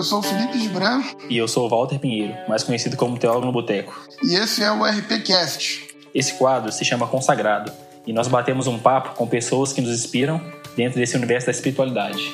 eu 0.00 0.04
sou 0.04 0.20
o 0.20 0.22
Felipe 0.22 0.58
Gibran. 0.58 1.02
E 1.28 1.36
eu 1.36 1.46
sou 1.46 1.66
o 1.66 1.68
Walter 1.68 1.98
Pinheiro, 1.98 2.34
mais 2.48 2.64
conhecido 2.64 2.96
como 2.96 3.18
Teólogo 3.18 3.44
no 3.44 3.52
Boteco. 3.52 3.94
E 4.22 4.34
esse 4.34 4.62
é 4.62 4.72
o 4.72 4.82
RPCast. 4.82 5.94
Esse 6.14 6.32
quadro 6.38 6.72
se 6.72 6.86
chama 6.86 7.06
Consagrado 7.06 7.70
e 8.06 8.12
nós 8.12 8.26
batemos 8.26 8.66
um 8.66 8.78
papo 8.78 9.14
com 9.14 9.26
pessoas 9.26 9.74
que 9.74 9.82
nos 9.82 9.90
inspiram 9.90 10.40
dentro 10.74 10.98
desse 10.98 11.14
universo 11.14 11.48
da 11.48 11.52
espiritualidade. 11.52 12.32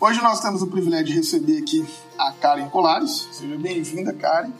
Hoje 0.00 0.22
nós 0.22 0.40
temos 0.40 0.62
o 0.62 0.68
privilégio 0.68 1.06
de 1.06 1.14
receber 1.14 1.58
aqui 1.58 1.84
a 2.16 2.30
Karen 2.30 2.68
Colares. 2.68 3.28
Seja 3.32 3.58
bem-vinda, 3.58 4.12
Karen. 4.12 4.52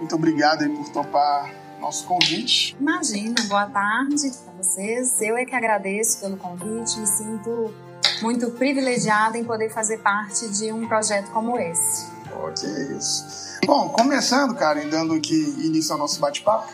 Muito 0.00 0.16
obrigado 0.16 0.68
por 0.70 0.88
topar 0.88 1.67
nosso 1.80 2.04
convite. 2.04 2.76
Imagina, 2.80 3.34
boa 3.48 3.66
tarde 3.66 4.30
para 4.44 4.52
vocês. 4.54 5.20
Eu 5.20 5.36
é 5.36 5.44
que 5.44 5.54
agradeço 5.54 6.20
pelo 6.20 6.36
convite, 6.36 6.98
me 6.98 7.06
sinto 7.06 7.74
muito 8.22 8.50
privilegiada 8.50 9.38
em 9.38 9.44
poder 9.44 9.70
fazer 9.70 9.98
parte 9.98 10.48
de 10.48 10.72
um 10.72 10.86
projeto 10.86 11.30
como 11.30 11.58
esse. 11.58 12.06
Ok, 12.32 12.68
isso. 12.96 13.58
Bom, 13.64 13.88
começando, 13.90 14.54
Karen, 14.54 14.88
dando 14.88 15.14
aqui 15.14 15.34
início 15.58 15.92
ao 15.92 15.98
nosso 15.98 16.20
bate-papo, 16.20 16.72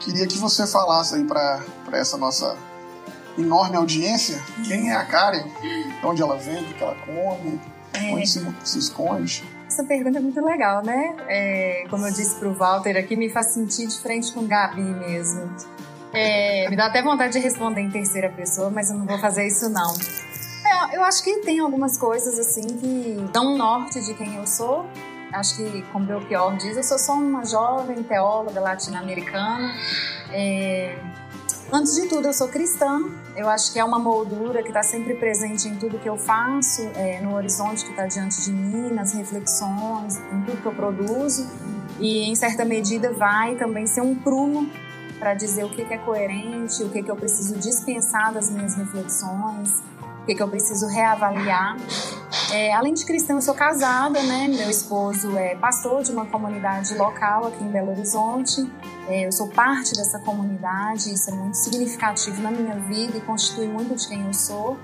queria 0.00 0.26
que 0.26 0.38
você 0.38 0.66
falasse 0.66 1.14
aí 1.14 1.24
para 1.24 1.62
essa 1.92 2.16
nossa 2.16 2.56
enorme 3.38 3.76
audiência 3.76 4.42
quem 4.66 4.90
é 4.90 4.96
a 4.96 5.04
Karen, 5.04 5.44
de 5.60 6.06
onde 6.06 6.22
ela 6.22 6.36
vem, 6.36 6.62
o 6.62 6.74
que 6.74 6.82
ela 6.82 6.96
come, 7.06 7.60
é. 7.92 8.12
onde 8.12 8.26
se, 8.26 8.46
se 8.64 8.78
esconde. 8.78 9.48
Essa 9.80 9.88
pergunta 9.88 10.18
é 10.18 10.20
muito 10.20 10.44
legal, 10.44 10.84
né? 10.84 11.16
É, 11.26 11.86
como 11.88 12.06
eu 12.06 12.12
disse 12.12 12.34
para 12.34 12.48
o 12.48 12.52
Walter 12.52 12.98
aqui, 12.98 13.16
me 13.16 13.30
faz 13.30 13.54
sentir 13.54 13.86
de 13.86 13.98
frente 13.98 14.30
com 14.30 14.46
Gabi 14.46 14.82
mesmo. 14.82 15.50
É, 16.12 16.68
me 16.68 16.76
dá 16.76 16.86
até 16.86 17.02
vontade 17.02 17.32
de 17.32 17.38
responder 17.38 17.80
em 17.80 17.90
terceira 17.90 18.28
pessoa, 18.28 18.68
mas 18.68 18.90
eu 18.90 18.98
não 18.98 19.06
vou 19.06 19.18
fazer 19.18 19.46
isso 19.46 19.70
não. 19.70 19.94
É, 20.66 20.96
eu 20.98 21.02
acho 21.02 21.24
que 21.24 21.38
tem 21.38 21.60
algumas 21.60 21.96
coisas 21.96 22.38
assim 22.38 22.60
que 22.60 23.26
dão 23.32 23.54
um 23.54 23.56
norte 23.56 24.04
de 24.04 24.12
quem 24.12 24.36
eu 24.36 24.46
sou. 24.46 24.84
Acho 25.32 25.56
que, 25.56 25.82
como 25.92 26.04
Belchior 26.04 26.54
diz, 26.58 26.76
eu 26.76 26.82
sou 26.82 26.98
só 26.98 27.14
uma 27.14 27.46
jovem 27.46 28.02
teóloga 28.02 28.60
latino-americana. 28.60 29.74
É, 30.30 30.94
Antes 31.72 31.94
de 31.94 32.08
tudo, 32.08 32.26
eu 32.26 32.32
sou 32.32 32.48
cristã. 32.48 33.00
Eu 33.36 33.48
acho 33.48 33.72
que 33.72 33.78
é 33.78 33.84
uma 33.84 33.98
moldura 33.98 34.62
que 34.62 34.68
está 34.68 34.82
sempre 34.82 35.14
presente 35.14 35.68
em 35.68 35.76
tudo 35.76 35.98
que 35.98 36.08
eu 36.08 36.16
faço, 36.16 36.82
é, 36.94 37.20
no 37.20 37.34
horizonte 37.34 37.84
que 37.84 37.90
está 37.90 38.06
diante 38.06 38.42
de 38.42 38.52
mim, 38.52 38.92
nas 38.92 39.14
reflexões, 39.14 40.16
em 40.16 40.42
tudo 40.42 40.60
que 40.60 40.66
eu 40.66 40.74
produzo. 40.74 41.48
E, 41.98 42.30
em 42.30 42.34
certa 42.34 42.64
medida, 42.64 43.12
vai 43.12 43.54
também 43.56 43.86
ser 43.86 44.00
um 44.00 44.14
prumo 44.14 44.68
para 45.18 45.34
dizer 45.34 45.64
o 45.64 45.68
que, 45.68 45.84
que 45.84 45.94
é 45.94 45.98
coerente, 45.98 46.82
o 46.82 46.88
que, 46.88 47.02
que 47.02 47.10
eu 47.10 47.16
preciso 47.16 47.56
dispensar 47.58 48.32
das 48.32 48.50
minhas 48.50 48.74
reflexões, 48.74 49.82
o 50.22 50.26
que, 50.26 50.34
que 50.34 50.42
eu 50.42 50.48
preciso 50.48 50.86
reavaliar. 50.88 51.76
É, 52.52 52.74
além 52.74 52.94
de 52.94 53.04
cristã, 53.04 53.34
eu 53.34 53.42
sou 53.42 53.54
casada, 53.54 54.20
né? 54.24 54.48
Meu 54.48 54.68
esposo 54.68 55.36
é 55.38 55.54
pastor 55.54 56.02
de 56.02 56.10
uma 56.10 56.26
comunidade 56.26 56.94
local 56.96 57.46
aqui 57.46 57.62
em 57.62 57.68
Belo 57.68 57.92
Horizonte. 57.92 58.68
É, 59.06 59.26
eu 59.26 59.30
sou 59.30 59.48
parte 59.48 59.94
dessa 59.94 60.18
comunidade, 60.18 61.14
isso 61.14 61.30
é 61.30 61.32
muito 61.32 61.56
significativo 61.56 62.42
na 62.42 62.50
minha 62.50 62.74
vida 62.80 63.18
e 63.18 63.20
constitui 63.20 63.68
muito 63.68 63.94
de 63.94 64.08
quem 64.08 64.26
eu 64.26 64.34
sou. 64.34 64.76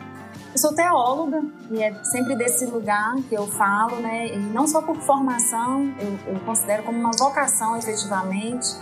Eu 0.53 0.59
sou 0.59 0.75
teóloga 0.75 1.43
e 1.71 1.83
é 1.83 1.93
sempre 2.05 2.37
desse 2.37 2.67
lugar 2.67 3.17
que 3.29 3.35
eu 3.35 3.47
falo, 3.49 3.97
né? 3.97 4.29
E 4.29 4.39
não 4.39 4.69
só 4.69 4.81
por 4.81 4.97
formação, 4.99 5.93
eu, 5.99 6.35
eu 6.35 6.41
considero 6.41 6.85
como 6.85 6.99
uma 6.99 7.11
vocação 7.19 7.77
efetivamente 7.77 8.77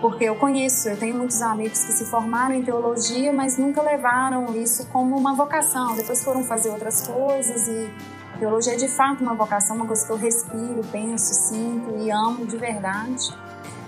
porque 0.00 0.24
eu 0.24 0.36
conheço, 0.36 0.88
eu 0.88 0.96
tenho 0.96 1.16
muitos 1.16 1.40
amigos 1.40 1.84
que 1.84 1.92
se 1.92 2.04
formaram 2.04 2.54
em 2.54 2.62
teologia, 2.62 3.32
mas 3.32 3.56
nunca 3.56 3.80
levaram 3.82 4.54
isso 4.54 4.86
como 4.88 5.16
uma 5.16 5.34
vocação. 5.34 5.96
Depois 5.96 6.22
foram 6.22 6.44
fazer 6.44 6.68
outras 6.70 7.06
coisas 7.06 7.66
e 7.66 7.90
teologia 8.36 8.74
é 8.74 8.76
de 8.76 8.88
fato 8.88 9.22
uma 9.22 9.34
vocação, 9.34 9.76
uma 9.76 9.86
coisa 9.86 10.06
que 10.06 10.12
eu 10.12 10.16
respiro, 10.16 10.80
penso, 10.90 11.34
sinto 11.34 11.96
e 11.98 12.10
amo 12.10 12.46
de 12.46 12.56
verdade. 12.56 13.34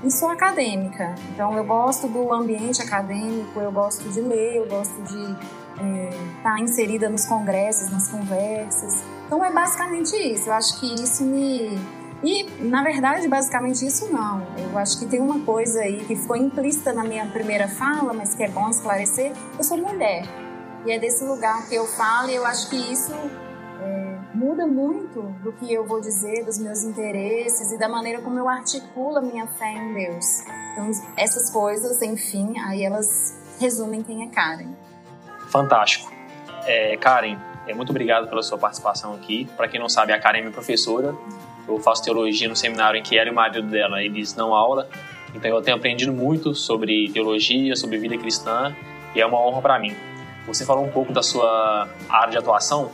E 0.03 0.11
sou 0.11 0.29
acadêmica, 0.29 1.15
então 1.31 1.57
eu 1.57 1.65
gosto 1.65 2.07
do 2.07 2.33
ambiente 2.33 2.81
acadêmico, 2.81 3.59
eu 3.59 3.73
gosto 3.73 4.09
de 4.09 4.21
ler, 4.21 4.57
eu 4.57 4.69
gosto 4.69 4.95
de 5.03 5.23
estar 5.23 5.41
é, 5.85 6.11
tá 6.43 6.61
inserida 6.61 7.09
nos 7.09 7.27
congressos, 7.27 7.91
nas 7.91 8.09
conversas. 8.09 9.03
Então 9.27 9.45
é 9.45 9.53
basicamente 9.53 10.15
isso. 10.17 10.49
Eu 10.49 10.53
acho 10.55 10.79
que 10.79 10.95
isso 11.03 11.25
me 11.25 11.77
e, 12.23 12.45
na 12.65 12.83
verdade, 12.83 13.29
basicamente 13.29 13.87
isso 13.87 14.13
não. 14.13 14.45
Eu 14.59 14.77
acho 14.77 14.99
que 14.99 15.07
tem 15.07 15.21
uma 15.21 15.41
coisa 15.41 15.81
aí 15.81 16.05
que 16.05 16.17
ficou 16.17 16.37
implícita 16.37 16.93
na 16.93 17.05
minha 17.05 17.27
primeira 17.27 17.69
fala, 17.69 18.13
mas 18.13 18.35
que 18.35 18.43
é 18.43 18.49
bom 18.49 18.69
esclarecer. 18.69 19.33
Eu 19.57 19.63
sou 19.63 19.77
mulher. 19.79 20.25
E 20.85 20.91
é 20.91 20.99
desse 20.99 21.25
lugar 21.25 21.69
que 21.69 21.75
eu 21.75 21.87
falo 21.87 22.29
e 22.31 22.35
eu 22.35 22.45
acho 22.45 22.69
que 22.71 22.77
isso 22.77 23.13
muda 24.39 24.67
muito 24.67 25.21
do 25.43 25.53
que 25.53 25.73
eu 25.73 25.85
vou 25.85 26.01
dizer, 26.01 26.45
dos 26.45 26.59
meus 26.59 26.83
interesses 26.85 27.73
e 27.73 27.79
da 27.79 27.89
maneira 27.89 28.23
como 28.23 28.39
eu 28.39 28.49
articulo 28.49 29.19
a 29.19 29.21
minha 29.21 29.47
fé 29.47 29.73
em 29.73 29.95
Deus. 29.95 30.25
Então, 30.73 30.91
essas 31.17 31.51
coisas, 31.51 32.01
enfim, 32.03 32.59
aí 32.61 32.85
elas 32.85 33.57
resumem 33.61 34.03
quem 34.03 34.23
é 34.23 34.29
Karen. 34.29 34.73
Fantástico. 35.49 36.13
É, 36.65 36.97
Karen, 36.97 37.37
é, 37.67 37.75
muito 37.75 37.91
obrigado 37.91 38.29
pela 38.29 38.43
sua 38.43 38.57
participação 38.57 39.15
aqui. 39.15 39.49
Para 39.57 39.67
quem 39.69 39.81
não 39.81 39.89
sabe, 39.89 40.13
a 40.13 40.21
Karen 40.21 40.39
é 40.39 40.41
minha 40.43 40.53
professora 40.53 41.15
eu 41.69 41.79
faço 41.79 42.03
teologia 42.03 42.49
no 42.49 42.57
seminário 42.57 42.99
em 42.99 43.03
que 43.03 43.17
ela 43.19 43.29
e 43.29 43.33
o 43.33 43.35
marido 43.35 43.69
dela 43.69 44.03
eles 44.03 44.33
dão 44.33 44.55
aula. 44.55 44.89
Então 45.35 45.51
eu 45.51 45.61
tenho 45.61 45.77
aprendido 45.77 46.13
muito 46.13 46.55
sobre 46.55 47.11
teologia, 47.11 47.77
sobre 47.77 47.99
vida 47.99 48.17
cristã 48.17 48.75
e 49.15 49.21
é 49.21 49.27
uma 49.27 49.39
honra 49.39 49.61
para 49.61 49.79
mim. 49.79 49.95
Você 50.47 50.65
falou 50.65 50.85
um 50.85 50.91
pouco 50.91 51.13
da 51.13 51.23
sua 51.23 51.87
área 52.09 52.31
de 52.31 52.39
atuação, 52.39 52.91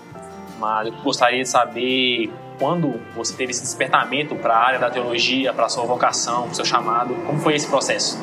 mas 0.58 0.88
eu 0.88 0.94
gostaria 1.02 1.42
de 1.42 1.48
saber 1.48 2.32
quando 2.58 3.00
você 3.14 3.34
teve 3.34 3.50
esse 3.50 3.62
despertamento 3.62 4.36
para 4.36 4.54
a 4.54 4.58
área 4.58 4.78
da 4.78 4.90
teologia, 4.90 5.52
para 5.52 5.66
a 5.66 5.68
sua 5.68 5.84
vocação, 5.84 6.44
para 6.44 6.52
o 6.52 6.54
seu 6.54 6.64
chamado, 6.64 7.14
como 7.26 7.38
foi 7.38 7.54
esse 7.54 7.66
processo? 7.66 8.18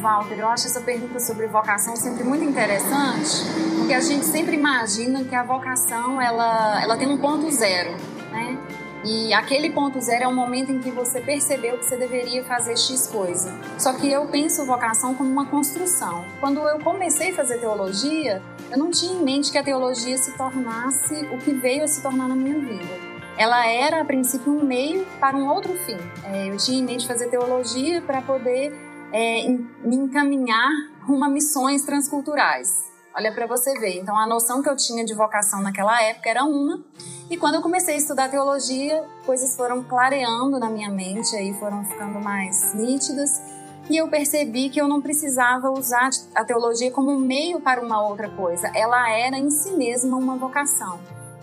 Walter, 0.00 0.34
eu 0.38 0.48
acho 0.48 0.66
essa 0.66 0.80
pergunta 0.80 1.20
sobre 1.20 1.46
vocação 1.46 1.94
sempre 1.94 2.24
muito 2.24 2.44
interessante, 2.44 3.44
porque 3.78 3.94
a 3.94 4.00
gente 4.00 4.24
sempre 4.24 4.56
imagina 4.56 5.22
que 5.22 5.34
a 5.34 5.44
vocação 5.44 6.20
ela, 6.20 6.82
ela 6.82 6.96
tem 6.96 7.08
um 7.08 7.18
ponto 7.18 7.48
zero, 7.50 7.92
né? 8.32 8.58
E 9.04 9.32
aquele 9.34 9.70
ponto 9.70 10.00
zero 10.00 10.24
é 10.24 10.28
o 10.28 10.34
momento 10.34 10.70
em 10.70 10.78
que 10.78 10.90
você 10.90 11.20
percebeu 11.20 11.76
que 11.76 11.84
você 11.84 11.96
deveria 11.96 12.44
fazer 12.44 12.76
X 12.76 13.08
coisa. 13.08 13.52
Só 13.76 13.92
que 13.94 14.10
eu 14.10 14.26
penso 14.26 14.64
vocação 14.64 15.14
como 15.14 15.28
uma 15.28 15.46
construção. 15.46 16.24
Quando 16.38 16.60
eu 16.68 16.78
comecei 16.78 17.32
a 17.32 17.34
fazer 17.34 17.58
teologia, 17.58 18.40
eu 18.72 18.78
não 18.78 18.90
tinha 18.90 19.12
em 19.12 19.22
mente 19.22 19.52
que 19.52 19.58
a 19.58 19.62
teologia 19.62 20.16
se 20.16 20.34
tornasse 20.34 21.14
o 21.26 21.38
que 21.38 21.52
veio 21.52 21.84
a 21.84 21.86
se 21.86 22.02
tornar 22.02 22.26
na 22.26 22.34
minha 22.34 22.58
vida. 22.58 23.12
Ela 23.36 23.66
era, 23.66 24.00
a 24.00 24.04
princípio, 24.04 24.50
um 24.50 24.64
meio 24.64 25.06
para 25.20 25.36
um 25.36 25.46
outro 25.46 25.74
fim. 25.74 25.98
É, 26.24 26.48
eu 26.48 26.56
tinha 26.56 26.80
em 26.80 26.82
mente 26.82 27.06
fazer 27.06 27.28
teologia 27.28 28.00
para 28.00 28.22
poder 28.22 28.74
é, 29.12 29.46
me 29.84 29.96
encaminhar 29.96 30.70
rumo 31.02 31.22
a 31.22 31.28
missões 31.28 31.84
transculturais. 31.84 32.90
Olha 33.14 33.30
para 33.30 33.46
você 33.46 33.78
ver. 33.78 33.98
Então, 33.98 34.16
a 34.18 34.26
noção 34.26 34.62
que 34.62 34.70
eu 34.70 34.76
tinha 34.76 35.04
de 35.04 35.14
vocação 35.14 35.60
naquela 35.60 36.02
época 36.02 36.30
era 36.30 36.44
uma, 36.44 36.82
e 37.28 37.36
quando 37.36 37.56
eu 37.56 37.62
comecei 37.62 37.94
a 37.94 37.98
estudar 37.98 38.30
teologia, 38.30 39.04
coisas 39.26 39.54
foram 39.54 39.82
clareando 39.82 40.58
na 40.58 40.70
minha 40.70 40.90
mente, 40.90 41.36
aí 41.36 41.52
foram 41.54 41.84
ficando 41.84 42.20
mais 42.20 42.72
nítidas. 42.74 43.30
E 43.90 43.96
eu 43.96 44.08
percebi 44.08 44.70
que 44.70 44.80
eu 44.80 44.88
não 44.88 45.00
precisava 45.00 45.70
usar 45.70 46.10
a 46.34 46.44
teologia 46.44 46.90
como 46.90 47.10
um 47.10 47.18
meio 47.18 47.60
para 47.60 47.80
uma 47.80 48.06
outra 48.06 48.28
coisa. 48.28 48.70
Ela 48.74 49.10
era 49.10 49.36
em 49.36 49.50
si 49.50 49.72
mesma 49.72 50.16
uma 50.16 50.36
vocação. 50.36 51.00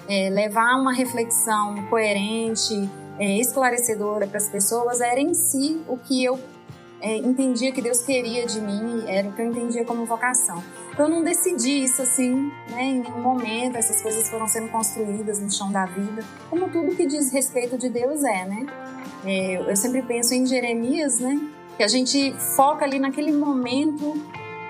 É, 0.07 0.29
levar 0.29 0.75
uma 0.75 0.93
reflexão 0.93 1.85
coerente, 1.87 2.89
é, 3.19 3.37
esclarecedora 3.39 4.25
para 4.25 4.37
as 4.37 4.49
pessoas 4.49 5.01
era 5.01 5.19
em 5.19 5.33
si 5.33 5.81
o 5.87 5.97
que 5.97 6.23
eu 6.23 6.39
é, 7.01 7.17
entendia 7.17 7.71
que 7.71 7.81
Deus 7.81 8.01
queria 8.01 8.45
de 8.45 8.59
mim, 8.59 9.03
era 9.07 9.27
o 9.27 9.33
que 9.33 9.41
eu 9.41 9.45
entendia 9.45 9.85
como 9.85 10.05
vocação. 10.05 10.61
Então 10.91 11.07
eu 11.07 11.15
não 11.15 11.23
decidi 11.23 11.83
isso 11.83 12.01
assim, 12.01 12.51
né, 12.69 12.83
em 12.83 12.99
nenhum 13.01 13.21
momento, 13.21 13.77
essas 13.77 14.01
coisas 14.01 14.29
foram 14.29 14.47
sendo 14.47 14.69
construídas 14.69 15.39
no 15.39 15.51
chão 15.51 15.71
da 15.71 15.85
vida, 15.85 16.23
como 16.49 16.69
tudo 16.69 16.95
que 16.95 17.05
diz 17.05 17.31
respeito 17.31 17.77
de 17.77 17.89
Deus 17.89 18.23
é, 18.23 18.45
né? 18.45 18.65
É, 19.25 19.55
eu 19.69 19.75
sempre 19.75 20.01
penso 20.01 20.33
em 20.33 20.45
Jeremias, 20.45 21.19
né, 21.19 21.39
que 21.79 21.83
a 21.83 21.87
gente 21.87 22.33
foca 22.57 22.83
ali 22.83 22.99
naquele 22.99 23.31
momento 23.31 24.21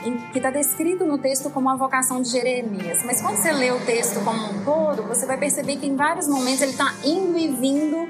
em, 0.05 0.15
que 0.31 0.37
está 0.37 0.51
descrito 0.51 1.03
no 1.05 1.17
texto 1.17 1.49
como 1.49 1.67
a 1.67 1.75
vocação 1.75 2.21
de 2.21 2.29
Jeremias. 2.29 3.03
Mas 3.03 3.19
quando 3.19 3.37
você 3.37 3.51
lê 3.51 3.71
o 3.71 3.83
texto 3.83 4.23
como 4.23 4.39
um 4.39 4.63
todo, 4.63 5.01
você 5.07 5.25
vai 5.25 5.35
perceber 5.35 5.77
que 5.77 5.87
em 5.87 5.95
vários 5.95 6.27
momentos 6.27 6.61
ele 6.61 6.73
está 6.73 6.93
indo 7.03 7.35
e 7.35 7.47
vindo 7.47 8.07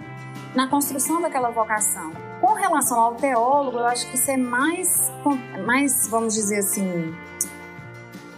na 0.53 0.67
construção 0.67 1.21
daquela 1.21 1.49
vocação. 1.49 2.11
Com 2.41 2.51
relação 2.55 2.99
ao 2.99 3.15
teólogo, 3.15 3.77
eu 3.77 3.85
acho 3.85 4.05
que 4.09 4.17
isso 4.17 4.31
é 4.31 4.35
mais, 4.35 5.09
mais 5.65 6.05
vamos 6.09 6.33
dizer 6.33 6.57
assim, 6.57 7.15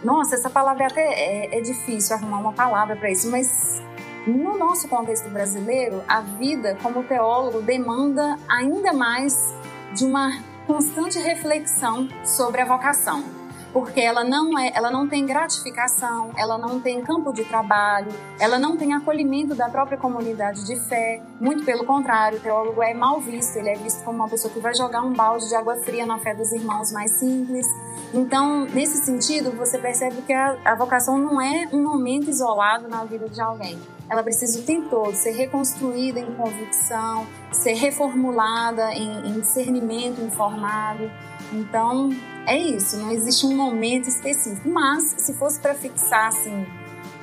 nossa, 0.04 0.36
essa 0.36 0.50
palavra 0.52 0.86
até 0.86 1.02
é, 1.02 1.58
é 1.58 1.62
difícil 1.62 2.16
arrumar 2.16 2.38
uma 2.38 2.54
palavra 2.54 2.96
para 2.96 3.10
isso, 3.10 3.32
mas 3.32 3.82
no 4.28 4.60
nosso 4.60 4.88
contexto 4.88 5.28
brasileiro, 5.28 6.04
a 6.08 6.22
vida 6.22 6.78
como 6.84 7.02
teólogo 7.02 7.64
demanda 7.64 8.38
ainda 8.48 8.94
mais 8.94 9.56
de 9.96 10.06
uma 10.06 10.51
constante 10.72 11.20
reflexão 11.20 12.08
sobre 12.24 12.62
a 12.62 12.66
vocação. 12.66 13.41
Porque 13.74 14.02
ela 14.02 14.24
não 14.24 14.58
é, 14.58 14.72
ela 14.76 14.92
não 14.92 15.08
tem 15.08 15.26
gratificação, 15.26 16.32
ela 16.38 16.58
não 16.58 16.80
tem 16.80 17.02
campo 17.02 17.32
de 17.32 17.44
trabalho, 17.46 18.12
ela 18.40 18.60
não 18.60 18.76
tem 18.76 18.94
acolhimento 18.94 19.56
da 19.56 19.70
própria 19.70 19.98
comunidade 19.98 20.66
de 20.66 20.76
fé. 20.88 21.22
Muito 21.40 21.64
pelo 21.64 21.86
contrário, 21.86 22.38
o 22.38 22.42
teólogo 22.42 22.84
é 22.84 22.94
mal 22.94 23.20
visto, 23.20 23.56
ele 23.58 23.70
é 23.70 23.76
visto 23.76 24.04
como 24.04 24.18
uma 24.18 24.28
pessoa 24.28 24.54
que 24.54 24.60
vai 24.60 24.74
jogar 24.74 25.02
um 25.02 25.14
balde 25.14 25.48
de 25.48 25.56
água 25.56 25.78
fria 25.78 26.06
na 26.06 26.18
fé 26.18 26.34
dos 26.36 26.52
irmãos 26.52 26.92
mais 26.92 27.12
simples. 27.12 27.66
Então, 28.14 28.66
nesse 28.66 28.98
sentido, 29.06 29.52
você 29.56 29.78
percebe 29.78 30.22
que 30.24 30.34
a, 30.34 30.58
a 30.66 30.76
vocação 30.76 31.18
não 31.18 31.42
é 31.42 31.70
um 31.72 31.82
momento 31.82 32.30
isolado 32.30 32.90
na 32.90 33.06
vida 33.06 33.30
de 33.30 33.40
alguém. 33.40 33.80
Ela 34.10 34.22
precisa 34.22 34.60
o 34.60 34.64
tempo 34.64 34.90
todo 34.90 35.16
ser 35.16 35.32
reconstruída 35.32 36.20
em 36.20 36.34
convicção, 36.34 37.26
ser 37.54 37.74
reformulada 37.76 38.92
em, 38.92 39.30
em 39.30 39.40
discernimento 39.40 40.20
informado. 40.22 41.10
Então, 41.54 42.10
é 42.46 42.58
isso, 42.58 42.98
não 42.98 43.12
existe 43.12 43.46
um 43.46 43.56
momento 43.56 44.08
específico. 44.08 44.68
Mas, 44.68 45.16
se 45.18 45.34
fosse 45.34 45.60
para 45.60 45.76
fixar, 45.76 46.28
assim, 46.28 46.66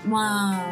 uma, 0.04 0.64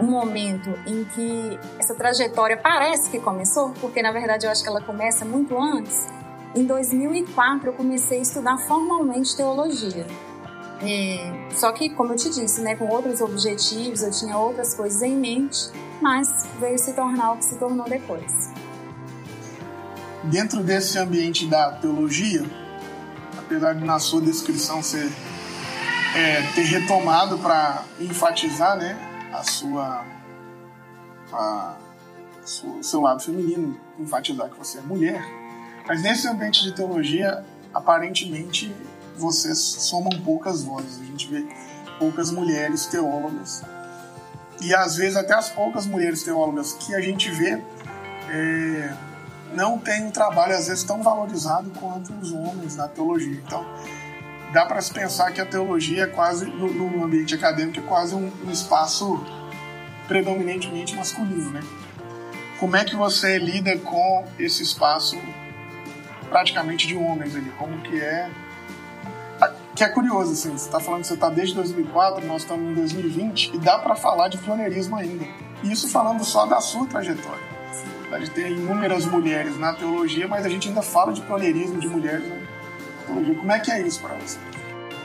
um 0.00 0.06
momento 0.06 0.70
em 0.86 1.04
que 1.04 1.58
essa 1.78 1.94
trajetória 1.94 2.56
parece 2.56 3.10
que 3.10 3.18
começou, 3.18 3.70
porque 3.80 4.02
na 4.02 4.12
verdade 4.12 4.46
eu 4.46 4.50
acho 4.50 4.62
que 4.62 4.68
ela 4.68 4.80
começa 4.80 5.24
muito 5.24 5.56
antes, 5.58 6.06
em 6.54 6.64
2004 6.64 7.68
eu 7.68 7.72
comecei 7.72 8.18
a 8.18 8.22
estudar 8.22 8.58
formalmente 8.58 9.36
teologia. 9.36 10.06
É, 10.82 11.48
só 11.54 11.72
que, 11.72 11.88
como 11.88 12.12
eu 12.12 12.16
te 12.16 12.28
disse, 12.28 12.60
né, 12.60 12.76
com 12.76 12.86
outros 12.88 13.20
objetivos, 13.22 14.02
eu 14.02 14.10
tinha 14.10 14.36
outras 14.36 14.74
coisas 14.74 15.00
em 15.00 15.16
mente, 15.16 15.70
mas 16.02 16.46
veio 16.60 16.78
se 16.78 16.92
tornar 16.92 17.32
o 17.32 17.36
que 17.38 17.46
se 17.46 17.56
tornou 17.56 17.88
depois. 17.88 18.50
Dentro 20.24 20.62
desse 20.62 20.98
ambiente 20.98 21.46
da 21.46 21.72
teologia, 21.72 22.44
apesar 23.46 23.74
de 23.74 23.84
na 23.84 23.98
sua 23.98 24.20
descrição 24.20 24.82
ser 24.82 25.10
é, 26.16 26.42
ter 26.54 26.62
retomado 26.62 27.38
para 27.38 27.84
enfatizar 28.00 28.76
né, 28.76 28.98
a 29.32 29.42
sua, 29.44 30.04
a, 31.32 31.76
seu 32.82 33.00
lado 33.00 33.22
feminino, 33.22 33.78
enfatizar 33.98 34.48
que 34.48 34.58
você 34.58 34.78
é 34.78 34.80
mulher, 34.80 35.22
mas 35.86 36.02
nesse 36.02 36.26
ambiente 36.26 36.62
de 36.62 36.72
teologia, 36.72 37.44
aparentemente 37.72 38.74
vocês 39.16 39.58
somam 39.58 40.10
poucas 40.24 40.64
vozes. 40.64 41.00
A 41.00 41.04
gente 41.04 41.28
vê 41.28 41.46
poucas 41.98 42.30
mulheres 42.30 42.86
teólogas. 42.86 43.62
E 44.60 44.74
às 44.74 44.96
vezes 44.96 45.16
até 45.16 45.34
as 45.34 45.50
poucas 45.50 45.86
mulheres 45.86 46.22
teólogas 46.22 46.72
que 46.72 46.94
a 46.94 47.00
gente 47.00 47.30
vê 47.30 47.62
é, 48.30 48.96
não 49.54 49.78
tem 49.78 50.04
um 50.04 50.10
trabalho 50.10 50.54
às 50.54 50.68
vezes 50.68 50.84
tão 50.84 51.02
valorizado 51.02 51.70
quanto 51.78 52.12
os 52.14 52.32
homens 52.32 52.76
na 52.76 52.88
teologia. 52.88 53.42
Então, 53.44 53.64
dá 54.52 54.64
para 54.66 54.80
se 54.80 54.92
pensar 54.92 55.32
que 55.32 55.40
a 55.40 55.46
teologia 55.46 56.04
é 56.04 56.06
quase, 56.06 56.46
no, 56.46 56.72
no 56.72 57.04
ambiente 57.04 57.34
acadêmico, 57.34 57.78
é 57.78 57.82
quase 57.82 58.14
um, 58.14 58.32
um, 58.44 58.50
espaço 58.50 59.22
predominantemente 60.08 60.94
masculino, 60.94 61.50
né? 61.50 61.62
Como 62.58 62.76
é 62.76 62.84
que 62.84 62.96
você 62.96 63.38
lida 63.38 63.76
com 63.78 64.24
esse 64.38 64.62
espaço 64.62 65.16
praticamente 66.28 66.86
de 66.86 66.96
homens 66.96 67.34
ali? 67.36 67.50
Como 67.58 67.80
que 67.82 68.00
é... 68.00 68.30
Que 69.74 69.84
é 69.84 69.88
curioso, 69.90 70.32
assim, 70.32 70.56
você 70.56 70.64
está 70.64 70.80
falando 70.80 71.02
que 71.02 71.08
você 71.08 71.14
está 71.14 71.28
desde 71.28 71.54
2004, 71.54 72.26
nós 72.26 72.42
estamos 72.42 72.70
em 72.70 72.74
2020, 72.74 73.56
e 73.56 73.58
dá 73.58 73.78
para 73.78 73.94
falar 73.94 74.28
de 74.28 74.38
pioneirismo 74.38 74.96
ainda. 74.96 75.26
Isso 75.62 75.90
falando 75.90 76.24
só 76.24 76.46
da 76.46 76.62
sua 76.62 76.86
trajetória 76.86 77.45
de 78.18 78.30
ter 78.30 78.50
inúmeras 78.50 79.04
mulheres 79.06 79.58
na 79.58 79.72
teologia, 79.72 80.26
mas 80.28 80.44
a 80.44 80.48
gente 80.48 80.68
ainda 80.68 80.82
fala 80.82 81.12
de 81.12 81.20
pioneirismo 81.22 81.80
de 81.80 81.88
mulheres 81.88 82.28
na 82.28 82.36
teologia. 83.06 83.34
Como 83.36 83.52
é 83.52 83.60
que 83.60 83.70
é 83.70 83.82
isso 83.82 84.00
para 84.00 84.14
você? 84.16 84.38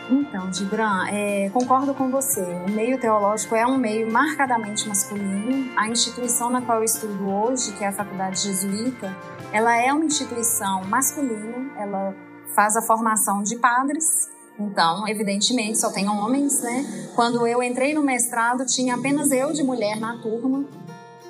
Então, 0.10 0.52
Gibran, 0.54 1.08
é, 1.10 1.50
concordo 1.52 1.94
com 1.94 2.10
você. 2.10 2.42
O 2.42 2.70
meio 2.70 3.00
teológico 3.00 3.56
é 3.56 3.66
um 3.66 3.78
meio 3.78 4.12
marcadamente 4.12 4.86
masculino. 4.88 5.72
A 5.78 5.88
instituição 5.88 6.50
na 6.50 6.62
qual 6.62 6.80
eu 6.80 6.84
estudo 6.84 7.30
hoje, 7.30 7.72
que 7.74 7.84
é 7.84 7.88
a 7.88 7.94
Faculdade 7.94 8.42
Jesuíta, 8.42 9.16
ela 9.54 9.74
é 9.78 9.94
uma 9.94 10.04
instituição 10.04 10.84
masculina. 10.84 11.72
Ela 11.78 12.14
faz 12.54 12.76
a 12.76 12.82
formação 12.82 13.42
de 13.42 13.56
padres. 13.56 14.30
Então, 14.60 15.08
evidentemente, 15.08 15.78
só 15.78 15.90
tem 15.92 16.10
homens, 16.10 16.62
né? 16.62 17.10
Quando 17.16 17.48
eu 17.48 17.64
entrei 17.64 17.94
no 17.94 18.04
mestrado, 18.04 18.66
tinha 18.66 18.96
apenas 18.96 19.32
eu 19.32 19.54
de 19.54 19.64
mulher 19.64 19.98
na 19.98 20.18
turma. 20.18 20.66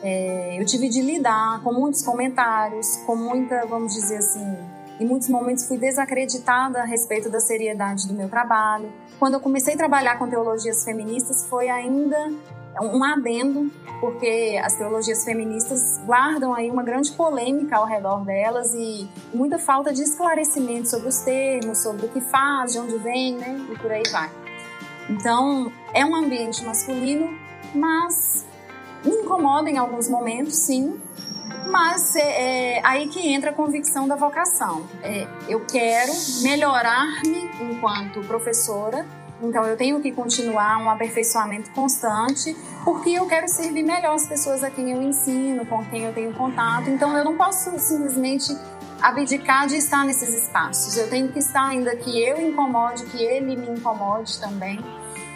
É, 0.03 0.59
eu 0.59 0.65
tive 0.65 0.89
de 0.89 1.01
lidar 1.01 1.61
com 1.63 1.71
muitos 1.71 2.01
comentários, 2.03 2.97
com 3.05 3.15
muita, 3.15 3.65
vamos 3.65 3.93
dizer 3.93 4.17
assim, 4.17 4.57
em 4.99 5.05
muitos 5.05 5.29
momentos 5.29 5.67
fui 5.67 5.77
desacreditada 5.77 6.81
a 6.81 6.85
respeito 6.85 7.29
da 7.29 7.39
seriedade 7.39 8.07
do 8.07 8.13
meu 8.13 8.29
trabalho. 8.29 8.91
Quando 9.19 9.35
eu 9.35 9.39
comecei 9.39 9.73
a 9.73 9.77
trabalhar 9.77 10.17
com 10.17 10.27
teologias 10.27 10.83
feministas, 10.83 11.47
foi 11.47 11.69
ainda 11.69 12.31
um 12.79 13.03
adendo, 13.03 13.69
porque 13.99 14.59
as 14.63 14.75
teologias 14.75 15.23
feministas 15.25 15.99
guardam 16.05 16.53
aí 16.53 16.69
uma 16.69 16.83
grande 16.83 17.11
polêmica 17.11 17.77
ao 17.77 17.85
redor 17.85 18.23
delas 18.23 18.73
e 18.73 19.09
muita 19.33 19.59
falta 19.59 19.91
de 19.91 20.01
esclarecimento 20.01 20.89
sobre 20.89 21.09
os 21.09 21.17
termos, 21.19 21.79
sobre 21.79 22.05
o 22.05 22.09
que 22.09 22.21
faz, 22.21 22.73
de 22.73 22.79
onde 22.79 22.97
vem, 22.97 23.35
né? 23.35 23.59
E 23.71 23.77
por 23.77 23.91
aí 23.91 24.03
vai. 24.11 24.29
Então, 25.09 25.71
é 25.93 26.05
um 26.05 26.15
ambiente 26.15 26.63
masculino, 26.63 27.29
mas 27.73 28.45
me 29.03 29.11
incomoda 29.11 29.69
em 29.69 29.77
alguns 29.77 30.07
momentos, 30.07 30.55
sim, 30.55 30.99
mas 31.67 32.15
é, 32.15 32.77
é, 32.77 32.81
aí 32.83 33.07
que 33.07 33.19
entra 33.19 33.51
a 33.51 33.53
convicção 33.53 34.07
da 34.07 34.15
vocação. 34.15 34.83
É, 35.01 35.27
eu 35.47 35.65
quero 35.65 36.11
melhorar-me 36.41 37.49
enquanto 37.61 38.21
professora, 38.21 39.05
então 39.41 39.65
eu 39.65 39.75
tenho 39.75 39.99
que 40.01 40.11
continuar 40.11 40.77
um 40.77 40.89
aperfeiçoamento 40.89 41.71
constante, 41.71 42.55
porque 42.83 43.09
eu 43.11 43.25
quero 43.25 43.47
servir 43.47 43.83
melhor 43.83 44.15
as 44.15 44.27
pessoas 44.27 44.63
a 44.63 44.69
quem 44.69 44.91
eu 44.91 45.01
ensino, 45.01 45.65
com 45.65 45.83
quem 45.85 46.03
eu 46.03 46.13
tenho 46.13 46.33
contato. 46.33 46.89
Então 46.89 47.17
eu 47.17 47.23
não 47.23 47.35
posso 47.35 47.77
simplesmente 47.79 48.55
abdicar 49.01 49.67
de 49.67 49.77
estar 49.77 50.05
nesses 50.05 50.29
espaços. 50.43 50.95
Eu 50.95 51.09
tenho 51.09 51.29
que 51.29 51.39
estar 51.39 51.67
ainda 51.67 51.95
que 51.95 52.21
eu 52.21 52.39
incomode, 52.39 53.05
que 53.05 53.21
ele 53.21 53.55
me 53.55 53.69
incomode 53.69 54.39
também. 54.39 54.79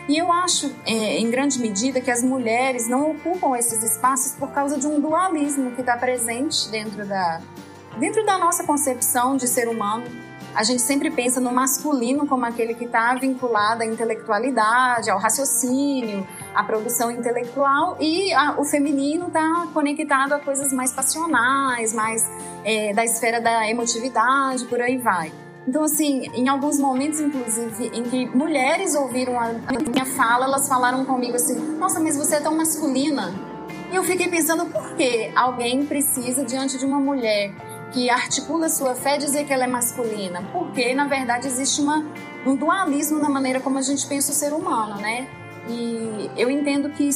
E 0.07 0.17
eu 0.17 0.31
acho, 0.31 0.71
é, 0.85 1.17
em 1.17 1.29
grande 1.31 1.59
medida, 1.59 1.99
que 1.99 2.11
as 2.11 2.23
mulheres 2.23 2.87
não 2.87 3.11
ocupam 3.11 3.57
esses 3.57 3.81
espaços 3.81 4.33
por 4.33 4.51
causa 4.51 4.77
de 4.77 4.85
um 4.85 4.99
dualismo 4.99 5.71
que 5.71 5.81
está 5.81 5.97
presente 5.97 6.69
dentro 6.69 7.05
da, 7.05 7.41
dentro 7.97 8.23
da 8.23 8.37
nossa 8.37 8.63
concepção 8.63 9.35
de 9.35 9.47
ser 9.47 9.67
humano. 9.67 10.05
A 10.53 10.63
gente 10.63 10.81
sempre 10.81 11.09
pensa 11.09 11.41
no 11.41 11.51
masculino 11.51 12.25
como 12.27 12.45
aquele 12.45 12.75
que 12.75 12.85
está 12.85 13.13
vinculado 13.15 13.81
à 13.81 13.85
intelectualidade, 13.85 15.09
ao 15.09 15.19
raciocínio, 15.19 16.25
à 16.53 16.63
produção 16.63 17.11
intelectual, 17.11 17.97
e 17.99 18.31
a, 18.33 18.59
o 18.59 18.63
feminino 18.63 19.27
está 19.27 19.67
conectado 19.73 20.33
a 20.33 20.39
coisas 20.39 20.71
mais 20.71 20.93
passionais, 20.93 21.93
mais 21.93 22.29
é, 22.63 22.93
da 22.93 23.03
esfera 23.03 23.41
da 23.41 23.67
emotividade, 23.69 24.63
por 24.65 24.79
aí 24.79 24.97
vai. 24.97 25.33
Então, 25.67 25.83
assim, 25.83 26.29
em 26.33 26.47
alguns 26.47 26.79
momentos, 26.79 27.19
inclusive, 27.19 27.87
em 27.87 28.03
que 28.03 28.25
mulheres 28.27 28.93
ouviram 28.93 29.39
a 29.39 29.51
minha 29.89 30.05
fala, 30.05 30.45
elas 30.45 30.67
falaram 30.67 31.03
comigo 31.05 31.35
assim: 31.35 31.55
Nossa, 31.77 31.99
mas 31.99 32.15
você 32.15 32.35
é 32.35 32.39
tão 32.39 32.55
masculina. 32.55 33.33
E 33.91 33.95
eu 33.95 34.03
fiquei 34.03 34.27
pensando 34.27 34.65
por 34.67 34.95
que 34.95 35.31
alguém 35.35 35.85
precisa, 35.85 36.43
diante 36.45 36.77
de 36.77 36.85
uma 36.85 36.99
mulher 36.99 37.51
que 37.91 38.09
articula 38.09 38.69
sua 38.69 38.93
fé, 38.93 39.17
dizer 39.17 39.45
que 39.45 39.53
ela 39.53 39.63
é 39.63 39.67
masculina? 39.67 40.43
Porque, 40.51 40.93
na 40.93 41.07
verdade, 41.07 41.47
existe 41.47 41.81
uma, 41.81 42.05
um 42.45 42.55
dualismo 42.55 43.19
na 43.19 43.29
maneira 43.29 43.59
como 43.59 43.77
a 43.79 43.81
gente 43.81 44.05
pensa 44.05 44.31
o 44.31 44.35
ser 44.35 44.53
humano, 44.53 45.01
né? 45.01 45.27
E 45.67 46.29
eu 46.37 46.49
entendo 46.49 46.89
que 46.91 47.09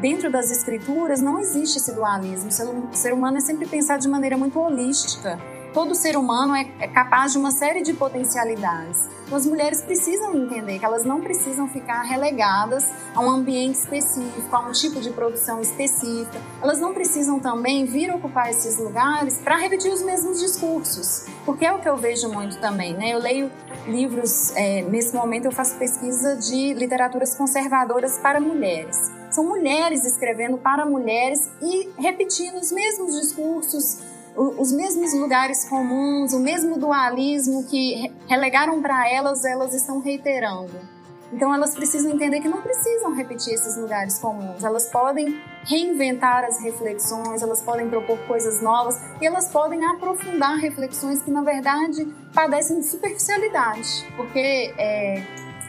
dentro 0.00 0.30
das 0.32 0.50
escrituras 0.50 1.20
não 1.20 1.38
existe 1.38 1.78
esse 1.78 1.94
dualismo. 1.94 2.48
O 2.90 2.96
ser 2.96 3.12
humano 3.12 3.36
é 3.36 3.40
sempre 3.40 3.66
pensado 3.68 4.02
de 4.02 4.08
maneira 4.08 4.36
muito 4.36 4.58
holística 4.58 5.38
todo 5.74 5.94
ser 5.94 6.16
humano 6.16 6.54
é, 6.54 6.70
é 6.78 6.86
capaz 6.86 7.32
de 7.32 7.38
uma 7.38 7.50
série 7.50 7.82
de 7.82 7.92
potencialidades. 7.92 9.10
Então, 9.26 9.36
as 9.36 9.44
mulheres 9.44 9.82
precisam 9.82 10.36
entender 10.36 10.78
que 10.78 10.84
elas 10.84 11.04
não 11.04 11.20
precisam 11.20 11.68
ficar 11.68 12.02
relegadas 12.02 12.88
a 13.14 13.20
um 13.20 13.28
ambiente 13.28 13.74
específico, 13.74 14.54
a 14.54 14.60
um 14.60 14.72
tipo 14.72 15.00
de 15.00 15.10
produção 15.10 15.60
específica. 15.60 16.40
Elas 16.62 16.80
não 16.80 16.94
precisam 16.94 17.40
também 17.40 17.84
vir 17.84 18.14
ocupar 18.14 18.50
esses 18.50 18.78
lugares 18.78 19.38
para 19.38 19.56
repetir 19.56 19.92
os 19.92 20.02
mesmos 20.02 20.40
discursos, 20.40 21.26
porque 21.44 21.66
é 21.66 21.72
o 21.72 21.80
que 21.80 21.88
eu 21.88 21.96
vejo 21.96 22.28
muito 22.28 22.58
também. 22.60 22.94
Né? 22.94 23.12
Eu 23.12 23.18
leio 23.18 23.50
livros, 23.86 24.54
é, 24.54 24.82
nesse 24.82 25.14
momento 25.14 25.46
eu 25.46 25.52
faço 25.52 25.76
pesquisa 25.76 26.36
de 26.36 26.74
literaturas 26.74 27.34
conservadoras 27.34 28.18
para 28.18 28.40
mulheres. 28.40 28.96
São 29.30 29.44
mulheres 29.44 30.04
escrevendo 30.04 30.56
para 30.56 30.86
mulheres 30.86 31.50
e 31.60 31.90
repetindo 31.98 32.56
os 32.58 32.70
mesmos 32.70 33.20
discursos 33.20 34.13
os 34.36 34.72
mesmos 34.72 35.14
lugares 35.14 35.68
comuns, 35.68 36.32
o 36.32 36.40
mesmo 36.40 36.78
dualismo 36.78 37.64
que 37.64 38.12
relegaram 38.28 38.82
para 38.82 39.08
elas, 39.08 39.44
elas 39.44 39.72
estão 39.74 40.00
reiterando. 40.00 40.94
Então 41.32 41.52
elas 41.52 41.74
precisam 41.74 42.12
entender 42.12 42.40
que 42.40 42.48
não 42.48 42.62
precisam 42.62 43.12
repetir 43.12 43.54
esses 43.54 43.76
lugares 43.76 44.18
comuns. 44.18 44.62
Elas 44.62 44.88
podem 44.88 45.40
reinventar 45.64 46.44
as 46.44 46.60
reflexões, 46.60 47.42
elas 47.42 47.60
podem 47.62 47.88
propor 47.88 48.18
coisas 48.26 48.60
novas 48.62 49.00
e 49.20 49.26
elas 49.26 49.48
podem 49.48 49.84
aprofundar 49.84 50.56
reflexões 50.58 51.22
que 51.22 51.30
na 51.30 51.42
verdade 51.42 52.06
padecem 52.32 52.78
de 52.80 52.86
superficialidade, 52.86 54.06
porque 54.16 54.74
é, 54.78 55.22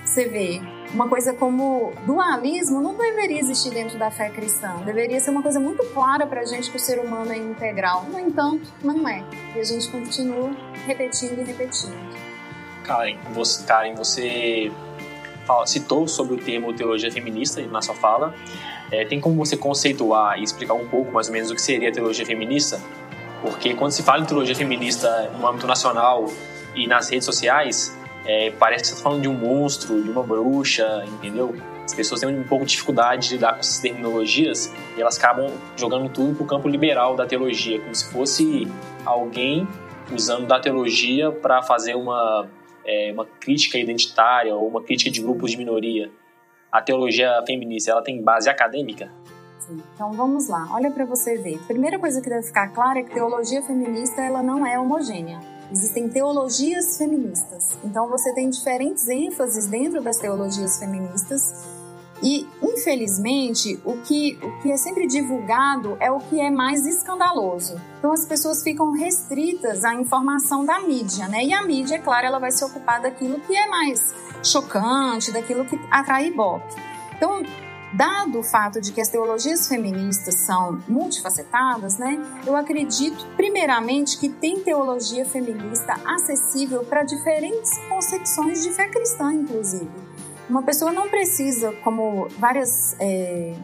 você 0.06 0.26
vê 0.26 0.62
uma 0.96 1.10
coisa 1.10 1.34
como 1.34 1.92
dualismo 2.06 2.82
não 2.82 2.96
deveria 2.96 3.38
existir 3.38 3.70
dentro 3.72 4.00
da 4.00 4.10
fé 4.10 4.30
cristã. 4.30 4.78
Deveria 4.86 5.20
ser 5.20 5.30
uma 5.30 5.44
coisa 5.44 5.60
muito 5.60 5.84
clara 5.94 6.26
para 6.26 6.40
a 6.40 6.46
gente 6.46 6.72
que 6.72 6.78
o 6.78 6.80
ser 6.80 7.00
humano 7.00 7.34
é 7.34 7.38
integral. 7.38 8.06
No 8.06 8.18
entanto, 8.18 8.72
não 8.82 9.06
é. 9.08 9.22
E 9.54 9.60
a 9.60 9.64
gente 9.64 9.90
continua 9.90 10.52
repetindo 10.88 11.42
e 11.42 11.44
repetindo. 11.44 11.94
Karen, 12.86 13.18
você, 13.34 13.64
Karen, 13.66 13.94
você 13.94 14.72
fala, 15.46 15.68
citou 15.68 16.08
sobre 16.08 16.36
o 16.36 16.38
termo 16.38 16.74
teologia 16.74 17.12
feminista 17.12 17.62
na 17.68 17.82
sua 17.82 17.96
fala. 17.96 18.34
É, 18.90 19.04
tem 19.04 19.20
como 19.20 19.36
você 19.36 19.58
conceituar 19.58 20.40
e 20.40 20.44
explicar 20.44 20.76
um 20.76 20.88
pouco 20.88 21.12
mais 21.12 21.28
ou 21.28 21.34
menos 21.34 21.52
o 21.52 21.56
que 21.56 21.62
seria 21.62 21.92
teologia 21.92 22.26
feminista? 22.26 22.80
Porque 23.42 23.74
quando 23.74 23.92
se 23.92 24.02
fala 24.02 24.24
em 24.24 24.26
teologia 24.26 24.56
feminista 24.56 25.30
no 25.38 25.46
âmbito 25.46 25.68
nacional 25.68 26.32
e 26.74 26.88
nas 26.88 27.10
redes 27.10 27.26
sociais, 27.26 27.94
é, 28.26 28.52
parece 28.52 28.84
que 28.84 28.88
você 28.88 28.94
está 28.96 29.04
falando 29.04 29.22
de 29.22 29.30
um 29.30 29.34
monstro, 29.34 30.02
de 30.02 30.10
uma 30.10 30.24
bruxa, 30.24 31.04
entendeu? 31.06 31.56
As 31.84 31.94
pessoas 31.94 32.20
têm 32.20 32.30
um 32.30 32.44
pouco 32.44 32.66
de 32.66 32.72
dificuldade 32.72 33.30
de 33.30 33.36
lidar 33.36 33.54
com 33.54 33.60
essas 33.60 33.80
terminologias 33.80 34.74
e 34.98 35.02
elas 35.02 35.18
acabam 35.18 35.52
jogando 35.78 36.10
tudo 36.10 36.36
para 36.36 36.44
o 36.44 36.48
campo 36.48 36.68
liberal 36.68 37.16
da 37.16 37.28
teologia, 37.28 37.80
como 37.80 37.94
se 37.94 38.12
fosse 38.12 38.68
alguém 39.06 39.68
usando 40.12 40.48
da 40.48 40.60
teologia 40.60 41.32
para 41.32 41.62
fazer 41.62 41.96
uma, 41.96 42.48
é, 42.84 43.12
uma 43.14 43.26
crítica 43.26 43.78
identitária 43.78 44.56
ou 44.56 44.68
uma 44.68 44.82
crítica 44.82 45.12
de 45.12 45.22
grupos 45.22 45.52
de 45.52 45.58
minoria. 45.58 46.12
A 46.72 46.82
teologia 46.82 47.32
feminista, 47.46 47.92
ela 47.92 48.02
tem 48.02 48.22
base 48.22 48.50
acadêmica? 48.50 49.12
Então 49.94 50.12
vamos 50.12 50.48
lá, 50.48 50.68
olha 50.72 50.92
para 50.92 51.06
você 51.06 51.38
ver. 51.38 51.60
Primeira 51.68 51.98
coisa 51.98 52.22
que 52.22 52.30
deve 52.30 52.44
ficar 52.44 52.68
clara 52.70 53.00
é 53.00 53.04
que 53.04 53.14
teologia 53.14 53.62
feminista 53.62 54.22
ela 54.22 54.44
não 54.44 54.66
é 54.66 54.80
homogênea. 54.80 55.40
Existem 55.72 56.08
teologias 56.10 56.98
feministas. 56.98 57.70
Então 57.84 58.08
você 58.10 58.34
tem 58.34 58.50
diferentes 58.50 59.08
ênfases 59.08 59.68
dentro 59.68 60.02
das 60.02 60.18
teologias 60.18 60.78
feministas. 60.78 61.76
E, 62.24 62.48
infelizmente, 62.64 63.80
o 63.84 63.98
que, 63.98 64.40
o 64.42 64.62
que 64.62 64.72
é 64.72 64.78
sempre 64.78 65.06
divulgado 65.06 65.98
é 66.00 66.10
o 66.10 66.20
que 66.20 66.40
é 66.40 66.50
mais 66.50 66.86
escandaloso. 66.86 67.80
Então, 68.00 68.14
as 68.14 68.26
pessoas 68.26 68.64
ficam 68.64 68.92
restritas 68.92 69.84
à 69.84 69.94
informação 69.94 70.66
da 70.66 70.80
mídia, 70.80 71.28
né? 71.28 71.44
E 71.44 71.54
a 71.54 71.62
mídia, 71.62 71.96
é 71.96 72.00
claro, 72.00 72.26
ela 72.26 72.40
vai 72.40 72.52
se 72.52 72.64
ocupar 72.64 73.02
daquilo 73.02 73.40
que 73.42 73.56
é 73.56 73.68
mais 73.68 74.16
chocante, 74.42 75.32
daquilo 75.32 75.66
que 75.66 75.78
atrai 75.92 76.28
ibope. 76.28 76.74
Então, 77.18 77.44
Dado 77.94 78.40
o 78.40 78.44
fato 78.44 78.82
de 78.82 78.92
que 78.92 79.00
as 79.00 79.08
teologias 79.08 79.68
feministas 79.68 80.36
são 80.36 80.80
multifacetadas, 80.88 81.98
né, 81.98 82.20
eu 82.46 82.56
acredito, 82.56 83.26
primeiramente, 83.36 84.18
que 84.18 84.30
tem 84.30 84.60
teologia 84.60 85.26
feminista 85.26 85.96
acessível 86.06 86.84
para 86.84 87.04
diferentes 87.04 87.78
concepções 87.88 88.64
de 88.64 88.72
fé 88.72 88.88
cristã, 88.90 89.34
inclusive. 89.34 89.90
Uma 90.50 90.62
pessoa 90.62 90.92
não 90.92 91.10
precisa, 91.10 91.72
como 91.84 92.28
várias, 92.38 92.96
é, 93.00 93.56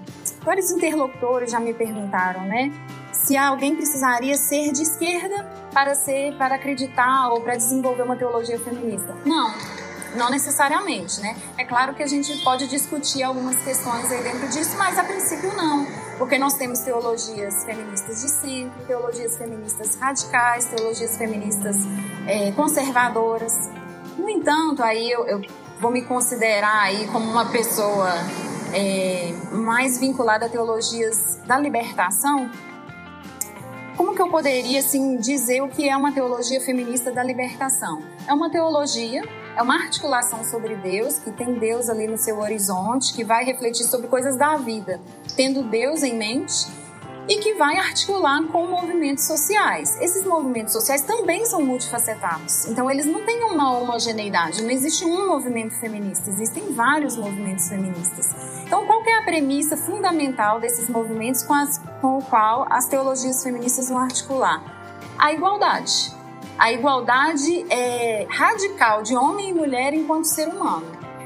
vários 0.44 0.72
interlocutores 0.72 1.52
já 1.52 1.60
me 1.60 1.74
perguntaram, 1.74 2.46
né, 2.46 2.72
se 3.12 3.38
alguém 3.38 3.76
precisaria 3.76 4.36
ser 4.36 4.72
de 4.72 4.82
esquerda 4.82 5.44
para 5.74 5.94
ser, 5.94 6.36
para 6.38 6.56
acreditar 6.56 7.30
ou 7.30 7.42
para 7.42 7.56
desenvolver 7.56 8.04
uma 8.04 8.16
teologia 8.16 8.58
feminista. 8.60 9.16
Não 9.26 9.81
não 10.16 10.30
necessariamente, 10.30 11.22
né? 11.22 11.36
É 11.58 11.64
claro 11.64 11.94
que 11.94 12.04
a 12.04 12.08
gente 12.08 12.38
pode 12.44 12.68
discutir 12.68 13.24
algumas 13.24 13.56
questões 13.64 14.12
aí 14.12 14.24
dentro 14.24 14.48
disso, 14.50 14.76
mas 14.78 14.98
a 14.98 15.04
princípio 15.04 15.56
não, 15.56 15.86
porque 16.18 16.38
nós 16.38 16.54
temos 16.54 16.80
teologias 16.80 17.64
feministas 17.64 18.22
de 18.22 18.30
centro, 18.30 18.86
teologias 18.86 19.38
feministas 19.38 19.96
radicais, 19.96 20.66
teologias 20.66 21.18
feministas 21.18 21.78
é, 22.28 22.52
conservadoras. 22.52 23.70
No 24.18 24.30
entanto, 24.30 24.84
aí 24.84 25.10
eu, 25.10 25.26
eu, 25.26 25.42
vou 25.80 25.92
me 25.92 26.02
considerar 26.04 26.82
aí 26.82 27.08
como 27.08 27.26
uma 27.30 27.46
pessoa 27.46 28.10
é, 28.74 29.34
mais 29.52 29.98
vinculada 29.98 30.46
a 30.46 30.50
teologias 30.50 31.40
da 31.46 31.58
libertação, 31.58 32.50
como 34.02 34.16
que 34.16 34.22
eu 34.22 34.30
poderia 34.30 34.80
assim 34.80 35.18
dizer 35.18 35.62
o 35.62 35.68
que 35.68 35.88
é 35.88 35.96
uma 35.96 36.12
teologia 36.12 36.60
feminista 36.60 37.12
da 37.12 37.24
libertação? 37.24 38.02
É 38.28 38.34
uma 38.34 38.50
teologia 38.50 39.22
é 39.56 39.62
uma 39.62 39.76
articulação 39.76 40.44
sobre 40.44 40.76
Deus, 40.76 41.20
que 41.20 41.32
tem 41.32 41.56
Deus 41.56 41.90
ali 41.90 42.08
no 42.08 42.18
seu 42.18 42.40
horizonte, 42.40 43.14
que 43.14 43.24
vai 43.24 43.44
refletir 43.44 43.84
sobre 43.86 44.08
coisas 44.08 44.38
da 44.38 44.58
vida, 44.58 45.00
tendo 45.36 45.64
Deus 45.64 46.04
em 46.04 46.16
mente 46.16 46.68
e 47.28 47.38
que 47.38 47.54
vai 47.54 47.78
articular 47.78 48.44
com 48.48 48.68
movimentos 48.68 49.26
sociais. 49.26 49.96
Esses 50.02 50.26
movimentos 50.26 50.74
sociais 50.74 51.02
também 51.02 51.46
são 51.46 51.62
multifacetados, 51.62 52.66
então 52.66 52.90
eles 52.90 53.06
não 53.06 53.24
têm 53.24 53.44
uma 53.44 53.78
homogeneidade, 53.78 54.64
não 54.64 54.72
existe 54.72 55.06
um 55.06 55.28
movimento 55.28 55.80
feminista, 55.80 56.30
existem 56.30 56.74
vários 56.74 57.16
movimentos 57.16 57.68
feministas. 57.70 58.62
Então, 58.66 58.86
qual 58.86 59.04
é 59.06 59.20
a 59.20 59.24
premissa 59.24 59.78
fundamental 59.78 60.60
desses 60.60 60.90
movimentos 60.90 61.44
com, 61.44 61.54
as, 61.54 61.78
com 62.00 62.18
o 62.18 62.24
qual 62.24 62.66
as 62.70 62.88
teologias 62.88 63.44
feministas 63.44 63.90
vão 63.90 64.00
articular? 64.00 64.64
A 65.18 65.34
igualdade 65.34 66.21
a 66.58 66.72
igualdade 66.72 67.66
é 67.70 68.26
radical 68.30 69.02
de 69.02 69.16
homem 69.16 69.50
e 69.50 69.54
mulher 69.54 69.94
enquanto 69.94 70.26
ser 70.26 70.48
humano. 70.48 70.86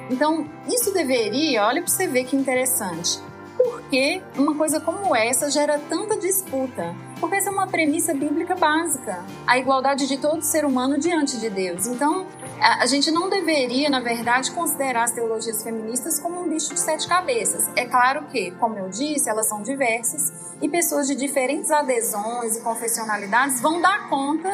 Então, 0.09 0.47
isso 0.67 0.93
deveria, 0.93 1.65
olha 1.65 1.81
para 1.81 1.91
você 1.91 2.07
ver 2.07 2.25
que 2.25 2.35
interessante. 2.35 3.19
Por 3.57 3.81
que 3.83 4.21
uma 4.37 4.53
coisa 4.55 4.79
como 4.79 5.15
essa 5.15 5.49
gera 5.49 5.79
tanta 5.89 6.17
disputa? 6.17 6.93
Porque 7.19 7.37
essa 7.37 7.49
é 7.49 7.53
uma 7.53 7.67
premissa 7.67 8.13
bíblica 8.13 8.53
básica, 8.53 9.23
a 9.47 9.57
igualdade 9.57 10.07
de 10.07 10.17
todo 10.17 10.41
ser 10.43 10.65
humano 10.65 10.99
diante 10.99 11.39
de 11.39 11.49
Deus. 11.49 11.87
Então, 11.87 12.27
a 12.59 12.85
gente 12.85 13.09
não 13.11 13.29
deveria, 13.29 13.89
na 13.89 13.99
verdade, 13.99 14.51
considerar 14.51 15.03
as 15.03 15.11
teologias 15.11 15.63
feministas 15.63 16.19
como 16.19 16.41
um 16.41 16.49
bicho 16.49 16.73
de 16.73 16.79
sete 16.79 17.07
cabeças. 17.07 17.69
É 17.75 17.85
claro 17.85 18.25
que, 18.25 18.51
como 18.51 18.77
eu 18.77 18.89
disse, 18.89 19.29
elas 19.29 19.47
são 19.47 19.61
diversas 19.63 20.55
e 20.61 20.69
pessoas 20.69 21.07
de 21.07 21.15
diferentes 21.15 21.71
adesões 21.71 22.57
e 22.57 22.61
confessionalidades 22.61 23.61
vão 23.61 23.81
dar 23.81 24.09
conta 24.09 24.49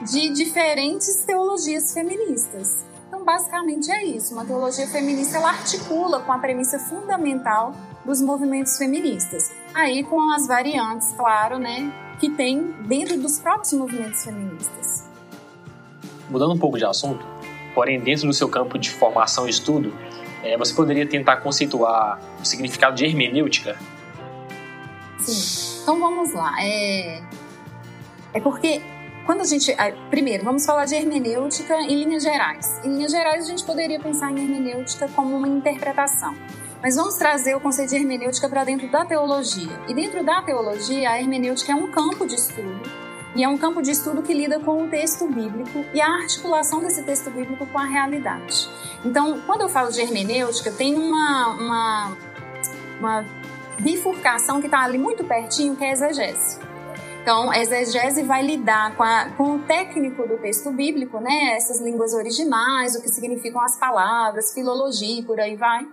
de 0.00 0.30
diferentes 0.30 1.24
teologias 1.24 1.92
feministas. 1.92 2.84
Então, 3.08 3.24
basicamente 3.24 3.90
é 3.90 4.04
isso. 4.04 4.34
Uma 4.34 4.44
teologia 4.44 4.86
feminista 4.88 5.36
ela 5.36 5.50
articula 5.50 6.20
com 6.20 6.32
a 6.32 6.38
premissa 6.38 6.78
fundamental 6.78 7.74
dos 8.04 8.20
movimentos 8.20 8.76
feministas. 8.76 9.52
Aí 9.74 10.02
com 10.02 10.20
as 10.32 10.46
variantes, 10.46 11.12
claro, 11.12 11.58
né, 11.58 11.92
que 12.18 12.30
tem 12.30 12.72
dentro 12.86 13.18
dos 13.18 13.38
próprios 13.38 13.72
movimentos 13.72 14.24
feministas. 14.24 15.08
Mudando 16.28 16.54
um 16.54 16.58
pouco 16.58 16.78
de 16.78 16.84
assunto, 16.84 17.24
porém 17.74 18.00
dentro 18.00 18.26
do 18.26 18.32
seu 18.32 18.48
campo 18.48 18.78
de 18.78 18.90
formação 18.90 19.46
e 19.46 19.50
estudo, 19.50 19.92
é, 20.42 20.56
você 20.56 20.74
poderia 20.74 21.06
tentar 21.06 21.36
conceituar 21.36 22.20
o 22.40 22.44
significado 22.44 22.96
de 22.96 23.04
hermenêutica? 23.04 23.78
Sim. 25.18 25.82
Então 25.82 25.98
vamos 25.98 26.32
lá. 26.32 26.54
É, 26.60 27.22
é 28.34 28.40
porque 28.40 28.82
quando 29.26 29.42
a 29.42 29.44
gente. 29.44 29.74
Primeiro, 30.10 30.44
vamos 30.44 30.64
falar 30.64 30.84
de 30.84 30.94
hermenêutica 30.94 31.74
em 31.82 32.04
linhas 32.04 32.22
gerais. 32.22 32.80
Em 32.84 32.94
linhas 32.94 33.12
gerais, 33.12 33.44
a 33.44 33.48
gente 33.48 33.64
poderia 33.64 34.00
pensar 34.00 34.30
em 34.30 34.42
hermenêutica 34.42 35.08
como 35.14 35.36
uma 35.36 35.48
interpretação. 35.48 36.34
Mas 36.82 36.96
vamos 36.96 37.14
trazer 37.14 37.54
o 37.54 37.60
conceito 37.60 37.90
de 37.90 37.96
hermenêutica 37.96 38.48
para 38.48 38.64
dentro 38.64 38.90
da 38.90 39.04
teologia. 39.04 39.70
E 39.86 39.94
dentro 39.94 40.24
da 40.24 40.42
teologia, 40.42 41.10
a 41.10 41.20
hermenêutica 41.20 41.72
é 41.72 41.74
um 41.76 41.88
campo 41.90 42.26
de 42.26 42.34
estudo. 42.34 42.82
E 43.34 43.42
é 43.42 43.48
um 43.48 43.56
campo 43.56 43.80
de 43.80 43.92
estudo 43.92 44.20
que 44.22 44.34
lida 44.34 44.58
com 44.60 44.84
o 44.84 44.88
texto 44.88 45.26
bíblico 45.26 45.84
e 45.94 46.00
a 46.00 46.06
articulação 46.06 46.80
desse 46.80 47.02
texto 47.02 47.30
bíblico 47.30 47.64
com 47.66 47.78
a 47.78 47.84
realidade. 47.84 48.68
Então, 49.04 49.40
quando 49.46 49.62
eu 49.62 49.68
falo 49.68 49.90
de 49.90 50.00
hermenêutica, 50.00 50.70
tem 50.72 50.94
uma, 50.96 51.48
uma, 51.54 52.16
uma 52.98 53.24
bifurcação 53.78 54.60
que 54.60 54.66
está 54.66 54.82
ali 54.82 54.98
muito 54.98 55.24
pertinho, 55.24 55.76
que 55.76 55.84
é 55.84 55.88
a 55.88 55.92
exegese. 55.92 56.71
Então, 57.22 57.52
a 57.52 57.58
exegese 57.60 58.24
vai 58.24 58.42
lidar 58.42 58.96
com, 58.96 59.04
a, 59.04 59.30
com 59.36 59.54
o 59.54 59.58
técnico 59.60 60.26
do 60.26 60.38
texto 60.38 60.72
bíblico, 60.72 61.20
né? 61.20 61.54
Essas 61.54 61.80
línguas 61.80 62.12
originais, 62.14 62.96
o 62.96 63.00
que 63.00 63.08
significam 63.08 63.60
as 63.60 63.78
palavras, 63.78 64.52
filologia 64.52 65.20
e 65.20 65.22
por 65.22 65.38
aí 65.38 65.54
vai. 65.54 65.86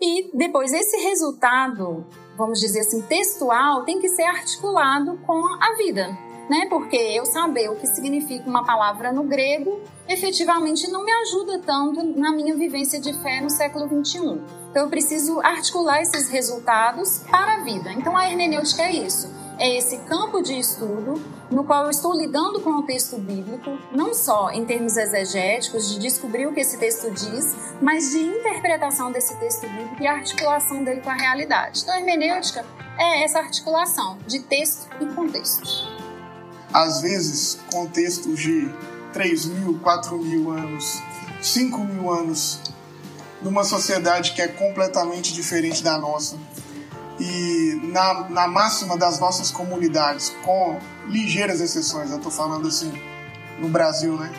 E 0.00 0.30
depois 0.32 0.72
esse 0.72 0.96
resultado, 0.98 2.06
vamos 2.36 2.60
dizer 2.60 2.80
assim, 2.80 3.02
textual, 3.02 3.84
tem 3.84 3.98
que 3.98 4.08
ser 4.10 4.22
articulado 4.22 5.18
com 5.26 5.44
a 5.60 5.74
vida, 5.76 6.06
né? 6.48 6.66
Porque 6.70 6.96
eu 6.96 7.26
saber 7.26 7.68
o 7.68 7.74
que 7.74 7.88
significa 7.88 8.48
uma 8.48 8.64
palavra 8.64 9.12
no 9.12 9.24
grego 9.24 9.80
efetivamente 10.08 10.88
não 10.88 11.04
me 11.04 11.12
ajuda 11.12 11.58
tanto 11.58 12.00
na 12.16 12.30
minha 12.30 12.54
vivência 12.54 13.00
de 13.00 13.12
fé 13.20 13.40
no 13.40 13.50
século 13.50 13.88
21. 13.88 14.44
Então 14.70 14.84
eu 14.84 14.88
preciso 14.88 15.40
articular 15.40 16.00
esses 16.00 16.28
resultados 16.28 17.24
para 17.28 17.56
a 17.56 17.64
vida. 17.64 17.92
Então 17.92 18.16
a 18.16 18.30
hermenêutica 18.30 18.84
é 18.84 18.92
isso 18.92 19.49
é 19.60 19.76
esse 19.76 19.98
campo 19.98 20.40
de 20.40 20.58
estudo 20.58 21.22
no 21.50 21.64
qual 21.64 21.84
eu 21.84 21.90
estou 21.90 22.16
lidando 22.16 22.60
com 22.60 22.70
o 22.70 22.82
texto 22.82 23.18
bíblico, 23.18 23.78
não 23.92 24.14
só 24.14 24.50
em 24.50 24.64
termos 24.64 24.96
exegéticos, 24.96 25.90
de 25.90 25.98
descobrir 25.98 26.46
o 26.46 26.54
que 26.54 26.60
esse 26.60 26.78
texto 26.78 27.10
diz, 27.10 27.54
mas 27.82 28.10
de 28.10 28.20
interpretação 28.20 29.12
desse 29.12 29.36
texto 29.36 29.68
bíblico 29.68 30.02
e 30.02 30.06
articulação 30.06 30.82
dele 30.82 31.02
com 31.02 31.10
a 31.10 31.14
realidade. 31.14 31.82
Então, 31.82 31.94
a 31.94 31.98
hermenêutica 31.98 32.64
é 32.98 33.22
essa 33.22 33.40
articulação 33.40 34.16
de 34.26 34.40
texto 34.40 34.88
e 34.98 35.06
contexto. 35.14 35.62
Às 36.72 37.02
vezes, 37.02 37.58
contextos 37.70 38.40
de 38.40 38.72
3 39.12 39.44
mil, 39.44 39.78
4 39.80 40.16
mil 40.16 40.50
anos, 40.52 41.02
5 41.42 41.78
mil 41.84 42.10
anos, 42.10 42.60
numa 43.42 43.64
sociedade 43.64 44.32
que 44.32 44.40
é 44.40 44.48
completamente 44.48 45.34
diferente 45.34 45.82
da 45.82 45.98
nossa. 45.98 46.38
E 47.20 47.78
na, 47.92 48.30
na 48.30 48.48
máxima 48.48 48.96
das 48.96 49.20
nossas 49.20 49.50
comunidades, 49.50 50.34
com 50.42 50.80
ligeiras 51.06 51.60
exceções, 51.60 52.10
eu 52.10 52.16
estou 52.16 52.32
falando 52.32 52.66
assim, 52.66 52.90
no 53.58 53.68
Brasil, 53.68 54.16
né? 54.16 54.32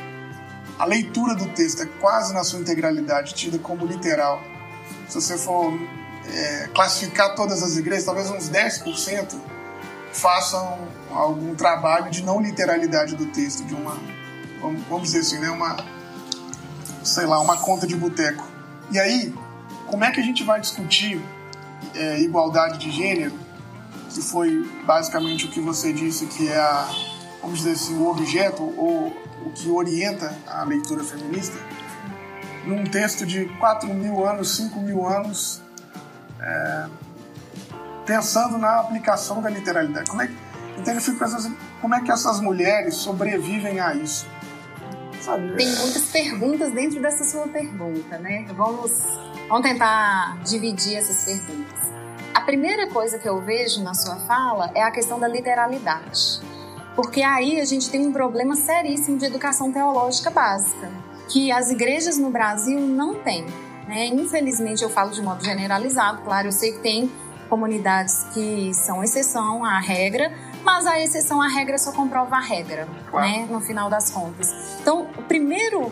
A 0.80 0.86
leitura 0.86 1.36
do 1.36 1.46
texto 1.50 1.84
é 1.84 1.86
quase 1.86 2.34
na 2.34 2.44
sua 2.44 2.60
integralidade 2.60 3.36
tida 3.36 3.60
como 3.60 3.86
literal. 3.86 4.42
Se 5.08 5.14
você 5.14 5.38
for 5.38 5.72
é, 6.28 6.70
classificar 6.74 7.36
todas 7.36 7.62
as 7.62 7.78
igrejas, 7.78 8.06
talvez 8.06 8.32
uns 8.32 8.50
10% 8.50 9.36
façam 10.12 10.80
algum 11.12 11.54
trabalho 11.54 12.10
de 12.10 12.24
não 12.24 12.42
literalidade 12.42 13.16
do 13.16 13.28
texto, 13.28 13.64
de 13.64 13.76
uma, 13.76 13.96
vamos 14.90 15.04
dizer 15.04 15.20
assim, 15.20 15.38
né, 15.38 15.52
uma, 15.52 15.78
sei 17.04 17.28
lá, 17.28 17.40
uma 17.40 17.58
conta 17.58 17.86
de 17.86 17.96
boteco. 17.96 18.44
E 18.90 19.00
aí, 19.00 19.36
como 19.86 20.04
é 20.04 20.10
que 20.10 20.20
a 20.20 20.24
gente 20.24 20.44
vai 20.44 20.60
discutir 20.60 21.24
é, 21.96 22.20
igualdade 22.22 22.78
de 22.78 22.92
gênero, 22.92 23.34
que 24.10 24.22
foi 24.22 24.70
basicamente 24.86 25.46
o 25.46 25.50
que 25.50 25.60
você 25.60 25.94
disse 25.94 26.26
que 26.26 26.48
é 26.48 26.58
a, 26.58 26.90
vamos 27.42 27.60
dizer 27.60 27.72
assim, 27.72 27.98
o 27.98 28.10
objeto 28.10 28.62
ou 28.62 29.08
o 29.46 29.52
que 29.52 29.70
orienta 29.70 30.36
a 30.48 30.64
leitura 30.64 31.04
feminista, 31.04 31.58
num 32.66 32.84
texto 32.84 33.26
de 33.26 33.46
4 33.60 33.92
mil 33.94 34.26
anos, 34.26 34.56
5 34.56 34.80
mil 34.80 35.06
anos, 35.08 35.62
é, 36.40 36.86
pensando 38.06 38.58
na 38.58 38.80
aplicação 38.80 39.42
da 39.42 39.50
literalidade. 39.50 40.10
Como 40.10 40.22
é 40.22 40.28
que, 40.28 40.36
então 40.78 40.94
eu 40.94 41.02
fico 41.02 41.18
pensando 41.18 41.38
assim, 41.38 41.58
como 41.80 41.96
é 41.96 42.02
que 42.02 42.12
essas 42.12 42.40
mulheres 42.40 42.96
sobrevivem 42.96 43.80
a 43.80 43.96
isso? 43.96 44.28
Sabe? 45.22 45.56
Tem 45.56 45.76
muitas 45.76 46.04
perguntas 46.04 46.74
dentro 46.74 47.02
dessa 47.02 47.24
sua 47.24 47.48
pergunta, 47.48 48.18
né? 48.18 48.46
Vamos, 48.56 48.92
vamos 49.52 49.68
tentar 49.68 50.38
dividir 50.46 50.96
essas 50.96 51.26
perguntas. 51.26 51.92
A 52.34 52.40
primeira 52.40 52.88
coisa 52.88 53.20
que 53.20 53.28
eu 53.28 53.42
vejo 53.42 53.84
na 53.84 53.94
sua 53.94 54.16
fala 54.16 54.72
é 54.74 54.82
a 54.82 54.90
questão 54.90 55.20
da 55.20 55.28
literalidade. 55.28 56.40
Porque 56.96 57.22
aí 57.22 57.60
a 57.60 57.66
gente 57.66 57.90
tem 57.90 58.08
um 58.08 58.14
problema 58.14 58.56
seríssimo 58.56 59.18
de 59.18 59.26
educação 59.26 59.70
teológica 59.70 60.30
básica, 60.30 60.90
que 61.28 61.52
as 61.52 61.70
igrejas 61.70 62.18
no 62.18 62.30
Brasil 62.30 62.80
não 62.80 63.16
têm. 63.16 63.46
Né? 63.88 64.06
Infelizmente, 64.06 64.84
eu 64.84 64.90
falo 64.90 65.12
de 65.12 65.22
modo 65.22 65.44
generalizado, 65.44 66.22
claro, 66.22 66.48
eu 66.48 66.52
sei 66.54 66.72
que 66.72 66.80
tem 66.80 67.12
comunidades 67.50 68.24
que 68.34 68.74
são 68.74 69.04
exceção 69.04 69.66
à 69.66 69.80
regra, 69.80 70.32
mas 70.64 70.86
a 70.86 70.98
exceção 71.02 71.42
à 71.42 71.50
regra 71.50 71.78
só 71.78 71.92
comprova 71.92 72.38
a 72.38 72.42
regra, 72.42 72.88
claro. 73.10 73.28
né, 73.28 73.48
no 73.50 73.60
final 73.60 73.90
das 73.90 74.10
contas. 74.10 74.50
Então, 74.80 75.10
o 75.18 75.24
primeiro 75.24 75.92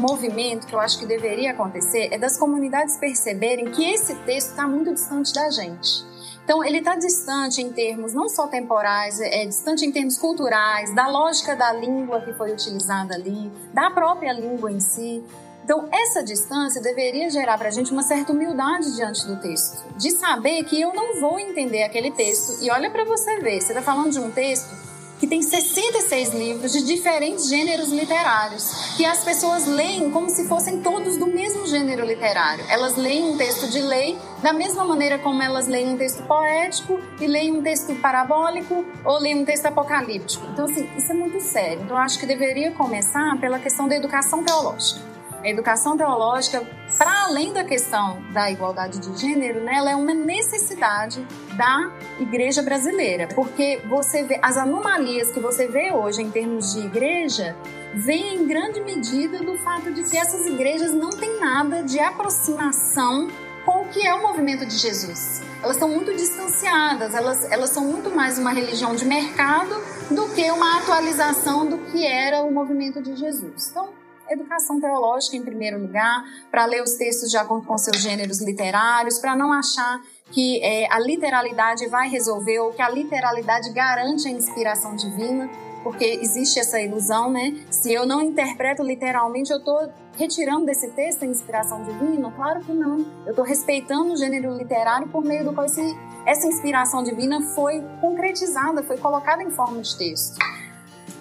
movimento 0.00 0.66
que 0.66 0.74
eu 0.74 0.80
acho 0.80 0.98
que 0.98 1.06
deveria 1.06 1.52
acontecer 1.52 2.08
é 2.10 2.18
das 2.18 2.38
comunidades 2.38 2.96
perceberem 2.96 3.70
que 3.70 3.84
esse 3.84 4.14
texto 4.24 4.50
está 4.50 4.66
muito 4.66 4.92
distante 4.92 5.32
da 5.32 5.50
gente. 5.50 6.08
Então, 6.42 6.64
ele 6.64 6.78
está 6.78 6.96
distante 6.96 7.62
em 7.62 7.70
termos 7.70 8.12
não 8.12 8.28
só 8.28 8.48
temporais, 8.48 9.20
é, 9.20 9.42
é 9.42 9.46
distante 9.46 9.86
em 9.86 9.92
termos 9.92 10.18
culturais, 10.18 10.92
da 10.94 11.06
lógica 11.06 11.54
da 11.54 11.72
língua 11.72 12.20
que 12.22 12.32
foi 12.32 12.52
utilizada 12.52 13.14
ali, 13.14 13.52
da 13.72 13.90
própria 13.90 14.32
língua 14.32 14.72
em 14.72 14.80
si. 14.80 15.22
Então, 15.62 15.88
essa 15.92 16.24
distância 16.24 16.82
deveria 16.82 17.30
gerar 17.30 17.56
para 17.56 17.68
a 17.68 17.70
gente 17.70 17.92
uma 17.92 18.02
certa 18.02 18.32
humildade 18.32 18.96
diante 18.96 19.24
do 19.26 19.36
texto, 19.36 19.84
de 19.96 20.10
saber 20.10 20.64
que 20.64 20.80
eu 20.80 20.92
não 20.92 21.20
vou 21.20 21.38
entender 21.38 21.84
aquele 21.84 22.10
texto. 22.10 22.64
E 22.64 22.70
olha 22.70 22.90
para 22.90 23.04
você 23.04 23.38
ver, 23.38 23.60
você 23.60 23.68
está 23.68 23.82
falando 23.82 24.10
de 24.10 24.18
um 24.18 24.32
texto 24.32 24.90
que 25.20 25.26
tem 25.26 25.42
66 25.42 26.32
livros 26.32 26.72
de 26.72 26.82
diferentes 26.82 27.46
gêneros 27.48 27.90
literários, 27.90 28.96
que 28.96 29.04
as 29.04 29.22
pessoas 29.22 29.66
leem 29.66 30.10
como 30.10 30.30
se 30.30 30.48
fossem 30.48 30.80
todos 30.80 31.18
do 31.18 31.26
mesmo 31.26 31.66
gênero 31.66 32.06
literário. 32.06 32.64
Elas 32.70 32.96
leem 32.96 33.24
um 33.24 33.36
texto 33.36 33.68
de 33.70 33.82
lei 33.82 34.18
da 34.42 34.54
mesma 34.54 34.82
maneira 34.82 35.18
como 35.18 35.42
elas 35.42 35.68
leem 35.68 35.90
um 35.90 35.98
texto 35.98 36.22
poético 36.22 36.98
e 37.20 37.26
leem 37.26 37.52
um 37.52 37.62
texto 37.62 37.94
parabólico 37.96 38.82
ou 39.04 39.18
leem 39.20 39.42
um 39.42 39.44
texto 39.44 39.66
apocalíptico. 39.66 40.46
Então, 40.52 40.64
assim, 40.64 40.88
isso 40.96 41.12
é 41.12 41.14
muito 41.14 41.38
sério. 41.40 41.82
Então, 41.82 41.98
acho 41.98 42.18
que 42.18 42.24
deveria 42.24 42.72
começar 42.72 43.38
pela 43.38 43.58
questão 43.58 43.86
da 43.86 43.96
educação 43.96 44.42
teológica. 44.42 45.19
A 45.42 45.48
educação 45.48 45.96
teológica, 45.96 46.62
para 46.98 47.24
além 47.24 47.52
da 47.52 47.64
questão 47.64 48.22
da 48.32 48.50
igualdade 48.50 48.98
de 48.98 49.18
gênero, 49.18 49.60
né, 49.60 49.76
ela 49.76 49.90
é 49.90 49.96
uma 49.96 50.12
necessidade 50.12 51.26
da 51.56 51.90
igreja 52.18 52.62
brasileira, 52.62 53.26
porque 53.34 53.80
você 53.88 54.22
vê 54.22 54.38
as 54.42 54.58
anomalias 54.58 55.30
que 55.30 55.40
você 55.40 55.66
vê 55.66 55.92
hoje 55.92 56.20
em 56.20 56.30
termos 56.30 56.74
de 56.74 56.80
igreja 56.80 57.56
vem 57.94 58.36
em 58.36 58.46
grande 58.46 58.80
medida 58.80 59.38
do 59.38 59.56
fato 59.58 59.90
de 59.90 60.04
que 60.08 60.16
essas 60.16 60.46
igrejas 60.46 60.92
não 60.92 61.10
têm 61.10 61.40
nada 61.40 61.82
de 61.82 61.98
aproximação 61.98 63.28
com 63.64 63.82
o 63.82 63.88
que 63.88 64.06
é 64.06 64.14
o 64.14 64.22
movimento 64.22 64.64
de 64.66 64.76
Jesus. 64.76 65.42
Elas 65.62 65.76
estão 65.76 65.88
muito 65.88 66.14
distanciadas, 66.14 67.14
elas, 67.14 67.50
elas 67.50 67.70
são 67.70 67.84
muito 67.84 68.10
mais 68.10 68.38
uma 68.38 68.52
religião 68.52 68.94
de 68.94 69.04
mercado 69.04 69.74
do 70.10 70.28
que 70.34 70.50
uma 70.50 70.78
atualização 70.78 71.66
do 71.66 71.78
que 71.78 72.06
era 72.06 72.42
o 72.42 72.52
movimento 72.52 73.02
de 73.02 73.16
Jesus. 73.16 73.68
Então, 73.70 73.99
educação 74.30 74.80
teológica 74.80 75.36
em 75.36 75.42
primeiro 75.42 75.80
lugar, 75.80 76.24
para 76.50 76.64
ler 76.64 76.82
os 76.82 76.94
textos 76.94 77.30
de 77.30 77.36
acordo 77.36 77.66
com 77.66 77.76
seus 77.76 77.98
gêneros 77.98 78.40
literários, 78.40 79.18
para 79.18 79.36
não 79.36 79.52
achar 79.52 80.00
que 80.30 80.62
é, 80.62 80.86
a 80.92 80.98
literalidade 81.00 81.86
vai 81.88 82.08
resolver 82.08 82.60
ou 82.60 82.72
que 82.72 82.80
a 82.80 82.88
literalidade 82.88 83.70
garante 83.72 84.28
a 84.28 84.30
inspiração 84.30 84.94
divina, 84.94 85.50
porque 85.82 86.04
existe 86.04 86.58
essa 86.60 86.80
ilusão, 86.80 87.30
né? 87.30 87.58
Se 87.70 87.92
eu 87.92 88.06
não 88.06 88.20
interpreto 88.20 88.82
literalmente, 88.82 89.50
eu 89.50 89.58
estou 89.58 89.90
retirando 90.16 90.66
desse 90.66 90.88
texto 90.90 91.22
a 91.22 91.26
inspiração 91.26 91.82
divina? 91.82 92.30
Claro 92.30 92.60
que 92.60 92.72
não. 92.72 92.98
Eu 93.24 93.30
estou 93.30 93.44
respeitando 93.44 94.12
o 94.12 94.16
gênero 94.16 94.54
literário 94.54 95.08
por 95.08 95.24
meio 95.24 95.44
do 95.44 95.52
qual 95.52 95.66
esse, 95.66 95.96
essa 96.26 96.46
inspiração 96.46 97.02
divina 97.02 97.40
foi 97.54 97.82
concretizada, 98.00 98.82
foi 98.82 98.98
colocada 98.98 99.42
em 99.42 99.50
forma 99.50 99.80
de 99.80 99.96
texto. 99.96 100.38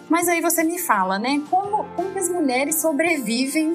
Mas 0.09 0.27
aí 0.27 0.41
você 0.41 0.63
me 0.63 0.79
fala, 0.79 1.19
né? 1.19 1.41
Como, 1.49 1.85
como 1.95 2.17
as 2.17 2.29
mulheres 2.29 2.81
sobrevivem? 2.81 3.73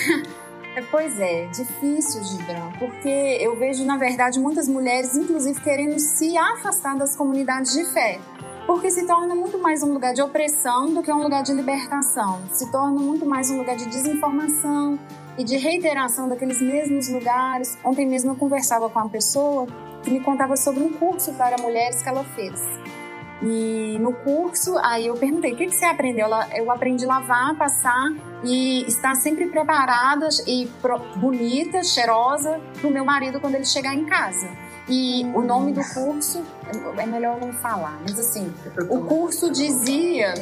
pois 0.90 1.18
é, 1.18 1.46
difícil, 1.46 2.22
Gibran, 2.22 2.70
porque 2.78 3.38
eu 3.40 3.56
vejo, 3.56 3.84
na 3.84 3.96
verdade, 3.96 4.38
muitas 4.38 4.68
mulheres, 4.68 5.16
inclusive, 5.16 5.58
querendo 5.60 5.98
se 5.98 6.36
afastar 6.36 6.96
das 6.96 7.16
comunidades 7.16 7.72
de 7.72 7.84
fé. 7.86 8.20
Porque 8.66 8.90
se 8.90 9.06
torna 9.06 9.34
muito 9.34 9.58
mais 9.58 9.82
um 9.82 9.92
lugar 9.92 10.12
de 10.12 10.20
opressão 10.20 10.92
do 10.92 11.02
que 11.02 11.10
um 11.10 11.22
lugar 11.22 11.42
de 11.42 11.52
libertação. 11.52 12.42
Se 12.50 12.70
torna 12.70 13.00
muito 13.00 13.24
mais 13.24 13.48
um 13.48 13.58
lugar 13.58 13.76
de 13.76 13.86
desinformação 13.86 14.98
e 15.38 15.44
de 15.44 15.56
reiteração 15.56 16.28
daqueles 16.28 16.60
mesmos 16.60 17.08
lugares. 17.08 17.78
Ontem 17.84 18.04
mesmo 18.04 18.32
eu 18.32 18.36
conversava 18.36 18.90
com 18.90 18.98
uma 18.98 19.08
pessoa 19.08 19.68
que 20.02 20.10
me 20.10 20.20
contava 20.20 20.56
sobre 20.56 20.82
um 20.82 20.92
curso 20.92 21.32
para 21.34 21.56
mulheres 21.62 22.02
que 22.02 22.08
ela 22.08 22.24
fez. 22.24 22.60
E 23.42 23.98
no 24.00 24.12
curso, 24.12 24.78
aí 24.78 25.06
eu 25.06 25.14
perguntei, 25.14 25.52
o 25.52 25.56
que, 25.56 25.66
que 25.66 25.74
você 25.74 25.84
aprendeu? 25.84 26.28
Eu 26.54 26.70
aprendi 26.70 27.04
a 27.04 27.08
lavar, 27.08 27.54
passar 27.56 28.12
e 28.42 28.84
estar 28.86 29.14
sempre 29.14 29.46
preparada 29.46 30.28
e 30.46 30.70
bonita, 31.16 31.82
cheirosa 31.84 32.60
para 32.80 32.88
o 32.88 32.90
meu 32.90 33.04
marido 33.04 33.38
quando 33.40 33.56
ele 33.56 33.66
chegar 33.66 33.94
em 33.94 34.06
casa. 34.06 34.48
E 34.88 35.24
o 35.34 35.42
nome 35.42 35.72
do 35.72 35.82
curso, 35.92 36.42
é 36.96 37.06
melhor 37.06 37.40
não 37.40 37.52
falar, 37.52 37.98
mas 38.02 38.18
assim, 38.18 38.54
o 38.88 39.00
curso 39.04 39.50
dizia, 39.50 40.32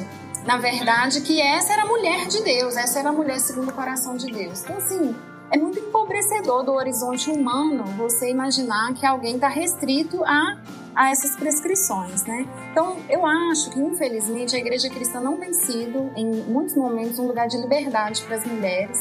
na 0.45 0.59
verdade, 0.59 1.23
que 1.23 1.41
essa 1.41 1.73
era 1.73 1.83
a 1.83 1.87
mulher 1.87 2.27
de 2.27 2.43
Deus, 2.43 2.77
essa 2.77 2.99
era 2.99 3.09
a 3.09 3.13
mulher 3.13 3.41
segundo 3.41 3.71
o 3.71 3.73
coração 3.73 4.17
de 4.17 4.31
Deus. 4.31 4.63
Então, 4.63 4.77
assim, 4.77 5.17
é 5.51 5.57
muito 5.57 5.79
empobrecedor 5.79 6.65
do 6.65 6.73
horizonte 6.73 7.31
humano 7.31 7.85
você 7.97 8.31
imaginar 8.31 8.95
que 8.95 9.05
alguém 9.05 9.37
está 9.37 9.49
restrito 9.49 10.25
a 10.25 10.59
a 10.95 11.11
essas 11.11 11.37
prescrições, 11.37 12.25
né? 12.25 12.47
Então, 12.71 12.97
eu 13.09 13.27
acho 13.27 13.71
que, 13.71 13.81
infelizmente, 13.81 14.55
a 14.55 14.59
igreja 14.59 14.89
cristã 14.89 15.21
não 15.21 15.37
tem 15.37 15.53
sido, 15.53 16.11
em 16.17 16.27
muitos 16.45 16.77
momentos, 16.77 17.19
um 17.19 17.27
lugar 17.27 17.49
de 17.49 17.57
liberdade 17.57 18.23
para 18.23 18.37
as 18.37 18.45
mulheres. 18.45 18.99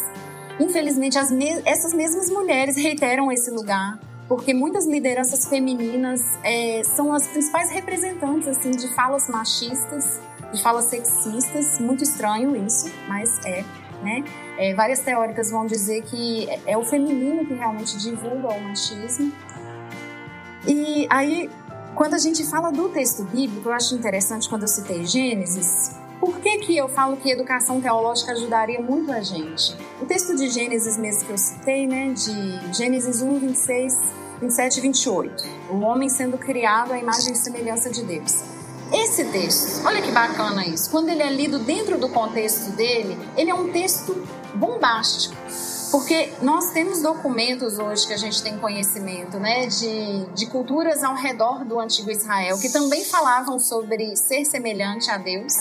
Infelizmente, 0.60 1.17
me 1.34 1.62
essas 1.65 1.93
mesmas 1.93 2.29
mulheres 2.29 2.75
reiteram 2.77 3.32
esse 3.32 3.51
lugar, 3.51 3.99
porque 4.27 4.53
muitas 4.53 4.88
lideranças 4.88 5.47
femininas 5.47 6.21
é, 6.43 6.82
são 6.84 7.13
as 7.13 7.27
principais 7.27 7.69
representantes 7.71 8.47
assim 8.47 8.71
de 8.71 8.88
falas 8.95 9.27
machistas, 9.29 10.19
de 10.51 10.62
falas 10.62 10.86
sexistas. 10.86 11.79
Muito 11.79 12.03
estranho 12.03 12.56
isso, 12.56 12.91
mas 13.08 13.29
é. 13.45 13.63
Né? 14.03 14.23
É, 14.57 14.73
várias 14.73 14.99
teóricas 14.99 15.49
vão 15.49 15.65
dizer 15.65 16.03
que 16.03 16.49
é, 16.49 16.73
é 16.73 16.77
o 16.77 16.83
feminino 16.83 17.45
que 17.45 17.53
realmente 17.53 17.97
divulga 17.97 18.49
o 18.49 18.61
machismo. 18.61 19.31
E 20.67 21.07
aí 21.09 21.49
quando 21.95 22.15
a 22.15 22.17
gente 22.17 22.43
fala 22.45 22.71
do 22.71 22.89
texto 22.89 23.23
bíblico, 23.23 23.69
eu 23.69 23.73
acho 23.73 23.93
interessante 23.93 24.49
quando 24.49 24.63
eu 24.63 24.67
citei 24.67 25.05
Gênesis, 25.05 25.95
por 26.19 26.39
que, 26.39 26.57
que 26.57 26.75
eu 26.75 26.89
falo 26.89 27.17
que 27.17 27.29
educação 27.29 27.79
teológica 27.79 28.31
ajudaria 28.31 28.81
muito 28.81 29.11
a 29.11 29.21
gente? 29.21 29.75
O 30.01 30.05
texto 30.05 30.35
de 30.35 30.49
Gênesis 30.49 30.97
mesmo 30.97 31.25
que 31.25 31.31
eu 31.31 31.37
citei, 31.37 31.85
né, 31.85 32.11
de 32.13 32.75
Gênesis 32.75 33.21
1, 33.21 33.39
26, 33.39 33.93
27 34.41 34.77
e 34.77 34.81
28, 34.81 35.43
o 35.69 35.79
homem 35.81 36.09
sendo 36.09 36.37
criado 36.37 36.93
à 36.93 36.97
imagem 36.97 37.33
e 37.33 37.35
semelhança 37.35 37.91
de 37.91 38.03
Deus. 38.03 38.43
Esse 38.91 39.25
texto, 39.25 39.85
olha 39.85 40.01
que 40.01 40.11
bacana 40.11 40.65
isso, 40.65 40.89
quando 40.89 41.09
ele 41.09 41.21
é 41.21 41.29
lido 41.29 41.59
dentro 41.59 41.97
do 41.99 42.09
contexto 42.09 42.71
dele, 42.71 43.17
ele 43.37 43.51
é 43.51 43.53
um 43.53 43.71
texto 43.71 44.15
bombástico. 44.55 45.35
Porque 45.91 46.33
nós 46.41 46.71
temos 46.71 47.03
documentos 47.03 47.77
hoje 47.77 48.07
que 48.07 48.13
a 48.13 48.17
gente 48.17 48.41
tem 48.41 48.57
conhecimento 48.57 49.37
né, 49.37 49.67
de, 49.67 50.25
de 50.33 50.47
culturas 50.47 51.03
ao 51.03 51.13
redor 51.13 51.63
do 51.63 51.79
antigo 51.79 52.09
Israel 52.09 52.57
que 52.59 52.71
também 52.71 53.05
falavam 53.05 53.59
sobre 53.59 54.15
ser 54.15 54.43
semelhante 54.43 55.11
a 55.11 55.17
Deus 55.17 55.53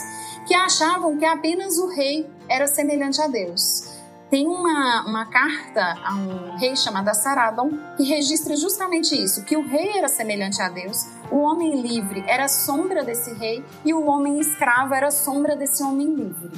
que 0.46 0.54
achavam 0.54 1.16
que 1.16 1.24
apenas 1.24 1.78
o 1.78 1.88
rei 1.88 2.28
era 2.48 2.66
semelhante 2.66 3.20
a 3.20 3.26
Deus. 3.26 3.90
Tem 4.30 4.46
uma, 4.46 5.04
uma 5.06 5.26
carta 5.26 5.94
a 6.02 6.14
um 6.14 6.56
rei 6.56 6.74
chamado 6.74 7.14
Saradon 7.14 7.70
que 7.96 8.02
registra 8.02 8.56
justamente 8.56 9.14
isso, 9.14 9.44
que 9.44 9.56
o 9.56 9.66
rei 9.66 9.98
era 9.98 10.08
semelhante 10.08 10.60
a 10.62 10.70
Deus, 10.70 11.06
o 11.30 11.38
homem 11.38 11.82
livre 11.82 12.24
era 12.26 12.48
sombra 12.48 13.04
desse 13.04 13.34
rei 13.34 13.62
e 13.84 13.92
o 13.92 14.06
homem 14.06 14.40
escravo 14.40 14.94
era 14.94 15.10
sombra 15.10 15.54
desse 15.54 15.82
homem 15.82 16.14
livre. 16.14 16.50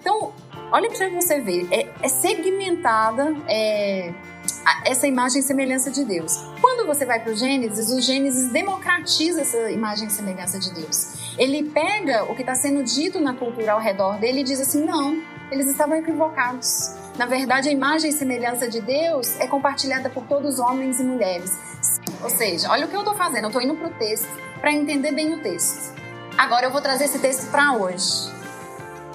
Então, 0.00 0.32
olha 0.70 0.90
para 0.90 1.08
você 1.10 1.40
ver, 1.40 1.66
é, 1.70 1.88
é 2.02 2.08
segmentada 2.08 3.34
é, 3.48 4.12
essa 4.84 5.06
imagem 5.06 5.40
e 5.40 5.42
semelhança 5.42 5.90
de 5.90 6.04
Deus. 6.04 6.36
Quando 6.60 6.86
você 6.86 7.04
vai 7.04 7.20
para 7.20 7.32
o 7.32 7.36
Gênesis, 7.36 7.90
o 7.90 8.00
Gênesis 8.00 8.50
democratiza 8.50 9.42
essa 9.42 9.70
imagem 9.70 10.08
e 10.08 10.10
semelhança 10.10 10.58
de 10.58 10.72
Deus. 10.72 11.34
Ele 11.38 11.64
pega 11.64 12.24
o 12.24 12.34
que 12.34 12.42
está 12.42 12.54
sendo 12.54 12.82
dito 12.82 13.20
na 13.20 13.34
cultura 13.34 13.72
ao 13.72 13.80
redor 13.80 14.18
dele 14.18 14.40
e 14.40 14.44
diz 14.44 14.60
assim: 14.60 14.84
não, 14.84 15.22
eles 15.50 15.66
estavam 15.66 15.96
equivocados. 15.96 16.94
Na 17.16 17.26
verdade, 17.26 17.68
a 17.68 17.72
imagem 17.72 18.10
e 18.10 18.12
semelhança 18.12 18.68
de 18.68 18.80
Deus 18.80 19.38
é 19.40 19.46
compartilhada 19.46 20.08
por 20.08 20.24
todos 20.24 20.54
os 20.54 20.60
homens 20.60 21.00
e 21.00 21.04
mulheres. 21.04 21.58
Ou 22.22 22.30
seja, 22.30 22.70
olha 22.70 22.86
o 22.86 22.88
que 22.88 22.94
eu 22.94 23.00
estou 23.00 23.14
fazendo, 23.14 23.44
eu 23.44 23.48
estou 23.48 23.62
indo 23.62 23.74
para 23.74 23.88
o 23.88 23.90
texto 23.90 24.28
para 24.60 24.72
entender 24.72 25.12
bem 25.12 25.34
o 25.34 25.40
texto. 25.40 25.94
Agora 26.36 26.66
eu 26.66 26.70
vou 26.70 26.80
trazer 26.80 27.04
esse 27.04 27.18
texto 27.18 27.50
para 27.50 27.72
hoje. 27.72 28.37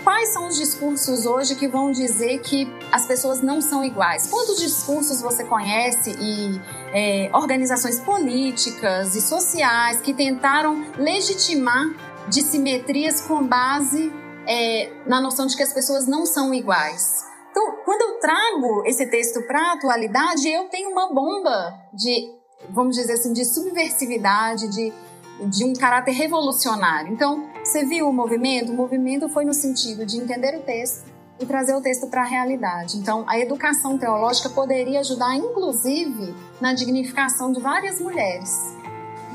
Quais 0.03 0.33
são 0.33 0.47
os 0.47 0.57
discursos 0.57 1.25
hoje 1.25 1.55
que 1.55 1.65
vão 1.65 1.89
dizer 1.89 2.39
que 2.39 2.67
as 2.91 3.07
pessoas 3.07 3.41
não 3.41 3.61
são 3.61 3.85
iguais? 3.85 4.27
Quantos 4.29 4.57
discursos 4.57 5.21
você 5.21 5.45
conhece 5.45 6.11
e 6.19 6.61
é, 6.93 7.29
organizações 7.33 8.01
políticas 8.01 9.15
e 9.15 9.21
sociais 9.21 10.01
que 10.01 10.13
tentaram 10.13 10.85
legitimar 10.97 11.85
dissimetrias 12.27 13.21
com 13.21 13.47
base 13.47 14.11
é, 14.45 14.91
na 15.07 15.21
noção 15.21 15.47
de 15.47 15.55
que 15.55 15.63
as 15.63 15.71
pessoas 15.71 16.05
não 16.05 16.25
são 16.25 16.53
iguais? 16.53 17.23
Então, 17.51 17.77
quando 17.85 18.01
eu 18.01 18.19
trago 18.19 18.83
esse 18.85 19.05
texto 19.05 19.41
para 19.43 19.69
a 19.69 19.73
atualidade, 19.73 20.49
eu 20.49 20.65
tenho 20.65 20.89
uma 20.89 21.13
bomba 21.13 21.79
de, 21.93 22.29
vamos 22.69 22.97
dizer 22.97 23.13
assim, 23.13 23.31
de 23.31 23.45
subversividade, 23.45 24.67
de 24.67 24.91
de 25.39 25.65
um 25.65 25.73
caráter 25.73 26.11
revolucionário. 26.11 27.11
Então, 27.11 27.49
você 27.63 27.86
viu 27.86 28.10
o 28.10 28.13
movimento? 28.13 28.71
O 28.71 28.76
movimento 28.76 29.30
foi 29.30 29.45
no 29.45 29.54
sentido 29.54 30.06
de 30.06 30.17
entender 30.17 30.56
o 30.58 30.62
texto 30.62 31.06
e 31.39 31.45
trazer 31.45 31.73
o 31.73 31.82
texto 31.82 32.08
para 32.08 32.21
a 32.21 32.26
realidade. 32.26 32.97
Então, 32.97 33.23
a 33.28 33.39
educação 33.39 33.97
teológica 33.97 34.49
poderia 34.49 34.99
ajudar, 34.99 35.36
inclusive, 35.36 36.36
na 36.60 36.73
dignificação 36.73 37.52
de 37.52 37.62
várias 37.62 37.99
mulheres 37.99 38.73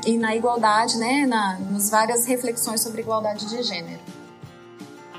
e 0.05 0.17
na 0.17 0.35
igualdade, 0.35 0.97
né, 0.97 1.25
na, 1.25 1.59
nas 1.59 1.89
várias 1.89 2.25
reflexões 2.25 2.81
sobre 2.81 3.01
igualdade 3.01 3.45
de 3.49 3.61
gênero. 3.63 3.99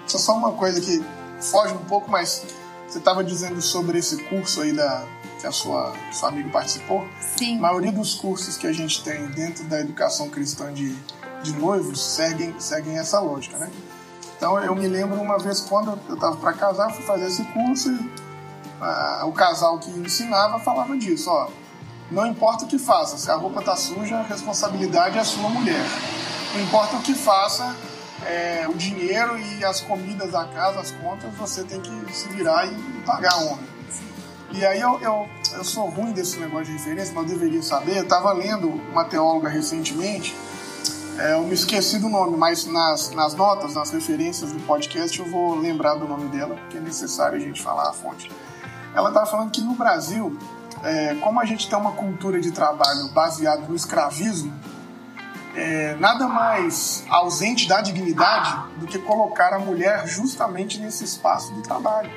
Só 0.06 0.34
uma 0.34 0.52
coisa 0.52 0.80
que 0.80 1.04
foge 1.40 1.74
um 1.74 1.84
pouco, 1.84 2.10
mas 2.10 2.44
você 2.88 2.98
estava 2.98 3.22
dizendo 3.22 3.60
sobre 3.60 3.98
esse 3.98 4.22
curso 4.24 4.62
aí 4.62 4.72
da, 4.72 5.06
que 5.40 5.46
a 5.46 5.52
sua, 5.52 5.94
amiga 6.22 6.50
participou, 6.50 7.06
Sim. 7.36 7.58
a 7.58 7.60
maioria 7.60 7.92
dos 7.92 8.14
cursos 8.14 8.56
que 8.56 8.66
a 8.66 8.72
gente 8.72 9.02
tem 9.04 9.26
dentro 9.28 9.64
da 9.64 9.80
educação 9.80 10.28
cristã 10.28 10.72
de, 10.72 10.96
de 11.42 11.52
noivos 11.52 12.02
seguem, 12.02 12.58
seguem 12.58 12.98
essa 12.98 13.18
lógica, 13.20 13.58
né? 13.58 13.70
Então 14.36 14.58
eu 14.62 14.74
me 14.74 14.88
lembro 14.88 15.20
uma 15.20 15.38
vez 15.38 15.60
quando 15.60 15.98
eu 16.08 16.14
estava 16.14 16.36
para 16.36 16.52
casar, 16.52 16.90
fui 16.90 17.04
fazer 17.04 17.26
esse 17.26 17.44
curso 17.44 17.92
e 17.92 18.10
ah, 18.80 19.24
o 19.26 19.32
casal 19.32 19.78
que 19.78 19.90
ensinava 19.90 20.58
falava 20.58 20.96
disso, 20.96 21.30
ó, 21.30 21.48
não 22.10 22.26
importa 22.26 22.64
o 22.64 22.68
que 22.68 22.78
faça, 22.78 23.18
se 23.18 23.30
a 23.30 23.34
roupa 23.34 23.62
tá 23.62 23.76
suja, 23.76 24.16
a 24.16 24.22
responsabilidade 24.22 25.16
é 25.16 25.20
a 25.20 25.24
sua 25.24 25.48
mulher. 25.48 25.84
Não 26.54 26.60
importa 26.62 26.96
o 26.96 27.00
que 27.00 27.14
faça, 27.14 27.76
é, 28.26 28.66
o 28.68 28.74
dinheiro 28.74 29.38
e 29.38 29.64
as 29.64 29.80
comidas 29.80 30.32
da 30.32 30.44
casa, 30.44 30.80
as 30.80 30.90
contas, 30.90 31.32
você 31.34 31.62
tem 31.62 31.80
que 31.80 32.12
se 32.12 32.28
virar 32.28 32.66
e, 32.66 32.74
pagar 33.04 33.32
a 33.32 33.36
homem. 33.36 33.70
E 34.52 34.66
aí 34.66 34.80
eu, 34.80 34.98
eu, 35.00 35.28
eu 35.52 35.64
sou 35.64 35.88
ruim 35.88 36.12
desse 36.12 36.38
negócio 36.38 36.66
de 36.66 36.72
referência, 36.72 37.14
mas 37.14 37.26
deveria 37.26 37.62
saber. 37.62 37.98
Eu 37.98 38.02
estava 38.02 38.32
lendo 38.32 38.68
uma 38.90 39.04
teóloga 39.04 39.48
recentemente, 39.48 40.34
é, 41.20 41.34
eu 41.34 41.42
me 41.42 41.52
esqueci 41.52 41.98
do 41.98 42.08
nome, 42.08 42.34
mas 42.38 42.64
nas, 42.64 43.10
nas 43.10 43.34
notas, 43.34 43.74
nas 43.74 43.90
referências 43.90 44.52
do 44.52 44.60
podcast, 44.60 45.18
eu 45.18 45.26
vou 45.26 45.54
lembrar 45.54 45.94
do 45.94 46.08
nome 46.08 46.28
dela, 46.28 46.56
porque 46.56 46.78
é 46.78 46.80
necessário 46.80 47.36
a 47.36 47.38
gente 47.38 47.60
falar 47.62 47.90
a 47.90 47.92
fonte. 47.92 48.32
Ela 48.94 49.08
estava 49.08 49.26
falando 49.26 49.50
que 49.50 49.60
no 49.60 49.74
Brasil, 49.74 50.38
é, 50.82 51.14
como 51.16 51.38
a 51.38 51.44
gente 51.44 51.68
tem 51.68 51.78
uma 51.78 51.92
cultura 51.92 52.40
de 52.40 52.50
trabalho 52.50 53.08
baseada 53.08 53.60
no 53.68 53.76
escravismo, 53.76 54.50
é, 55.54 55.94
nada 55.96 56.26
mais 56.26 57.04
ausente 57.10 57.68
da 57.68 57.82
dignidade 57.82 58.56
do 58.78 58.86
que 58.86 58.98
colocar 58.98 59.52
a 59.52 59.58
mulher 59.58 60.06
justamente 60.06 60.80
nesse 60.80 61.04
espaço 61.04 61.52
de 61.54 61.62
trabalho 61.62 62.10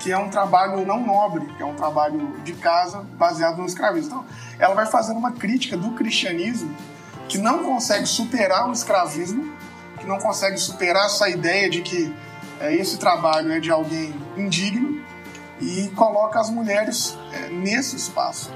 que 0.00 0.10
é 0.10 0.16
um 0.16 0.30
trabalho 0.30 0.84
não 0.86 1.04
nobre, 1.04 1.44
que 1.58 1.62
é 1.62 1.66
um 1.66 1.74
trabalho 1.74 2.34
de 2.42 2.54
casa 2.54 3.06
baseado 3.18 3.58
no 3.58 3.66
escravismo. 3.66 4.06
Então, 4.06 4.24
ela 4.58 4.74
vai 4.74 4.86
fazendo 4.86 5.18
uma 5.18 5.32
crítica 5.32 5.76
do 5.76 5.90
cristianismo 5.90 6.74
que 7.30 7.38
não 7.38 7.62
consegue 7.62 8.06
superar 8.06 8.68
o 8.68 8.72
escravismo, 8.72 9.52
que 9.98 10.06
não 10.06 10.18
consegue 10.18 10.58
superar 10.58 11.06
essa 11.06 11.28
ideia 11.28 11.70
de 11.70 11.80
que 11.80 12.14
é, 12.60 12.74
esse 12.74 12.98
trabalho 12.98 13.52
é 13.52 13.60
de 13.60 13.70
alguém 13.70 14.14
indigno 14.36 15.00
e 15.60 15.88
coloca 15.94 16.40
as 16.40 16.50
mulheres 16.50 17.16
é, 17.32 17.48
nesse 17.48 17.94
espaço. 17.94 18.50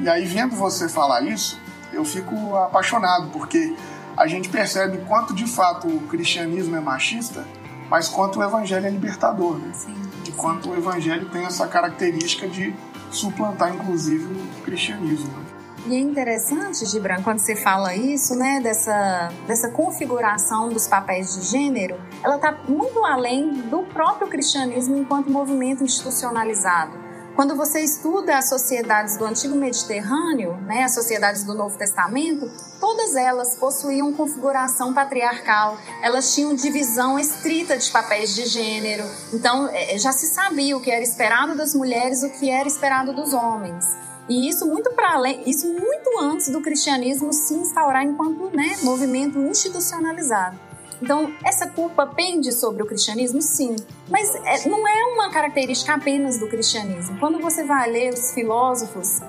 E 0.00 0.08
aí, 0.08 0.24
vendo 0.24 0.54
você 0.54 0.88
falar 0.88 1.22
isso, 1.22 1.60
eu 1.92 2.04
fico 2.04 2.56
apaixonado, 2.56 3.28
porque 3.30 3.74
a 4.16 4.26
gente 4.26 4.48
percebe 4.48 4.98
quanto 5.08 5.34
de 5.34 5.46
fato 5.46 5.88
o 5.88 6.00
cristianismo 6.02 6.76
é 6.76 6.80
machista, 6.80 7.44
mas 7.90 8.08
quanto 8.08 8.38
o 8.38 8.42
evangelho 8.42 8.86
é 8.86 8.90
libertador. 8.90 9.58
Né? 9.58 9.72
Sim 9.74 10.06
quanto 10.36 10.70
o 10.70 10.76
evangelho 10.76 11.28
tem 11.30 11.44
essa 11.44 11.66
característica 11.66 12.46
de 12.46 12.74
suplantar, 13.10 13.74
inclusive, 13.74 14.24
o 14.24 14.62
cristianismo. 14.62 15.45
E 15.88 15.94
é 15.94 16.00
interessante, 16.00 16.84
Gibran, 16.84 17.22
quando 17.22 17.38
você 17.38 17.54
fala 17.54 17.94
isso, 17.94 18.34
né, 18.34 18.58
dessa, 18.60 19.28
dessa 19.46 19.70
configuração 19.70 20.68
dos 20.68 20.88
papéis 20.88 21.36
de 21.36 21.42
gênero, 21.46 21.96
ela 22.24 22.34
está 22.34 22.50
muito 22.68 23.04
além 23.04 23.52
do 23.68 23.84
próprio 23.84 24.26
cristianismo 24.26 24.96
enquanto 24.96 25.30
movimento 25.30 25.84
institucionalizado. 25.84 27.06
Quando 27.36 27.54
você 27.54 27.80
estuda 27.80 28.36
as 28.36 28.48
sociedades 28.48 29.16
do 29.16 29.26
antigo 29.26 29.54
Mediterrâneo, 29.54 30.56
né, 30.62 30.82
as 30.82 30.94
sociedades 30.94 31.44
do 31.44 31.54
Novo 31.54 31.78
Testamento, 31.78 32.50
todas 32.80 33.14
elas 33.14 33.54
possuíam 33.54 34.12
configuração 34.12 34.92
patriarcal, 34.92 35.78
elas 36.02 36.34
tinham 36.34 36.52
divisão 36.52 37.16
estrita 37.16 37.76
de 37.76 37.88
papéis 37.92 38.34
de 38.34 38.44
gênero. 38.46 39.04
Então, 39.32 39.68
é, 39.68 39.96
já 39.98 40.10
se 40.10 40.26
sabia 40.26 40.76
o 40.76 40.80
que 40.80 40.90
era 40.90 41.02
esperado 41.02 41.54
das 41.54 41.74
mulheres, 41.74 42.24
o 42.24 42.30
que 42.30 42.50
era 42.50 42.66
esperado 42.66 43.12
dos 43.12 43.32
homens. 43.32 43.84
E 44.28 44.48
isso 44.48 44.66
muito 44.66 44.90
para 44.92 45.14
além, 45.14 45.42
isso 45.46 45.68
muito 45.68 46.20
antes 46.20 46.48
do 46.48 46.60
cristianismo 46.60 47.32
se 47.32 47.54
instaurar 47.54 48.04
enquanto 48.04 48.54
né, 48.54 48.76
movimento 48.82 49.38
institucionalizado. 49.38 50.58
Então, 51.00 51.32
essa 51.44 51.66
culpa 51.66 52.06
pende 52.06 52.52
sobre 52.52 52.82
o 52.82 52.86
cristianismo? 52.86 53.42
Sim. 53.42 53.76
Mas 54.08 54.34
é, 54.34 54.68
não 54.68 54.88
é 54.88 55.04
uma 55.12 55.30
característica 55.30 55.94
apenas 55.94 56.38
do 56.38 56.48
cristianismo. 56.48 57.18
Quando 57.18 57.38
você 57.38 57.64
vai 57.64 57.90
ler 57.90 58.14
os 58.14 58.32
filósofos 58.32 59.20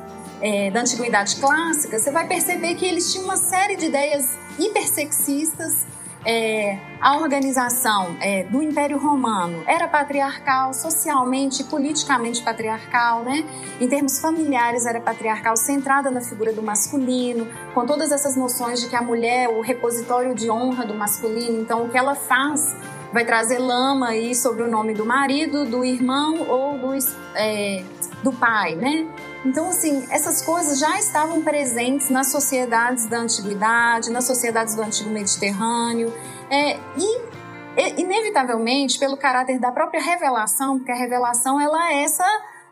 é, 0.41 0.71
da 0.71 0.81
antiguidade 0.81 1.35
clássica, 1.35 1.99
você 1.99 2.09
vai 2.09 2.27
perceber 2.27 2.75
que 2.75 2.85
eles 2.85 3.11
tinham 3.11 3.25
uma 3.25 3.37
série 3.37 3.75
de 3.75 3.87
ideias 3.87 4.37
hipersexistas 4.57 5.85
é, 6.27 6.77
a 6.99 7.15
organização 7.15 8.17
é, 8.19 8.43
do 8.43 8.61
Império 8.61 8.97
Romano 8.97 9.63
era 9.65 9.87
patriarcal, 9.87 10.73
socialmente 10.73 11.61
e 11.61 11.65
politicamente 11.65 12.43
patriarcal, 12.43 13.23
né? 13.23 13.45
Em 13.79 13.87
termos 13.87 14.19
familiares 14.19 14.85
era 14.85 14.99
patriarcal, 14.99 15.55
centrada 15.55 16.11
na 16.11 16.19
figura 16.19 16.51
do 16.51 16.61
masculino, 16.61 17.47
com 17.73 17.85
todas 17.85 18.11
essas 18.11 18.35
noções 18.35 18.81
de 18.81 18.89
que 18.89 18.95
a 18.95 19.01
mulher 19.01 19.45
é 19.45 19.47
o 19.47 19.61
repositório 19.61 20.35
de 20.35 20.51
honra 20.51 20.85
do 20.85 20.93
masculino, 20.93 21.61
então 21.61 21.85
o 21.85 21.89
que 21.89 21.97
ela 21.97 22.13
faz 22.13 22.75
vai 23.13 23.23
trazer 23.23 23.59
lama 23.59 24.09
aí 24.09 24.35
sobre 24.35 24.63
o 24.63 24.69
nome 24.69 24.93
do 24.93 25.05
marido, 25.05 25.65
do 25.65 25.85
irmão 25.85 26.45
ou 26.49 26.77
do, 26.77 26.93
é, 27.35 27.83
do 28.21 28.33
pai, 28.33 28.75
né? 28.75 29.07
Então, 29.45 29.69
assim, 29.69 30.05
essas 30.09 30.41
coisas 30.41 30.79
já 30.79 30.97
estavam 30.99 31.41
presentes 31.41 32.09
nas 32.09 32.31
sociedades 32.31 33.05
da 33.05 33.19
antiguidade, 33.19 34.11
nas 34.11 34.25
sociedades 34.25 34.75
do 34.75 34.81
antigo 34.81 35.09
Mediterrâneo, 35.09 36.13
é, 36.49 36.77
e 36.97 38.01
inevitavelmente 38.01 38.97
pelo 38.97 39.15
caráter 39.15 39.59
da 39.59 39.71
própria 39.71 40.01
revelação, 40.01 40.77
porque 40.77 40.91
a 40.91 40.95
revelação 40.95 41.61
ela 41.61 41.91
é 41.91 42.03
essa 42.03 42.25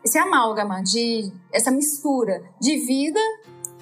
esse 0.04 0.18
amálgama 0.18 0.82
de 0.82 1.32
essa 1.52 1.70
mistura 1.70 2.44
de 2.60 2.76
vida 2.76 3.18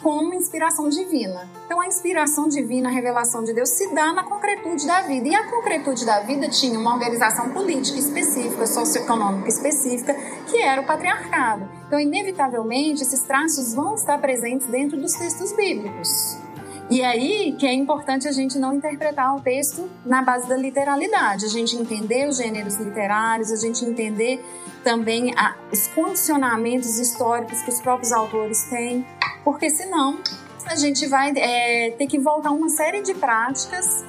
como 0.05 0.35
inspiração 0.35 0.91
divina. 0.91 1.49
Então, 1.65 1.81
a 1.81 1.87
inspiração 1.87 2.47
divina, 2.47 2.91
a 2.91 2.93
revelação 2.93 3.43
de 3.43 3.55
Deus 3.55 3.71
se 3.71 3.89
dá 3.95 4.13
na 4.13 4.23
concretude 4.23 4.87
da 4.87 5.01
vida. 5.01 5.27
E 5.27 5.35
a 5.35 5.51
concretude 5.51 6.05
da 6.05 6.21
vida 6.21 6.47
tinha 6.47 6.79
uma 6.79 6.93
organização 6.93 7.49
política 7.49 7.99
específica, 7.99 8.67
socioeconômica 8.67 9.49
específica, 9.49 10.15
que 10.47 10.59
era 10.59 10.83
o 10.83 10.85
patriarcado. 10.85 11.67
Então, 11.87 11.99
inevitavelmente, 11.99 13.03
esses 13.03 13.23
traços 13.23 13.73
vão 13.73 13.95
estar 13.95 14.19
presentes 14.19 14.67
dentro 14.67 15.01
dos 15.01 15.15
textos 15.15 15.53
bíblicos. 15.53 16.44
E 16.91 17.03
aí 17.03 17.57
que 17.59 17.67
é 17.67 17.73
importante 17.73 18.29
a 18.29 18.33
gente 18.33 18.59
não 18.59 18.75
interpretar 18.75 19.35
o 19.37 19.41
texto 19.41 19.91
na 20.05 20.23
base 20.23 20.49
da 20.49 20.57
literalidade, 20.57 21.47
a 21.47 21.49
gente 21.49 21.77
entender 21.77 22.29
os 22.29 22.37
gêneros 22.37 22.77
literários, 22.77 23.51
a 23.51 23.57
gente 23.57 23.85
entender 23.85 24.45
também 24.83 25.33
a, 25.37 25.57
os 25.73 25.87
condicionamentos 25.89 26.99
históricos 26.99 27.63
que 27.63 27.71
os 27.71 27.81
próprios 27.81 28.13
autores 28.13 28.65
têm, 28.65 29.07
porque 29.43 29.71
senão 29.71 30.21
a 30.67 30.77
gente 30.77 31.07
vai 31.07 31.33
é, 31.37 31.91
ter 31.93 32.07
que 32.07 32.19
voltar 32.19 32.51
a 32.51 32.53
uma 32.53 32.69
série 32.69 33.03
de 33.03 33.15
práticas 33.15 34.05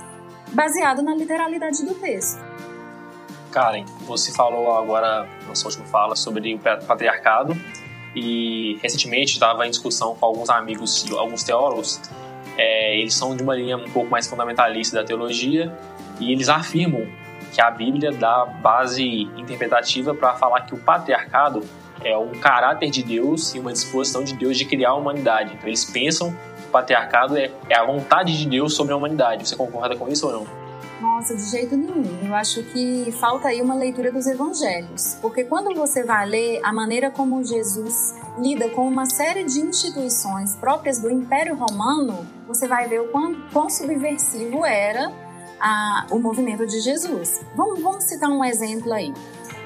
baseado 0.51 1.01
na 1.01 1.15
literalidade 1.15 1.83
do 1.85 1.93
texto. 1.95 2.43
Karen, 3.51 3.85
você 4.01 4.33
falou 4.33 4.77
agora 4.77 5.29
na 5.47 5.55
sua 5.55 5.69
última 5.69 5.85
fala 5.85 6.15
sobre 6.15 6.53
o 6.53 6.59
patriarcado 6.59 7.55
e 8.13 8.77
recentemente 8.81 9.33
estava 9.33 9.65
em 9.65 9.69
discussão 9.69 10.13
com 10.15 10.25
alguns 10.25 10.49
amigos, 10.49 11.05
alguns 11.17 11.43
teólogos, 11.43 12.01
é, 12.57 12.97
eles 12.97 13.13
são 13.13 13.35
de 13.35 13.43
uma 13.43 13.55
linha 13.55 13.77
um 13.77 13.89
pouco 13.89 14.09
mais 14.09 14.27
fundamentalista 14.27 14.97
da 14.97 15.03
teologia 15.03 15.73
e 16.19 16.31
eles 16.31 16.49
afirmam 16.49 17.07
que 17.51 17.61
a 17.61 17.71
Bíblia 17.71 18.11
dá 18.11 18.45
base 18.45 19.23
interpretativa 19.37 20.13
para 20.13 20.33
falar 20.35 20.61
que 20.61 20.73
o 20.73 20.77
patriarcado 20.77 21.63
é 22.03 22.17
um 22.17 22.31
caráter 22.31 22.89
de 22.89 23.01
Deus 23.01 23.55
e 23.55 23.59
uma 23.59 23.71
disposição 23.71 24.23
de 24.23 24.35
Deus 24.35 24.57
de 24.57 24.65
criar 24.65 24.89
a 24.89 24.95
humanidade. 24.95 25.53
Então 25.53 25.67
eles 25.67 25.85
pensam 25.85 26.31
que 26.31 26.67
o 26.67 26.71
patriarcado 26.71 27.37
é, 27.37 27.51
é 27.69 27.75
a 27.75 27.85
vontade 27.85 28.37
de 28.37 28.47
Deus 28.47 28.75
sobre 28.75 28.93
a 28.93 28.97
humanidade. 28.97 29.47
Você 29.47 29.55
concorda 29.55 29.95
com 29.95 30.07
isso 30.09 30.27
ou 30.27 30.33
não? 30.33 30.64
Nossa, 31.01 31.35
de 31.35 31.43
jeito 31.43 31.75
nenhum. 31.75 32.25
Eu 32.25 32.33
acho 32.33 32.63
que 32.63 33.11
falta 33.19 33.49
aí 33.49 33.61
uma 33.61 33.75
leitura 33.75 34.11
dos 34.11 34.25
evangelhos. 34.27 35.17
Porque 35.21 35.43
quando 35.43 35.75
você 35.75 36.03
vai 36.03 36.25
ler 36.25 36.61
a 36.63 36.71
maneira 36.71 37.11
como 37.11 37.43
Jesus 37.43 38.15
lida 38.37 38.69
com 38.69 38.87
uma 38.87 39.05
série 39.05 39.43
de 39.43 39.59
instituições 39.59 40.55
próprias 40.55 40.99
do 40.99 41.09
Império 41.09 41.55
Romano, 41.55 42.25
você 42.47 42.67
vai 42.67 42.87
ver 42.87 43.01
o 43.01 43.09
quão, 43.09 43.35
quão 43.51 43.69
subversivo 43.69 44.65
era 44.65 45.11
a, 45.59 46.07
o 46.11 46.19
movimento 46.19 46.65
de 46.65 46.79
Jesus. 46.79 47.41
Vamos, 47.55 47.81
vamos 47.81 48.03
citar 48.05 48.29
um 48.29 48.43
exemplo 48.43 48.93
aí. 48.93 49.13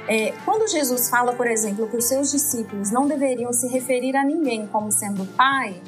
É, 0.08 0.34
quando 0.44 0.68
Jesus 0.68 1.10
fala, 1.10 1.34
por 1.34 1.46
exemplo, 1.46 1.88
que 1.88 1.96
os 1.96 2.06
seus 2.06 2.32
discípulos 2.32 2.90
não 2.90 3.08
deveriam 3.08 3.54
se 3.54 3.68
referir 3.68 4.16
a 4.16 4.26
ninguém 4.26 4.66
como 4.66 4.92
sendo 4.92 5.24
pai, 5.36 5.80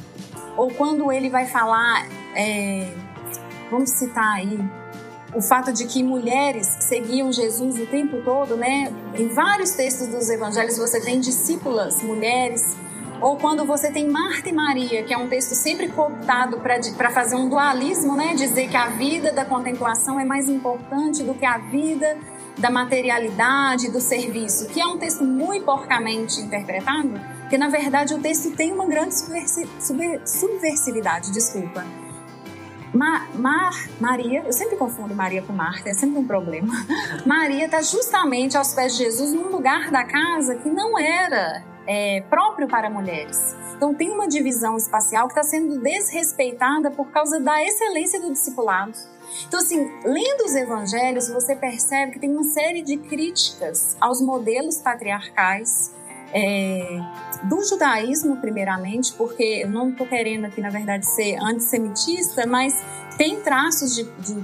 ou 0.56 0.72
quando 0.72 1.12
ele 1.12 1.30
vai 1.30 1.48
falar, 1.48 2.08
é, 2.36 2.94
vamos 3.72 3.90
citar 3.90 4.36
aí, 4.36 4.60
o 5.34 5.42
fato 5.42 5.72
de 5.72 5.86
que 5.86 6.04
mulheres 6.04 6.68
seguiam 6.82 7.32
Jesus 7.32 7.80
o 7.80 7.86
tempo 7.86 8.22
todo, 8.24 8.56
né? 8.56 8.94
Em 9.16 9.28
vários 9.28 9.72
textos 9.72 10.08
dos 10.08 10.30
evangelhos 10.30 10.78
você 10.78 11.00
tem 11.00 11.20
discípulas, 11.20 12.02
mulheres, 12.04 12.76
ou 13.22 13.38
quando 13.38 13.64
você 13.66 13.92
tem 13.92 14.10
Marta 14.10 14.50
e 14.50 14.52
Maria, 14.52 15.04
que 15.04 15.14
é 15.14 15.18
um 15.18 15.30
texto 15.30 15.54
sempre 15.54 15.88
cooptado 15.90 16.60
para 16.60 17.12
fazer 17.12 17.36
um 17.36 17.48
dualismo, 17.48 18.16
né? 18.16 18.34
Dizer 18.34 18.68
que 18.68 18.76
a 18.76 18.90
vida 18.90 19.32
da 19.32 19.46
contemplação 19.46 20.20
é 20.20 20.26
mais 20.26 20.50
importante 20.50 21.24
do 21.24 21.34
que 21.34 21.46
a 21.46 21.60
vida 21.60 22.18
da 22.58 22.70
materialidade, 22.70 23.90
do 23.90 24.02
serviço, 24.02 24.68
que 24.68 24.82
é 24.82 24.86
um 24.86 24.98
texto 24.98 25.24
muito 25.24 25.64
porcamente 25.64 26.42
interpretado, 26.42 27.14
porque 27.42 27.58
na 27.58 27.70
verdade 27.70 28.14
o 28.14 28.20
texto 28.20 28.52
tem 28.52 28.74
uma 28.74 28.86
grande 28.86 29.18
subversi 29.18 29.68
subversividade, 30.26 31.32
desculpa 31.32 31.86
Mar, 32.94 33.30
Mar, 33.36 33.72
Maria, 34.00 34.44
eu 34.46 34.52
sempre 34.52 34.76
confundo 34.76 35.16
Maria 35.16 35.42
com 35.42 35.54
Marta, 35.54 35.90
é 35.90 35.94
sempre 35.94 36.20
um 36.20 36.28
problema. 36.28 36.74
Maria 37.26 37.66
está 37.66 37.82
justamente 37.82 38.58
aos 38.58 38.74
pés 38.74 38.98
de 38.98 39.06
Jesus 39.06 39.32
num 39.32 39.50
lugar 39.50 39.90
da 39.90 40.04
casa 40.04 40.56
que 40.56 40.70
não 40.70 41.00
era 41.00 41.64
é, 41.88 42.22
próprio 42.30 42.68
para 42.68 42.90
mulheres. 42.90 43.56
Então 43.76 43.96
tem 43.96 44.12
uma 44.12 44.28
divisão 44.28 44.78
espacial 44.78 45.28
que 45.28 45.34
está 45.34 45.44
sendo 45.44 45.80
desrespeitada 45.80 46.92
por 46.92 47.10
causa 47.12 47.40
da 47.40 47.64
excelência 47.64 48.20
do 48.20 48.32
discipulado. 48.32 48.94
Então, 49.48 49.60
assim, 49.60 49.90
lendo 50.04 50.44
os 50.44 50.54
evangelhos, 50.54 51.30
você 51.30 51.56
percebe 51.56 52.12
que 52.12 52.20
tem 52.20 52.30
uma 52.30 52.44
série 52.44 52.82
de 52.82 52.98
críticas 52.98 53.96
aos 54.00 54.22
modelos 54.22 54.78
patriarcais 54.78 55.94
é, 56.34 57.00
do 57.44 57.64
judaísmo, 57.64 58.38
primeiramente, 58.38 59.14
porque 59.14 59.62
eu 59.64 59.70
não 59.70 59.90
estou 59.90 60.08
querendo 60.08 60.46
aqui, 60.46 60.62
na 60.62 60.70
verdade, 60.70 61.06
ser 61.06 61.38
antissemitista, 61.38 62.46
mas 62.46 62.74
tem 63.18 63.40
traços 63.42 63.96
de, 63.96 64.04
de, 64.20 64.44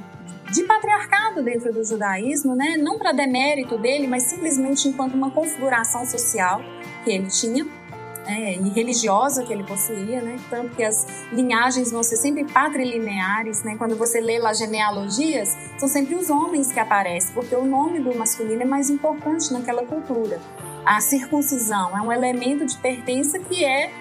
de 0.51 0.63
patriarcado 0.63 1.43
dentro 1.43 1.71
do 1.71 1.83
judaísmo, 1.83 2.55
né? 2.55 2.75
não 2.77 2.97
para 2.97 3.11
demérito 3.11 3.77
dele, 3.77 4.07
mas 4.07 4.23
simplesmente 4.23 4.87
enquanto 4.87 5.13
uma 5.13 5.31
configuração 5.31 6.05
social 6.05 6.61
que 7.03 7.11
ele 7.11 7.27
tinha. 7.27 7.65
É, 8.29 8.55
e 8.55 8.69
religiosa 8.71 9.45
que 9.45 9.53
ele 9.53 9.63
possuía, 9.63 10.21
né? 10.21 10.37
Tanto 10.49 10.75
que 10.75 10.83
as 10.83 11.07
linhagens 11.31 11.93
vão 11.93 12.03
ser 12.03 12.17
sempre 12.17 12.43
patrilineares, 12.43 13.63
né? 13.63 13.77
Quando 13.77 13.95
você 13.95 14.19
lê 14.19 14.37
lá 14.37 14.53
genealogias, 14.53 15.55
são 15.77 15.87
sempre 15.87 16.13
os 16.15 16.29
homens 16.29 16.69
que 16.69 16.77
aparecem, 16.77 17.33
porque 17.33 17.55
o 17.55 17.63
nome 17.63 18.01
do 18.01 18.13
masculino 18.13 18.63
é 18.63 18.65
mais 18.65 18.89
importante 18.89 19.53
naquela 19.53 19.85
cultura 19.85 20.41
a 20.87 21.01
circuncisão 21.01 21.97
é 21.97 22.01
um 22.01 22.09
elemento 22.09 22.65
de 22.65 22.77
pertença 22.77 23.37
que 23.37 23.65
é, 23.65 23.91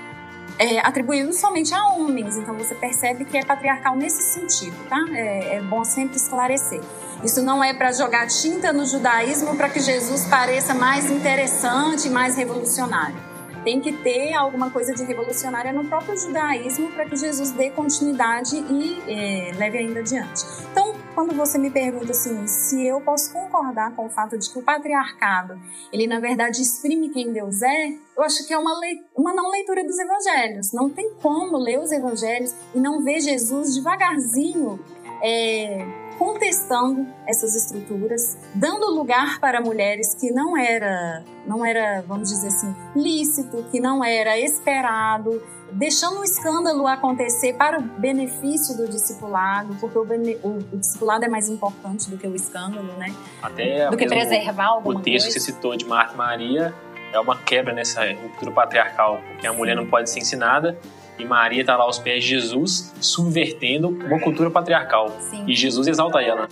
é, 0.57 0.79
atribuído 0.87 1.33
somente 1.33 1.75
a 1.75 1.85
homens. 1.89 2.37
Então 2.37 2.57
você 2.57 2.77
percebe 2.77 3.25
que 3.25 3.37
é 3.37 3.45
patriarcal 3.45 3.97
nesse 3.97 4.23
sentido, 4.23 4.77
tá? 4.89 5.05
É, 5.11 5.57
é 5.57 5.63
bom 5.63 5.83
sempre 5.85 6.17
esclarecer. 6.17 6.81
Isso 7.25 7.43
não 7.43 7.63
é 7.63 7.75
para 7.75 7.91
jogar 7.91 8.29
tinta 8.29 8.73
no 8.73 8.87
judaísmo 8.87 9.57
para 9.57 9.69
que 9.69 9.81
Jesus 9.81 10.27
pareça 10.27 10.75
mais 10.75 11.11
interessante, 11.11 12.09
mais 12.09 12.37
revolucionário. 12.37 13.26
Tem 13.67 13.81
que 13.81 13.93
ter 13.93 14.33
alguma 14.33 14.71
coisa 14.71 14.95
de 14.95 15.03
revolucionária 15.03 15.73
no 15.73 15.89
próprio 15.89 16.17
judaísmo 16.17 16.89
para 16.93 17.05
que 17.05 17.17
Jesus 17.17 17.51
dê 17.51 17.69
continuidade 17.69 18.55
e 18.57 19.03
é, 19.11 19.51
leve 19.57 19.79
ainda 19.79 19.99
adiante. 19.99 20.45
Então, 20.71 20.95
quando 21.17 21.35
você 21.35 21.59
me 21.59 21.69
pergunta 21.69 22.13
assim, 22.13 22.47
se 22.47 22.87
eu 22.87 23.01
posso 23.01 23.33
concordar 23.33 23.91
com 23.97 24.07
o 24.07 24.09
fato 24.09 24.39
de 24.39 24.53
que 24.53 24.57
o 24.57 24.63
patriarcado, 24.63 25.61
ele 25.93 26.07
na 26.07 26.21
verdade 26.21 26.63
exprime 26.63 27.09
quem 27.09 27.33
Deus 27.33 27.61
é, 27.61 27.89
eu 28.17 28.23
acho 28.23 28.47
que 28.47 28.55
é 28.55 28.59
uma, 28.59 28.73
uma 29.17 29.35
não 29.35 29.51
leitura 29.51 29.83
dos 29.83 29.99
evangelhos. 29.99 30.73
Não 30.73 30.89
tem 30.89 31.13
como 31.15 31.59
ler 31.59 31.81
os 31.81 31.91
evangelhos 31.91 32.55
e 32.73 32.79
não 32.79 33.03
ver 33.03 33.19
Jesus 33.19 33.75
devagarzinho 33.75 34.79
é, 35.21 36.06
contestando 36.19 37.07
essas 37.27 37.55
estruturas, 37.55 38.37
dando 38.55 38.91
lugar 38.91 39.39
para 39.41 39.61
mulheres 39.61 40.15
que 40.15 40.31
não 40.31 40.57
era, 40.57 41.23
não 41.47 41.65
era, 41.65 42.03
vamos 42.07 42.29
dizer 42.29 42.49
assim, 42.49 42.75
lícito, 42.95 43.65
que 43.71 43.81
não 43.81 44.05
era 44.05 44.39
esperado, 44.39 45.43
deixando 45.73 46.21
o 46.21 46.25
escândalo 46.25 46.87
acontecer 46.87 47.55
para 47.55 47.79
o 47.79 47.83
benefício 47.83 48.77
do 48.77 48.89
discipulado, 48.89 49.77
porque 49.81 49.99
o, 49.99 50.03
o, 50.03 50.59
o 50.73 50.77
discipulado 50.79 51.25
é 51.25 51.29
mais 51.29 51.49
importante 51.49 52.11
do 52.11 52.17
que 52.17 52.27
o 52.27 52.35
escândalo, 52.35 52.93
né? 52.99 53.15
Até 53.43 53.91
do 53.91 53.97
que 53.97 54.07
preservar 54.07 54.67
alguma 54.67 55.01
O 55.01 55.03
texto 55.03 55.27
coisa. 55.27 55.39
que 55.39 55.45
você 55.45 55.53
citou 55.53 55.77
de 55.77 55.85
Marta 55.85 56.15
e 56.15 56.17
Maria 56.17 56.75
é 57.13 57.21
uma 57.21 57.37
quebra 57.39 57.73
nessa 57.73 58.03
cultura 58.15 58.51
patriarcal, 58.51 59.21
porque 59.29 59.47
a 59.47 59.53
mulher 59.53 59.77
não 59.77 59.87
pode 59.87 60.11
ser 60.11 60.21
ensinada 60.21 60.79
e 61.19 61.25
Maria 61.25 61.61
está 61.61 61.77
lá 61.77 61.85
aos 61.85 61.99
pés 61.99 62.23
de 62.23 62.31
Jesus, 62.31 62.93
subvertendo 63.01 63.89
uma 63.89 64.21
cultura 64.21 64.51
patriarcal. 64.51 65.17
Sim. 65.31 65.45
E 65.47 65.55
Jesus 65.55 65.87
exalta 65.87 66.21
ela. 66.21 66.49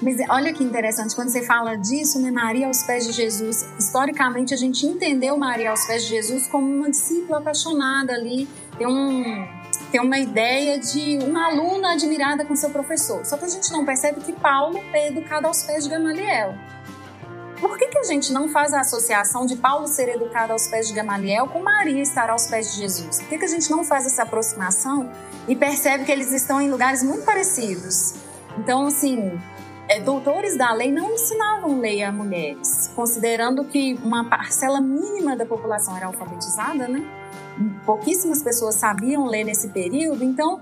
Mas 0.00 0.16
olha 0.30 0.52
que 0.52 0.62
interessante, 0.62 1.14
quando 1.14 1.28
você 1.28 1.42
fala 1.42 1.74
disso, 1.74 2.20
né, 2.20 2.30
Maria 2.30 2.68
aos 2.68 2.84
pés 2.84 3.04
de 3.04 3.12
Jesus, 3.12 3.66
historicamente 3.78 4.54
a 4.54 4.56
gente 4.56 4.86
entendeu 4.86 5.36
Maria 5.36 5.70
aos 5.70 5.84
pés 5.86 6.04
de 6.04 6.10
Jesus 6.10 6.46
como 6.46 6.66
uma 6.66 6.88
discípula 6.88 7.38
apaixonada 7.38 8.12
ali, 8.12 8.48
tem, 8.76 8.86
um, 8.86 9.44
tem 9.90 10.00
uma 10.00 10.18
ideia 10.18 10.78
de 10.78 11.18
uma 11.18 11.46
aluna 11.46 11.94
admirada 11.94 12.44
com 12.44 12.54
seu 12.54 12.70
professor. 12.70 13.24
Só 13.26 13.36
que 13.36 13.44
a 13.44 13.48
gente 13.48 13.72
não 13.72 13.84
percebe 13.84 14.20
que 14.20 14.32
Paulo 14.32 14.78
é 14.92 15.08
educado 15.08 15.48
aos 15.48 15.64
pés 15.64 15.84
de 15.84 15.90
Gamaliel. 15.90 16.54
Por 17.60 17.76
que, 17.76 17.88
que 17.88 17.98
a 17.98 18.04
gente 18.04 18.32
não 18.32 18.48
faz 18.48 18.72
a 18.72 18.80
associação 18.80 19.44
de 19.44 19.56
Paulo 19.56 19.88
ser 19.88 20.08
educado 20.08 20.52
aos 20.52 20.68
pés 20.68 20.86
de 20.86 20.94
Gamaliel 20.94 21.48
com 21.48 21.60
Maria 21.60 22.00
estar 22.00 22.30
aos 22.30 22.46
pés 22.46 22.72
de 22.72 22.78
Jesus? 22.78 23.18
Por 23.18 23.28
que, 23.28 23.38
que 23.38 23.44
a 23.44 23.48
gente 23.48 23.68
não 23.70 23.84
faz 23.84 24.06
essa 24.06 24.22
aproximação 24.22 25.10
e 25.48 25.56
percebe 25.56 26.04
que 26.04 26.12
eles 26.12 26.32
estão 26.32 26.60
em 26.60 26.70
lugares 26.70 27.02
muito 27.02 27.24
parecidos? 27.24 28.14
Então, 28.56 28.86
assim, 28.86 29.38
é, 29.88 30.00
doutores 30.00 30.56
da 30.56 30.72
lei 30.72 30.92
não 30.92 31.12
ensinavam 31.12 31.80
lei 31.80 32.02
a 32.02 32.12
mulheres, 32.12 32.90
considerando 32.94 33.64
que 33.64 33.98
uma 34.04 34.28
parcela 34.28 34.80
mínima 34.80 35.36
da 35.36 35.44
população 35.44 35.96
era 35.96 36.06
alfabetizada, 36.06 36.86
né? 36.86 37.04
Pouquíssimas 37.84 38.40
pessoas 38.40 38.76
sabiam 38.76 39.26
ler 39.26 39.42
nesse 39.42 39.68
período, 39.70 40.22
então 40.22 40.60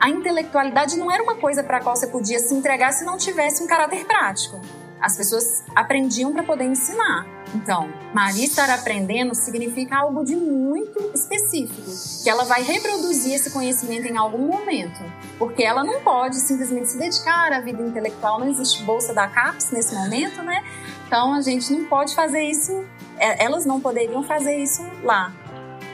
a 0.00 0.10
intelectualidade 0.10 0.96
não 0.96 1.08
era 1.08 1.22
uma 1.22 1.36
coisa 1.36 1.62
para 1.62 1.76
a 1.76 1.80
qual 1.80 1.94
você 1.94 2.08
podia 2.08 2.40
se 2.40 2.52
entregar 2.52 2.92
se 2.92 3.04
não 3.04 3.16
tivesse 3.16 3.62
um 3.62 3.66
caráter 3.68 4.04
prático. 4.04 4.60
As 5.02 5.16
pessoas 5.16 5.64
aprendiam 5.74 6.32
para 6.32 6.44
poder 6.44 6.64
ensinar. 6.64 7.26
Então, 7.54 7.92
Maria 8.14 8.44
estar 8.44 8.70
aprendendo 8.70 9.34
significa 9.34 9.96
algo 9.98 10.24
de 10.24 10.34
muito 10.36 10.98
específico, 11.12 11.82
que 12.22 12.30
ela 12.30 12.44
vai 12.44 12.62
reproduzir 12.62 13.34
esse 13.34 13.50
conhecimento 13.50 14.06
em 14.06 14.16
algum 14.16 14.46
momento, 14.46 15.00
porque 15.38 15.62
ela 15.62 15.84
não 15.84 16.00
pode 16.00 16.36
simplesmente 16.36 16.88
se 16.88 16.98
dedicar 16.98 17.52
à 17.52 17.60
vida 17.60 17.82
intelectual, 17.82 18.38
não 18.38 18.48
existe 18.48 18.82
bolsa 18.84 19.12
da 19.12 19.28
CAPES 19.28 19.70
nesse 19.72 19.94
momento, 19.94 20.42
né? 20.42 20.64
Então, 21.06 21.34
a 21.34 21.42
gente 21.42 21.70
não 21.72 21.84
pode 21.84 22.14
fazer 22.14 22.42
isso, 22.44 22.72
é, 23.18 23.44
elas 23.44 23.66
não 23.66 23.80
poderiam 23.80 24.22
fazer 24.22 24.56
isso 24.56 24.82
lá. 25.02 25.32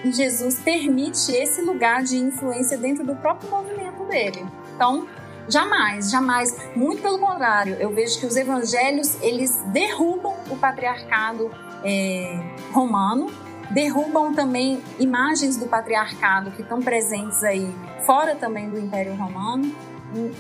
E 0.04 0.12
Jesus 0.12 0.60
permite 0.60 1.32
esse 1.32 1.60
lugar 1.62 2.04
de 2.04 2.18
influência 2.18 2.78
dentro 2.78 3.04
do 3.04 3.16
próprio 3.16 3.50
movimento 3.50 4.04
dele. 4.04 4.46
Então, 4.76 5.08
Jamais, 5.48 6.10
jamais. 6.10 6.56
Muito 6.76 7.02
pelo 7.02 7.18
contrário, 7.18 7.76
eu 7.80 7.90
vejo 7.92 8.20
que 8.20 8.26
os 8.26 8.36
evangelhos 8.36 9.20
eles 9.22 9.62
derrubam 9.72 10.34
o 10.50 10.56
patriarcado 10.56 11.50
é, 11.82 12.38
romano, 12.72 13.32
derrubam 13.70 14.34
também 14.34 14.82
imagens 14.98 15.56
do 15.56 15.66
patriarcado 15.66 16.50
que 16.50 16.62
estão 16.62 16.80
presentes 16.80 17.42
aí 17.42 17.74
fora 18.04 18.34
também 18.34 18.68
do 18.68 18.78
Império 18.78 19.14
Romano. 19.14 19.74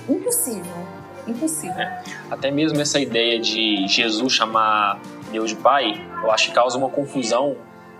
Impossível, 0.08 0.86
impossível. 1.26 1.78
É, 1.78 2.02
até 2.30 2.50
mesmo 2.50 2.80
essa 2.80 2.98
ideia 2.98 3.38
de 3.38 3.86
Jesus 3.86 4.32
chamar 4.32 5.00
Deus 5.30 5.50
de 5.50 5.56
Pai, 5.56 6.06
eu 6.22 6.30
acho 6.30 6.48
que 6.48 6.54
causa 6.54 6.78
uma 6.78 6.88
confusão 6.88 7.56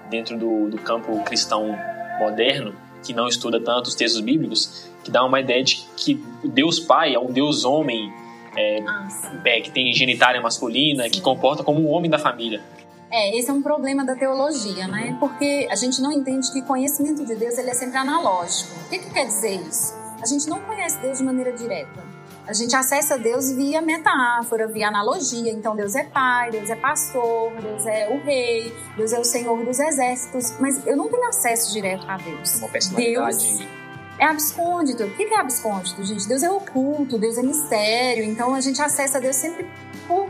dentro 0.09 0.37
do, 0.37 0.69
do 0.69 0.79
campo 0.79 1.23
cristão 1.25 1.79
moderno 2.19 2.75
que 3.03 3.13
não 3.13 3.29
estuda 3.29 3.61
tanto 3.61 3.89
os 3.89 3.95
textos 3.95 4.21
bíblicos, 4.21 4.88
que 5.09 5.13
dá 5.13 5.25
uma 5.25 5.41
ideia 5.41 5.65
de 5.65 5.89
que 5.97 6.23
Deus 6.45 6.79
Pai 6.79 7.15
é 7.15 7.19
um 7.19 7.33
Deus 7.33 7.65
homem, 7.65 8.13
é, 8.55 8.83
ah, 8.87 9.09
é, 9.47 9.61
que 9.63 9.71
tem 9.71 9.91
genitália 9.95 10.39
masculina, 10.41 11.05
sim. 11.05 11.11
que 11.11 11.21
comporta 11.23 11.65
como 11.65 11.81
um 11.81 11.89
homem 11.89 12.11
da 12.11 12.19
família. 12.19 12.61
É, 13.11 13.35
esse 13.39 13.49
é 13.49 13.53
um 13.55 13.63
problema 13.63 14.05
da 14.05 14.15
teologia, 14.15 14.87
né? 14.87 15.17
Porque 15.19 15.67
a 15.71 15.77
gente 15.77 16.03
não 16.03 16.13
entende 16.13 16.53
que 16.53 16.61
conhecimento 16.61 17.25
de 17.25 17.35
Deus 17.35 17.57
ele 17.57 17.71
é 17.71 17.75
sempre 17.75 17.97
analógico. 17.97 18.71
O 18.85 18.89
que, 18.91 18.99
que 18.99 19.11
quer 19.11 19.25
dizer 19.25 19.63
isso? 19.67 19.95
A 20.21 20.27
gente 20.27 20.47
não 20.47 20.61
conhece 20.61 20.99
Deus 21.01 21.17
de 21.17 21.25
maneira 21.25 21.53
direta. 21.53 22.07
A 22.47 22.53
gente 22.53 22.77
acessa 22.77 23.19
Deus 23.19 23.51
via 23.53 23.81
metáfora, 23.81 24.67
via 24.67 24.89
analogia. 24.89 25.51
Então, 25.51 25.75
Deus 25.75 25.95
é 25.95 26.05
pai, 26.05 26.51
Deus 26.51 26.69
é 26.69 26.77
pastor, 26.77 27.53
Deus 27.63 27.87
é 27.87 28.09
o 28.11 28.23
rei, 28.25 28.75
Deus 28.95 29.13
é 29.13 29.19
o 29.19 29.25
Senhor 29.25 29.65
dos 29.65 29.79
exércitos. 29.79 30.55
Mas 30.61 30.87
eu 30.87 30.97
não 30.97 31.09
tenho 31.09 31.25
acesso 31.25 31.73
direto 31.73 32.05
a 32.07 32.19
Deus. 32.19 32.57
Uma 32.57 32.69
personalidade. 32.69 33.39
Deus 33.39 33.79
é 34.19 34.27
abscôndito. 34.27 35.05
O 35.05 35.11
que 35.11 35.23
é 35.23 35.41
abscôndito, 35.41 36.03
gente? 36.05 36.27
Deus 36.27 36.43
é 36.43 36.51
oculto, 36.51 37.19
Deus 37.19 37.39
é 37.39 37.43
mistério. 37.43 38.25
Então, 38.25 38.55
a 38.55 38.61
gente 38.61 38.81
acessa 38.83 39.21
Deus 39.21 39.37
sempre 39.37 39.67
por, 40.07 40.29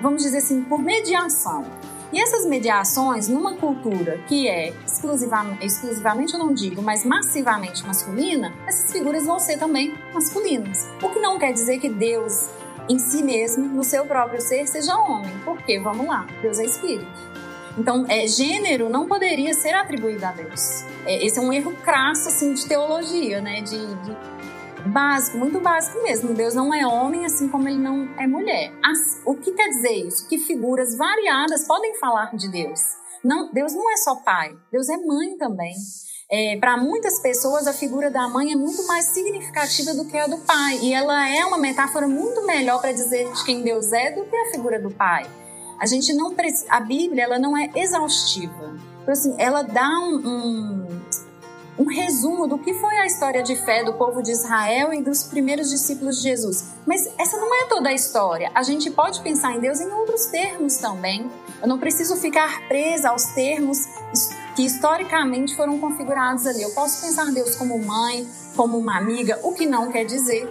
vamos 0.00 0.22
dizer 0.22 0.38
assim, 0.38 0.62
por 0.62 0.80
mediação. 0.80 1.64
E 2.12 2.20
essas 2.20 2.46
mediações, 2.46 3.26
numa 3.26 3.54
cultura 3.56 4.18
que 4.28 4.46
é 4.48 4.72
exclusivamente, 4.86 5.66
exclusivamente 5.66 6.34
eu 6.34 6.38
não 6.38 6.54
digo, 6.54 6.80
mas 6.80 7.04
massivamente 7.04 7.84
masculina, 7.84 8.52
essas 8.68 8.92
figuras 8.92 9.26
vão 9.26 9.40
ser 9.40 9.58
também 9.58 9.94
masculinas. 10.12 10.86
O 11.02 11.08
que 11.08 11.18
não 11.18 11.38
quer 11.38 11.52
dizer 11.52 11.80
que 11.80 11.88
Deus 11.88 12.48
em 12.88 12.98
si 12.98 13.22
mesmo, 13.22 13.66
no 13.66 13.82
seu 13.82 14.04
próprio 14.04 14.40
ser, 14.40 14.66
seja 14.66 14.96
homem. 14.96 15.30
Porque, 15.44 15.80
vamos 15.80 16.06
lá, 16.06 16.26
Deus 16.42 16.58
é 16.58 16.64
espírito. 16.64 17.08
Então, 17.76 18.04
é, 18.08 18.26
gênero 18.26 18.88
não 18.88 19.06
poderia 19.06 19.52
ser 19.54 19.74
atribuído 19.74 20.24
a 20.24 20.32
Deus. 20.32 20.82
É, 21.04 21.24
esse 21.24 21.38
é 21.38 21.42
um 21.42 21.52
erro 21.52 21.74
crasso, 21.82 22.28
assim, 22.28 22.54
de 22.54 22.66
teologia, 22.66 23.40
né? 23.40 23.60
De, 23.62 23.94
de 24.02 24.16
básico, 24.86 25.38
muito 25.38 25.60
básico 25.60 26.02
mesmo. 26.02 26.34
Deus 26.34 26.54
não 26.54 26.72
é 26.72 26.86
homem, 26.86 27.24
assim 27.24 27.48
como 27.48 27.68
ele 27.68 27.78
não 27.78 28.08
é 28.18 28.26
mulher. 28.26 28.72
As, 28.82 29.20
o 29.24 29.34
que 29.34 29.52
quer 29.52 29.68
dizer 29.68 30.06
isso? 30.06 30.28
Que 30.28 30.38
figuras 30.38 30.96
variadas 30.96 31.66
podem 31.66 31.98
falar 31.98 32.34
de 32.36 32.48
Deus. 32.50 32.80
Não, 33.24 33.50
Deus 33.52 33.72
não 33.72 33.90
é 33.90 33.96
só 33.96 34.16
pai, 34.16 34.54
Deus 34.70 34.88
é 34.88 34.96
mãe 34.98 35.36
também. 35.38 35.74
É, 36.30 36.56
para 36.58 36.76
muitas 36.76 37.20
pessoas, 37.20 37.66
a 37.66 37.72
figura 37.72 38.10
da 38.10 38.28
mãe 38.28 38.52
é 38.52 38.56
muito 38.56 38.86
mais 38.86 39.06
significativa 39.06 39.94
do 39.94 40.04
que 40.04 40.16
a 40.18 40.26
do 40.26 40.38
pai. 40.38 40.78
E 40.82 40.92
ela 40.92 41.28
é 41.28 41.44
uma 41.44 41.58
metáfora 41.58 42.06
muito 42.06 42.44
melhor 42.46 42.80
para 42.80 42.92
dizer 42.92 43.30
de 43.32 43.44
quem 43.44 43.62
Deus 43.62 43.92
é 43.92 44.10
do 44.10 44.24
que 44.24 44.36
a 44.36 44.50
figura 44.50 44.80
do 44.80 44.90
pai. 44.90 45.26
A 45.78 45.86
gente 45.86 46.12
não 46.12 46.34
a 46.68 46.80
Bíblia 46.80 47.24
ela 47.24 47.38
não 47.38 47.56
é 47.56 47.70
exaustiva. 47.74 48.74
Então, 49.02 49.12
assim, 49.12 49.34
ela 49.38 49.62
dá 49.62 49.88
um, 49.88 50.16
um 50.16 51.00
um 51.78 51.86
resumo 51.86 52.46
do 52.46 52.58
que 52.58 52.72
foi 52.74 52.96
a 52.98 53.06
história 53.06 53.42
de 53.42 53.56
fé 53.56 53.84
do 53.84 53.94
povo 53.94 54.22
de 54.22 54.30
Israel 54.30 54.92
e 54.92 55.02
dos 55.02 55.24
primeiros 55.24 55.70
discípulos 55.70 56.16
de 56.16 56.22
Jesus. 56.22 56.66
Mas 56.86 57.06
essa 57.18 57.36
não 57.36 57.52
é 57.54 57.66
toda 57.66 57.88
a 57.88 57.92
história. 57.92 58.50
A 58.54 58.62
gente 58.62 58.90
pode 58.90 59.20
pensar 59.22 59.56
em 59.56 59.60
Deus 59.60 59.80
em 59.80 59.90
outros 59.90 60.26
termos 60.26 60.76
também. 60.76 61.28
Eu 61.60 61.68
não 61.68 61.78
preciso 61.78 62.16
ficar 62.16 62.68
presa 62.68 63.10
aos 63.10 63.24
termos 63.26 63.78
que 64.54 64.64
historicamente 64.64 65.56
foram 65.56 65.78
configurados 65.80 66.46
ali. 66.46 66.62
Eu 66.62 66.70
posso 66.70 67.04
pensar 67.04 67.32
Deus 67.32 67.56
como 67.56 67.78
mãe, 67.78 68.28
como 68.54 68.78
uma 68.78 68.96
amiga, 68.96 69.40
o 69.42 69.52
que 69.52 69.66
não 69.66 69.90
quer 69.90 70.04
dizer 70.04 70.48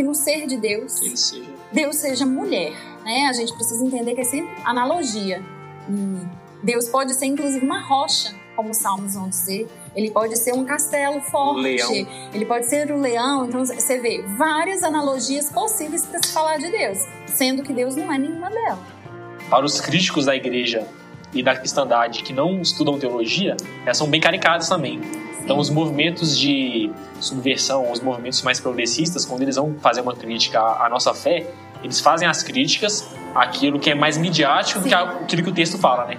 que 0.00 0.02
no 0.02 0.14
ser 0.14 0.46
de 0.46 0.56
Deus, 0.56 0.92
seja. 0.92 1.44
Deus 1.70 1.96
seja 1.96 2.24
mulher. 2.24 2.72
Né? 3.04 3.26
A 3.28 3.32
gente 3.34 3.52
precisa 3.52 3.84
entender 3.84 4.14
que 4.14 4.22
é 4.22 4.24
sempre 4.24 4.50
analogia. 4.64 5.42
E 5.88 6.64
Deus 6.64 6.88
pode 6.88 7.12
ser 7.14 7.26
inclusive 7.26 7.64
uma 7.64 7.80
rocha, 7.80 8.34
como 8.56 8.70
os 8.70 8.78
salmos 8.78 9.14
vão 9.14 9.28
dizer 9.28 9.68
ele 9.94 10.08
pode 10.10 10.38
ser 10.38 10.54
um 10.54 10.64
castelo 10.64 11.20
forte, 11.20 11.62
leão. 11.62 11.92
ele 12.32 12.46
pode 12.46 12.66
ser 12.66 12.90
o 12.92 12.94
um 12.94 13.00
leão. 13.00 13.44
Então 13.44 13.64
você 13.64 13.98
vê 13.98 14.22
várias 14.38 14.84
analogias 14.84 15.50
possíveis 15.50 16.06
para 16.06 16.22
se 16.22 16.32
falar 16.32 16.58
de 16.58 16.70
Deus, 16.70 16.98
sendo 17.26 17.62
que 17.64 17.72
Deus 17.72 17.96
não 17.96 18.12
é 18.12 18.16
nenhuma 18.16 18.48
delas. 18.48 18.78
Para 19.48 19.64
os 19.64 19.80
críticos 19.80 20.26
da 20.26 20.36
igreja 20.36 20.86
e 21.34 21.42
da 21.42 21.56
cristandade 21.56 22.22
que 22.22 22.32
não 22.32 22.62
estudam 22.62 23.00
teologia, 23.00 23.56
elas 23.84 23.96
são 23.96 24.08
bem 24.08 24.20
caricadas 24.20 24.68
também. 24.68 25.00
Então, 25.50 25.58
os 25.58 25.68
movimentos 25.68 26.38
de 26.38 26.92
subversão, 27.20 27.90
os 27.90 28.00
movimentos 28.00 28.40
mais 28.42 28.60
progressistas, 28.60 29.26
quando 29.26 29.42
eles 29.42 29.56
vão 29.56 29.74
fazer 29.80 30.00
uma 30.00 30.14
crítica 30.14 30.60
à 30.60 30.88
nossa 30.88 31.12
fé, 31.12 31.44
eles 31.82 31.98
fazem 31.98 32.28
as 32.28 32.40
críticas 32.40 33.08
àquilo 33.34 33.80
que 33.80 33.90
é 33.90 33.94
mais 33.96 34.16
midiático 34.16 34.78
do 34.78 34.86
que 34.86 34.94
aquilo 34.94 35.42
que 35.42 35.50
o 35.50 35.52
texto 35.52 35.76
fala, 35.76 36.06
né? 36.06 36.18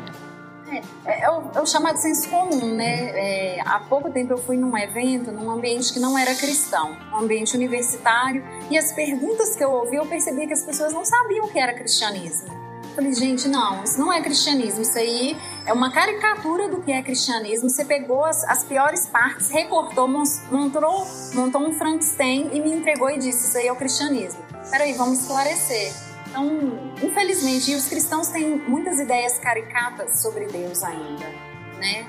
É, 1.05 1.23
é, 1.23 1.31
o, 1.31 1.43
é 1.55 1.61
o 1.61 1.65
chamado 1.65 1.95
senso 1.95 2.29
comum, 2.29 2.75
né? 2.75 3.11
É, 3.15 3.61
há 3.65 3.79
pouco 3.79 4.11
tempo 4.11 4.33
eu 4.33 4.37
fui 4.37 4.57
num 4.57 4.77
evento, 4.77 5.31
num 5.31 5.49
ambiente 5.49 5.93
que 5.93 5.99
não 6.01 6.17
era 6.17 6.35
cristão, 6.35 6.97
um 7.13 7.19
ambiente 7.19 7.55
universitário, 7.55 8.43
e 8.69 8.77
as 8.77 8.91
perguntas 8.91 9.55
que 9.55 9.63
eu 9.63 9.71
ouvi, 9.71 9.95
eu 9.95 10.05
percebi 10.07 10.45
que 10.45 10.51
as 10.51 10.65
pessoas 10.65 10.91
não 10.91 11.05
sabiam 11.05 11.45
o 11.45 11.47
que 11.49 11.57
era 11.57 11.73
cristianismo. 11.73 12.60
Falei, 12.95 13.13
gente, 13.13 13.47
não, 13.47 13.83
isso 13.83 13.97
não 13.97 14.11
é 14.11 14.21
cristianismo, 14.21 14.81
isso 14.81 14.97
aí 14.97 15.37
é 15.65 15.71
uma 15.71 15.91
caricatura 15.91 16.67
do 16.67 16.81
que 16.81 16.91
é 16.91 17.01
cristianismo. 17.01 17.69
Você 17.69 17.85
pegou 17.85 18.25
as, 18.25 18.43
as 18.43 18.63
piores 18.63 19.07
partes, 19.07 19.49
recortou, 19.49 20.07
montou, 20.07 21.07
montou 21.33 21.61
um 21.61 21.73
Frankenstein 21.73 22.49
e 22.51 22.59
me 22.59 22.71
entregou 22.71 23.09
e 23.09 23.17
disse: 23.17 23.47
Isso 23.47 23.57
aí 23.57 23.67
é 23.67 23.71
o 23.71 23.75
cristianismo. 23.75 24.43
Peraí, 24.69 24.93
vamos 24.93 25.21
esclarecer. 25.21 25.93
Então, 26.27 26.45
infelizmente, 27.01 27.73
os 27.75 27.87
cristãos 27.87 28.27
têm 28.27 28.57
muitas 28.57 28.99
ideias 28.99 29.37
caricatas 29.39 30.21
sobre 30.21 30.45
Deus 30.47 30.83
ainda, 30.83 31.25
né? 31.77 32.05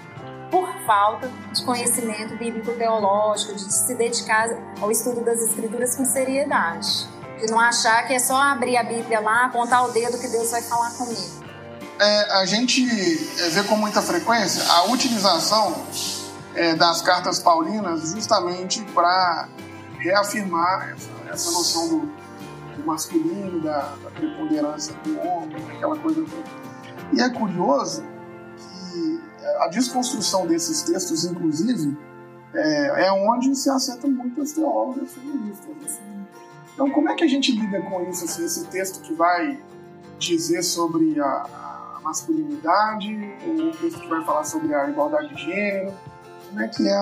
Por 0.51 0.69
falta 0.85 1.29
de 1.53 1.65
conhecimento 1.65 2.37
bíblico-teológico, 2.37 3.55
de 3.55 3.73
se 3.73 3.95
dedicar 3.95 4.49
ao 4.81 4.91
estudo 4.91 5.25
das 5.25 5.41
Escrituras 5.41 5.97
com 5.97 6.05
seriedade. 6.05 7.09
De 7.43 7.51
não 7.51 7.59
achar 7.59 8.07
que 8.07 8.15
é 8.15 8.21
só 8.21 8.37
abrir 8.37 8.77
a 8.77 8.85
Bíblia 8.85 9.19
lá, 9.19 9.47
apontar 9.47 9.85
o 9.85 9.91
dedo 9.91 10.17
que 10.17 10.29
Deus 10.29 10.53
vai 10.53 10.63
falar 10.63 10.93
comigo. 10.93 11.43
É, 11.99 12.39
a 12.39 12.47
gente 12.47 12.85
é, 13.41 13.49
vê 13.51 13.65
com 13.65 13.77
muita 13.77 14.01
frequência 14.01 14.63
a 14.73 14.85
utilização 14.85 15.75
é, 16.55 16.75
das 16.77 17.03
cartas 17.03 17.41
paulinas 17.41 18.11
justamente 18.11 18.81
para 18.95 19.49
reafirmar 19.99 20.91
essa, 20.93 21.11
essa 21.33 21.51
noção 21.51 21.89
do, 21.89 22.01
do 22.77 22.87
masculino, 22.87 23.61
da, 23.61 23.97
da 24.05 24.11
preponderância 24.11 24.95
do 25.03 25.19
homem, 25.21 25.57
aquela 25.77 25.99
coisa 25.99 26.23
toda. 26.23 26.63
E 27.13 27.21
é 27.21 27.29
curioso 27.29 28.05
que 28.57 29.21
a 29.59 29.67
desconstrução 29.67 30.47
desses 30.47 30.83
textos, 30.83 31.25
inclusive, 31.25 31.99
é, 32.55 33.07
é 33.07 33.13
onde 33.13 33.55
se 33.57 33.69
acertam 33.69 34.11
muitas 34.11 34.53
teólogas 34.53 35.13
feministas. 35.13 35.77
Assim. 35.85 36.22
Então, 36.75 36.91
como 36.91 37.09
é 37.11 37.15
que 37.15 37.25
a 37.25 37.29
gente 37.29 37.53
lida 37.53 37.81
com 37.83 38.09
isso? 38.09 38.25
Assim, 38.25 38.45
esse 38.45 38.67
texto 38.67 39.03
que 39.03 39.13
vai 39.15 39.59
dizer 40.19 40.63
sobre 40.63 41.21
a, 41.21 41.27
a 41.97 42.01
masculinidade, 42.03 43.15
um 43.47 43.71
texto 43.73 44.01
que 44.01 44.09
vai 44.09 44.25
falar 44.25 44.45
sobre 44.45 44.75
a 44.75 44.89
igualdade 44.89 45.35
de 45.35 45.43
gênero? 45.43 45.93
Como 46.49 46.61
é 46.61 46.69
que 46.69 46.89
é 46.89 47.01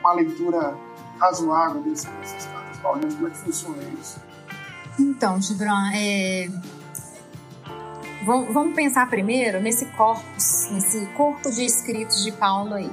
uma 0.00 0.12
leitura 0.12 0.76
razoável 1.18 1.82
dessas 1.82 2.46
cartas 2.46 2.78
paulinas? 2.78 3.14
Como 3.14 3.28
é 3.28 3.30
que 3.30 3.38
funciona 3.38 3.82
isso? 4.00 4.20
Então, 4.98 5.40
Gibran, 5.40 5.92
é... 5.94 6.48
vamos 8.24 8.74
pensar 8.74 9.08
primeiro 9.08 9.60
nesse 9.60 9.86
corpus, 9.86 10.68
nesse 10.72 11.06
corpo 11.14 11.50
de 11.50 11.64
escritos 11.64 12.22
de 12.24 12.32
Paulo 12.32 12.74
aí. 12.74 12.90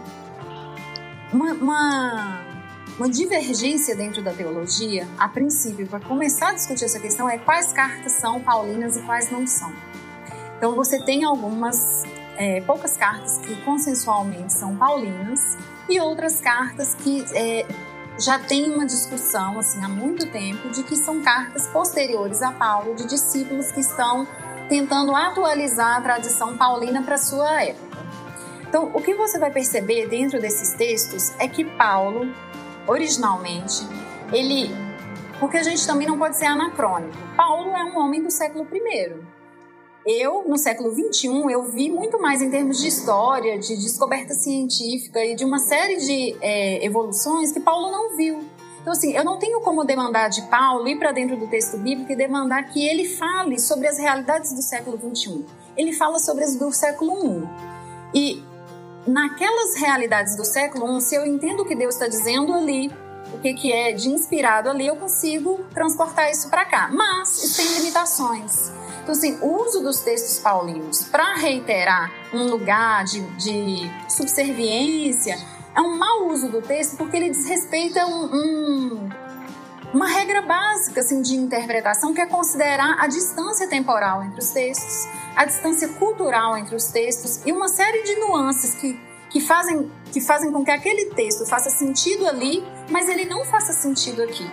Uma, 1.34 1.54
uma, 1.54 2.45
uma 2.98 3.10
divergência 3.10 3.96
dentro 3.96 4.24
da 4.24 4.32
teologia, 4.32 5.08
a 5.18 5.28
princípio, 5.28 5.86
para 5.88 6.00
começar 6.00 6.50
a 6.50 6.54
discutir 6.54 6.86
essa 6.86 7.00
questão, 7.00 7.30
é 7.30 7.38
quais 7.38 7.74
cartas 7.74 8.14
são 8.14 8.42
paulinas 8.42 8.96
e 8.96 9.02
quais 9.02 9.30
não 9.30 9.46
são. 9.46 9.72
Então, 10.58 10.76
você 10.76 11.04
tem 11.04 11.26
algumas, 11.26 12.04
é, 12.38 12.62
poucas 12.62 12.96
cartas 12.96 13.38
que 13.40 13.56
consensualmente 13.64 14.54
são 14.54 14.76
paulinas 14.78 15.58
e 15.90 16.00
outras 16.00 16.40
cartas 16.40 16.96
que 16.96 17.26
é, 17.34 17.66
já 18.18 18.40
tem 18.40 18.72
uma 18.72 18.86
discussão 18.86 19.60
assim 19.60 19.84
há 19.84 19.90
muito 19.90 20.32
tempo 20.32 20.70
de 20.70 20.84
que 20.84 20.96
são 20.96 21.22
cartas 21.22 21.68
posteriores 21.68 22.42
a 22.42 22.52
Paulo 22.52 22.96
de 22.96 23.06
discípulos 23.06 23.72
que 23.72 23.82
estão 23.82 24.26
tentando 24.70 25.14
atualizar 25.16 25.98
a 25.98 26.02
tradição 26.02 26.58
paulina 26.58 27.04
para 27.04 27.18
sua 27.18 27.62
época. 27.62 27.98
Então, 28.68 28.90
o 28.94 29.02
que 29.02 29.14
você 29.14 29.38
vai 29.38 29.52
perceber 29.52 30.08
dentro 30.08 30.40
desses 30.40 30.74
textos 30.74 31.34
é 31.40 31.48
que 31.48 31.64
Paulo, 31.64 32.28
originalmente, 32.88 33.88
ele 34.32 34.70
porque 35.40 35.58
a 35.58 35.64
gente 35.64 35.86
também 35.86 36.08
não 36.08 36.18
pode 36.18 36.38
ser 36.38 36.46
anacrônico. 36.46 37.14
Paulo 37.36 37.72
é 37.72 37.84
um 37.84 37.98
homem 38.00 38.24
do 38.24 38.32
século 38.32 38.66
I. 38.74 39.36
Eu, 40.06 40.46
no 40.48 40.58
século 40.58 40.94
XXI, 40.94 41.28
eu 41.52 41.64
vi 41.64 41.90
muito 41.90 42.22
mais 42.22 42.42
em 42.42 42.50
termos 42.50 42.80
de 42.80 42.88
história, 42.88 43.58
de 43.58 43.76
descoberta 43.76 44.34
científica 44.36 45.24
e 45.26 45.36
de 45.36 45.44
uma 45.44 45.58
série 45.58 45.98
de 45.98 46.38
é, 46.42 46.86
evoluções 46.86 47.52
que 47.52 47.60
Paulo 47.60 47.92
não 47.92 48.16
viu. 48.16 48.44
Então, 48.82 48.94
assim, 48.94 49.14
eu 49.14 49.26
não 49.26 49.40
tenho 49.40 49.62
como 49.62 49.84
demandar 49.84 50.30
de 50.30 50.44
Paulo 50.44 50.88
ir 50.88 51.00
para 51.00 51.12
dentro 51.12 51.36
do 51.36 51.48
texto 51.48 51.76
bíblico 51.78 52.12
e 52.12 52.16
demandar 52.16 52.70
que 52.70 52.88
ele 52.88 53.06
fale 53.06 53.60
sobre 53.60 53.88
as 53.88 53.98
realidades 53.98 54.54
do 54.54 54.62
século 54.62 54.96
XXI. 54.96 55.44
Ele 55.76 55.92
fala 55.92 56.20
sobre 56.20 56.44
as 56.44 56.56
do 56.56 56.72
século 56.72 57.50
I. 58.14 58.38
E 58.38 58.44
naquelas 59.08 59.76
realidades 59.76 60.36
do 60.36 60.46
século 60.46 60.98
I, 60.98 61.02
se 61.02 61.16
eu 61.16 61.26
entendo 61.26 61.62
o 61.62 61.66
que 61.66 61.76
Deus 61.76 61.96
está 61.96 62.08
dizendo 62.08 62.54
ali, 62.54 62.92
o 63.34 63.40
que, 63.40 63.54
que 63.54 63.72
é 63.72 63.92
de 63.92 64.10
inspirado 64.10 64.70
ali, 64.70 64.88
eu 64.88 64.96
consigo 64.96 65.66
transportar 65.74 66.32
isso 66.32 66.50
para 66.50 66.66
cá. 66.66 66.90
Mas 66.92 67.44
isso 67.44 67.58
tem 67.58 67.80
limitações. 67.80 68.72
Então, 69.04 69.14
assim, 69.14 69.38
o 69.40 69.62
uso 69.64 69.82
dos 69.82 70.00
textos 70.00 70.40
paulinos 70.40 71.04
para 71.04 71.36
reiterar 71.36 72.12
um 72.34 72.50
lugar 72.50 73.04
de, 73.04 73.22
de, 73.38 73.92
subserviência 74.10 75.38
é 75.76 75.82
um 75.82 75.96
mau 75.96 76.28
uso 76.30 76.50
do 76.50 76.62
texto 76.62 76.98
porque 76.98 77.18
ele 77.18 77.30
desrespeita 77.30 78.04
um, 78.08 78.26
um, 78.34 79.10
uma 79.96 80.10
regra 80.10 80.42
básica 80.42 81.00
assim, 81.00 81.22
de 81.22 81.36
interpretação 81.36 82.14
que 82.14 82.20
é 82.20 82.26
considerar 82.26 82.98
a 83.00 83.08
distância 83.08 83.66
temporal 83.70 84.22
entre 84.22 84.42
os 84.42 84.50
textos, 84.50 85.08
a 85.34 85.46
distância 85.46 85.88
cultural 85.88 86.58
entre 86.58 86.76
os 86.76 86.88
textos 86.88 87.40
e 87.46 87.52
uma 87.54 87.70
série 87.70 88.04
de 88.04 88.16
nuances 88.16 88.76
que, 88.76 89.00
que, 89.30 89.40
fazem, 89.40 89.90
que 90.12 90.20
fazem 90.20 90.52
com 90.52 90.66
que 90.66 90.72
aquele 90.72 91.06
texto 91.12 91.46
faça 91.46 91.70
sentido 91.70 92.28
ali, 92.28 92.62
mas 92.92 93.08
ele 93.08 93.24
não 93.24 93.46
faça 93.46 93.72
sentido 93.72 94.22
aqui. 94.22 94.46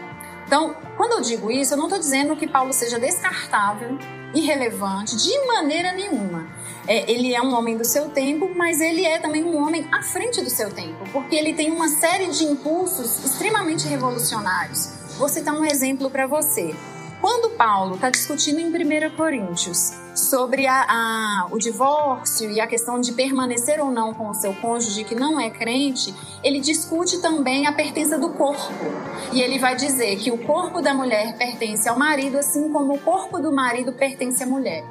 Então, 0.47 0.77
quando 0.97 1.15
eu 1.15 1.21
digo 1.21 1.51
isso, 1.51 1.75
eu 1.75 1.79
não 1.79 1.87
estou 1.87 1.99
dizendo 1.99 2.37
que 2.37 2.47
Paulo 2.47 2.73
seja 2.73 3.01
descartável, 3.01 3.99
irrelevante, 4.33 5.17
de 5.17 5.47
maneira 5.49 5.93
nenhuma. 5.93 6.47
É, 6.87 7.11
ele 7.11 7.35
é 7.35 7.43
um 7.43 7.53
homem 7.53 7.77
do 7.77 7.85
seu 7.85 8.11
tempo, 8.11 8.49
mas 8.55 8.81
ele 8.81 9.05
é 9.05 9.19
também 9.19 9.43
um 9.43 9.57
homem 9.57 9.89
à 9.91 10.03
frente 10.03 10.41
do 10.41 10.51
seu 10.51 10.71
tempo, 10.73 11.05
porque 11.13 11.35
ele 11.35 11.53
tem 11.55 11.73
uma 11.73 11.89
série 11.89 12.29
de 12.29 12.45
impulsos 12.45 13.25
extremamente 13.25 13.89
revolucionários. 13.89 15.02
Vou 15.23 15.29
citar 15.29 15.55
um 15.55 15.65
exemplo 15.65 16.11
para 16.11 16.27
você. 16.27 16.75
Quando 17.21 17.51
Paulo 17.51 17.95
está 17.95 18.11
discutindo 18.11 18.59
em 18.59 18.67
1 18.67 19.15
Coríntios 19.17 19.93
sobre 20.17 20.67
a, 20.67 20.83
a, 20.83 21.47
o 21.53 21.61
divórcio 21.61 22.51
e 22.51 22.61
a 22.61 22.67
questão 22.67 23.01
de 23.01 23.13
permanecer 23.13 23.79
ou 23.81 23.93
não 23.93 24.13
com 24.13 24.29
o 24.31 24.35
seu 24.35 24.53
cônjuge 24.55 25.05
que 25.05 25.15
não 25.15 25.39
é 25.39 25.49
crente, 25.49 26.13
ele 26.43 26.59
discute 26.59 27.23
também 27.23 27.69
a 27.69 27.73
pertença 27.73 28.19
do 28.19 28.31
corpo. 28.31 28.85
E 29.33 29.41
ele 29.41 29.61
vai 29.61 29.77
dizer 29.77 30.17
que 30.17 30.33
o 30.33 30.39
corpo 30.39 30.83
da 30.83 30.93
mulher 30.93 31.39
pertence 31.39 31.89
ao 31.89 31.97
marido, 31.97 32.37
assim 32.37 32.73
como 32.73 32.95
o 32.95 32.99
corpo 32.99 33.39
do 33.39 33.53
marido 33.53 33.93
pertence 33.93 34.43
à 34.43 34.47
mulher. 34.47 34.85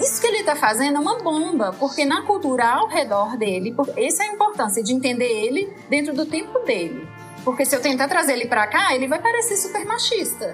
Isso 0.00 0.22
que 0.22 0.26
ele 0.26 0.38
está 0.38 0.56
fazendo 0.56 0.96
é 0.96 1.00
uma 1.00 1.18
bomba, 1.18 1.76
porque 1.78 2.06
na 2.06 2.22
cultura 2.22 2.66
ao 2.66 2.88
redor 2.88 3.36
dele, 3.36 3.76
essa 3.94 4.24
é 4.24 4.28
a 4.28 4.32
importância 4.32 4.82
de 4.82 4.94
entender 4.94 5.28
ele 5.28 5.70
dentro 5.90 6.14
do 6.14 6.24
tempo 6.24 6.60
dele. 6.60 7.06
Porque 7.46 7.64
se 7.64 7.76
eu 7.76 7.80
tentar 7.80 8.08
trazer 8.08 8.32
ele 8.32 8.46
para 8.46 8.66
cá, 8.66 8.92
ele 8.92 9.06
vai 9.06 9.22
parecer 9.22 9.56
super 9.56 9.86
machista. 9.86 10.52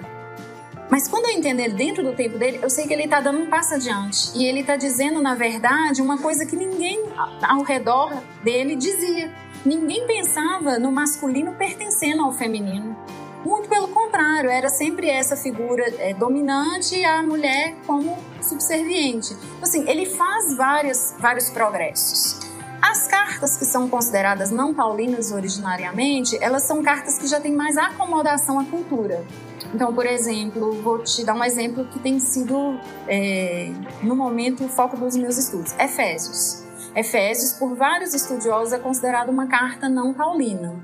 Mas 0.91 1.07
quando 1.07 1.25
eu 1.25 1.31
entender 1.31 1.73
dentro 1.73 2.03
do 2.03 2.13
tempo 2.13 2.37
dele, 2.37 2.59
eu 2.61 2.69
sei 2.69 2.85
que 2.85 2.93
ele 2.93 3.05
está 3.05 3.19
dando 3.19 3.39
um 3.39 3.49
passo 3.49 3.73
adiante. 3.73 4.29
E 4.35 4.45
ele 4.45 4.59
está 4.59 4.75
dizendo, 4.75 5.19
na 5.19 5.33
verdade, 5.33 6.03
uma 6.03 6.19
coisa 6.19 6.45
que 6.45 6.55
ninguém 6.55 7.03
ao 7.41 7.63
redor 7.63 8.13
dele 8.43 8.75
dizia. 8.75 9.33
Ninguém 9.65 10.05
pensava 10.05 10.77
no 10.77 10.91
masculino 10.91 11.53
pertencendo 11.53 12.21
ao 12.21 12.31
feminino. 12.31 12.95
Muito 13.43 13.67
pelo 13.67 13.87
contrário, 13.87 14.51
era 14.51 14.69
sempre 14.69 15.09
essa 15.09 15.35
figura 15.35 15.83
é, 15.97 16.13
dominante 16.13 16.95
e 16.95 17.03
a 17.03 17.23
mulher 17.23 17.75
como 17.87 18.19
subserviente. 18.39 19.35
Assim, 19.63 19.89
ele 19.89 20.05
faz 20.05 20.55
vários, 20.55 21.15
vários 21.17 21.49
progressos. 21.49 22.42
As 22.83 23.07
cartas 23.07 23.55
que 23.55 23.63
são 23.63 23.87
consideradas 23.87 24.51
não 24.51 24.73
paulinas 24.73 25.31
originariamente, 25.31 26.37
elas 26.41 26.63
são 26.63 26.83
cartas 26.83 27.17
que 27.17 27.25
já 27.27 27.39
têm 27.39 27.55
mais 27.55 27.77
acomodação 27.77 28.59
à 28.59 28.65
cultura. 28.65 29.25
Então, 29.73 29.93
por 29.93 30.05
exemplo, 30.05 30.73
vou 30.81 31.01
te 31.01 31.23
dar 31.23 31.33
um 31.33 31.43
exemplo 31.45 31.85
que 31.85 31.97
tem 31.99 32.19
sido, 32.19 32.77
é, 33.07 33.71
no 34.01 34.17
momento, 34.17 34.65
o 34.65 34.67
foco 34.67 34.97
dos 34.97 35.15
meus 35.15 35.37
estudos: 35.37 35.71
Efésios. 35.79 36.61
Efésios, 36.93 37.53
por 37.53 37.73
vários 37.73 38.13
estudiosos, 38.13 38.73
é 38.73 38.79
considerado 38.79 39.29
uma 39.29 39.47
carta 39.47 39.87
não 39.87 40.13
paulina, 40.13 40.75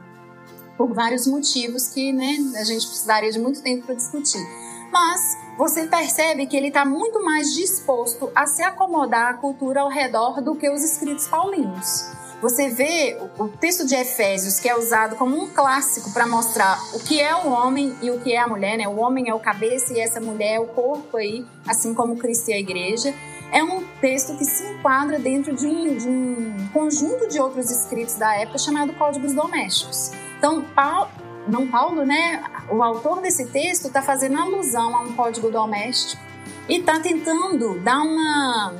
por 0.77 0.93
vários 0.93 1.27
motivos 1.27 1.89
que 1.89 2.13
né, 2.13 2.37
a 2.55 2.63
gente 2.63 2.87
precisaria 2.87 3.29
de 3.29 3.39
muito 3.39 3.61
tempo 3.61 3.85
para 3.85 3.95
discutir. 3.95 4.41
Mas 4.89 5.37
você 5.59 5.87
percebe 5.87 6.47
que 6.47 6.55
ele 6.55 6.69
está 6.69 6.85
muito 6.85 7.21
mais 7.21 7.53
disposto 7.53 8.31
a 8.33 8.47
se 8.47 8.63
acomodar 8.63 9.31
à 9.31 9.33
cultura 9.33 9.81
ao 9.81 9.89
redor 9.89 10.41
do 10.41 10.55
que 10.55 10.69
os 10.69 10.81
escritos 10.81 11.27
paulinos. 11.27 12.09
Você 12.41 12.69
vê 12.69 13.17
o 13.37 13.49
texto 13.49 13.85
de 13.85 13.93
Efésios, 13.93 14.57
que 14.57 14.69
é 14.69 14.77
usado 14.77 15.17
como 15.17 15.37
um 15.37 15.49
clássico 15.49 16.13
para 16.13 16.25
mostrar 16.25 16.79
o 16.93 16.99
que 17.01 17.19
é 17.19 17.35
o 17.35 17.49
homem 17.49 17.93
e 18.01 18.09
o 18.09 18.21
que 18.21 18.31
é 18.31 18.39
a 18.39 18.47
mulher, 18.47 18.77
né? 18.77 18.87
O 18.87 18.95
homem 18.99 19.27
é 19.27 19.33
o 19.33 19.39
cabeça 19.41 19.91
e 19.91 19.99
essa 19.99 20.21
mulher 20.21 20.53
é 20.53 20.59
o 20.61 20.67
corpo 20.67 21.17
aí, 21.17 21.45
assim 21.67 21.93
como 21.93 22.15
Cristo 22.15 22.51
e 22.51 22.53
a 22.53 22.57
igreja. 22.57 23.13
É 23.51 23.61
um 23.61 23.83
texto 23.99 24.37
que 24.37 24.45
se 24.45 24.65
enquadra 24.65 25.19
dentro 25.19 25.53
de 25.53 25.67
um, 25.67 25.97
de 25.97 26.07
um 26.07 26.69
conjunto 26.71 27.27
de 27.27 27.37
outros 27.37 27.69
escritos 27.69 28.15
da 28.15 28.33
época 28.33 28.59
chamado 28.59 28.93
Códigos 28.93 29.33
Domésticos. 29.33 30.13
Então, 30.37 30.63
Paulo, 30.73 31.09
não 31.49 31.67
Paulo, 31.67 32.05
né? 32.05 32.43
O 32.69 32.81
autor 32.83 33.21
desse 33.21 33.47
texto 33.47 33.87
está 33.87 34.01
fazendo 34.01 34.37
alusão 34.37 34.95
a 34.95 35.01
um 35.01 35.13
código 35.13 35.49
doméstico 35.49 36.21
e 36.67 36.77
está 36.77 36.99
tentando 36.99 37.79
dar 37.79 38.01
uma 38.01 38.73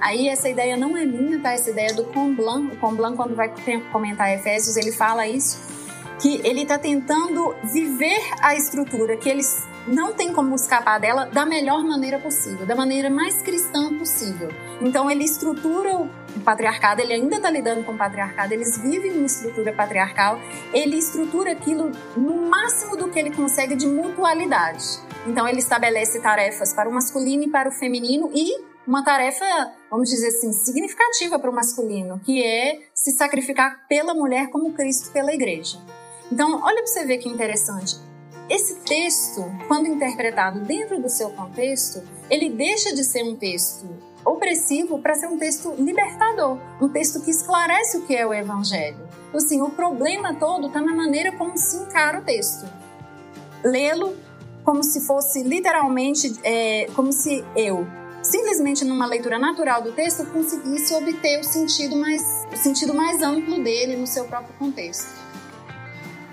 Aí 0.00 0.28
essa 0.28 0.48
ideia 0.48 0.76
não 0.76 0.96
é 0.96 1.04
minha, 1.04 1.38
tá? 1.40 1.52
Essa 1.52 1.70
ideia 1.70 1.90
é 1.90 1.92
do 1.92 2.04
Comblan. 2.04 2.68
O 2.72 2.76
Comblan, 2.76 3.16
quando 3.16 3.34
vai 3.34 3.52
comentar 3.92 4.32
Efésios, 4.32 4.76
ele 4.76 4.92
fala 4.92 5.26
isso, 5.26 5.58
que 6.20 6.40
ele 6.44 6.62
está 6.62 6.78
tentando 6.78 7.54
viver 7.64 8.20
a 8.40 8.54
estrutura, 8.54 9.16
que 9.16 9.28
eles 9.28 9.66
não 9.86 10.12
tem 10.14 10.32
como 10.32 10.54
escapar 10.54 10.98
dela 10.98 11.26
da 11.26 11.44
melhor 11.44 11.82
maneira 11.82 12.18
possível, 12.18 12.66
da 12.66 12.74
maneira 12.74 13.10
mais 13.10 13.42
cristã 13.42 13.96
possível. 13.98 14.48
Então 14.80 15.10
ele 15.10 15.24
estrutura 15.24 15.96
o 15.96 16.40
patriarcado, 16.44 17.00
ele 17.00 17.12
ainda 17.12 17.36
está 17.36 17.50
lidando 17.50 17.84
com 17.84 17.92
o 17.92 17.98
patriarcado, 17.98 18.52
eles 18.52 18.78
vivem 18.78 19.12
uma 19.12 19.26
estrutura 19.26 19.72
patriarcal, 19.72 20.40
ele 20.72 20.96
estrutura 20.96 21.52
aquilo 21.52 21.90
no 22.16 22.48
máximo 22.48 22.96
do 22.96 23.10
que 23.10 23.18
ele 23.18 23.30
consegue 23.30 23.76
de 23.76 23.86
mutualidade. 23.86 24.84
Então 25.26 25.46
ele 25.46 25.58
estabelece 25.58 26.20
tarefas 26.20 26.74
para 26.74 26.88
o 26.88 26.92
masculino 26.92 27.44
e 27.44 27.50
para 27.50 27.68
o 27.68 27.72
feminino 27.72 28.30
e 28.34 28.74
uma 28.86 29.02
tarefa, 29.02 29.44
vamos 29.90 30.10
dizer 30.10 30.28
assim, 30.28 30.52
significativa 30.52 31.38
para 31.38 31.50
o 31.50 31.54
masculino, 31.54 32.20
que 32.20 32.42
é 32.42 32.80
se 32.94 33.12
sacrificar 33.12 33.86
pela 33.88 34.12
mulher 34.12 34.50
como 34.50 34.74
Cristo 34.74 35.10
pela 35.10 35.32
igreja. 35.32 35.78
Então, 36.30 36.60
olha 36.62 36.76
para 36.76 36.86
você 36.86 37.04
ver 37.04 37.18
que 37.18 37.28
interessante. 37.28 37.96
Esse 38.48 38.76
texto, 38.80 39.42
quando 39.66 39.88
interpretado 39.88 40.60
dentro 40.60 41.00
do 41.00 41.08
seu 41.08 41.30
contexto, 41.30 42.02
ele 42.28 42.50
deixa 42.50 42.94
de 42.94 43.02
ser 43.02 43.22
um 43.22 43.34
texto 43.34 43.86
opressivo 44.24 44.98
para 44.98 45.14
ser 45.14 45.28
um 45.28 45.38
texto 45.38 45.74
libertador, 45.78 46.58
um 46.80 46.88
texto 46.88 47.20
que 47.22 47.30
esclarece 47.30 47.98
o 47.98 48.02
que 48.02 48.14
é 48.14 48.26
o 48.26 48.34
evangelho. 48.34 49.08
Assim, 49.34 49.62
o 49.62 49.70
problema 49.70 50.34
todo 50.34 50.66
está 50.66 50.80
na 50.80 50.94
maneira 50.94 51.32
como 51.32 51.56
se 51.56 51.76
encara 51.76 52.20
o 52.20 52.22
texto. 52.22 52.66
Lê-lo 53.64 54.14
como 54.62 54.82
se 54.82 55.00
fosse 55.06 55.42
literalmente, 55.42 56.38
é, 56.42 56.86
como 56.94 57.12
se 57.12 57.44
eu, 57.56 57.86
simplesmente 58.22 58.84
numa 58.84 59.06
leitura 59.06 59.38
natural 59.38 59.82
do 59.82 59.92
texto, 59.92 60.24
conseguisse 60.26 60.94
obter 60.94 61.40
o 61.40 61.44
sentido 61.44 61.96
mais, 61.96 62.22
o 62.52 62.56
sentido 62.56 62.94
mais 62.94 63.22
amplo 63.22 63.62
dele 63.62 63.96
no 63.96 64.06
seu 64.06 64.24
próprio 64.24 64.54
contexto. 64.58 65.23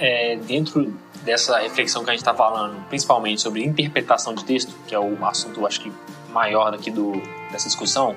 É, 0.02 0.36
dentro 0.36 0.94
dessa 1.24 1.60
reflexão 1.60 2.04
que 2.04 2.10
a 2.10 2.14
gente 2.14 2.22
está 2.22 2.34
falando, 2.34 2.84
principalmente 2.90 3.40
sobre 3.40 3.64
interpretação 3.64 4.34
de 4.34 4.44
texto, 4.44 4.74
que 4.88 4.96
é 4.96 5.00
o 5.00 5.24
assunto, 5.24 5.66
acho 5.66 5.80
que, 5.80 5.92
maior 6.30 6.72
daqui 6.72 6.90
do, 6.90 7.22
dessa 7.52 7.68
discussão, 7.68 8.16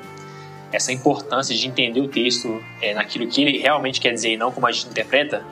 essa 0.72 0.92
importância 0.92 1.54
de 1.54 1.68
entender 1.68 2.00
o 2.00 2.08
texto 2.08 2.62
é, 2.80 2.94
naquilo 2.94 3.26
que 3.26 3.42
ele 3.42 3.58
realmente 3.58 4.00
quer 4.00 4.12
dizer 4.12 4.32
e 4.32 4.36
não 4.36 4.50
como 4.50 4.66
a 4.66 4.72
gente 4.72 4.88
interpreta, 4.88 5.44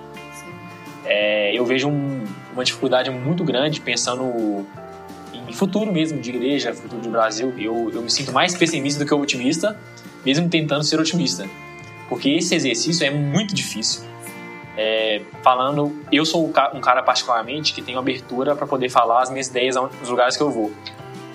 é, 1.04 1.56
eu 1.56 1.66
vejo 1.66 1.88
um, 1.88 2.24
uma 2.52 2.64
dificuldade 2.64 3.10
muito 3.10 3.44
grande 3.44 3.80
pensando 3.80 4.64
em 5.34 5.52
futuro 5.52 5.92
mesmo 5.92 6.20
de 6.20 6.30
igreja, 6.30 6.72
futuro 6.72 7.02
do 7.02 7.10
Brasil. 7.10 7.52
Eu, 7.58 7.90
eu 7.92 8.02
me 8.02 8.10
sinto 8.10 8.32
mais 8.32 8.54
pessimista 8.54 9.04
do 9.04 9.06
que 9.06 9.14
otimista, 9.14 9.78
mesmo 10.24 10.48
tentando 10.48 10.82
ser 10.82 10.98
otimista. 10.98 11.46
Porque 12.08 12.30
esse 12.30 12.54
exercício 12.54 13.06
é 13.06 13.10
muito 13.10 13.54
difícil. 13.54 14.02
É, 14.76 15.20
falando, 15.42 15.94
eu 16.10 16.24
sou 16.24 16.46
um 16.46 16.80
cara 16.80 17.02
particularmente 17.02 17.74
que 17.74 17.82
tenho 17.82 17.98
abertura 17.98 18.56
para 18.56 18.66
poder 18.66 18.88
falar 18.88 19.22
as 19.22 19.30
minhas 19.30 19.48
ideias 19.48 19.76
nos 19.76 20.08
lugares 20.08 20.36
que 20.36 20.42
eu 20.42 20.50
vou. 20.50 20.72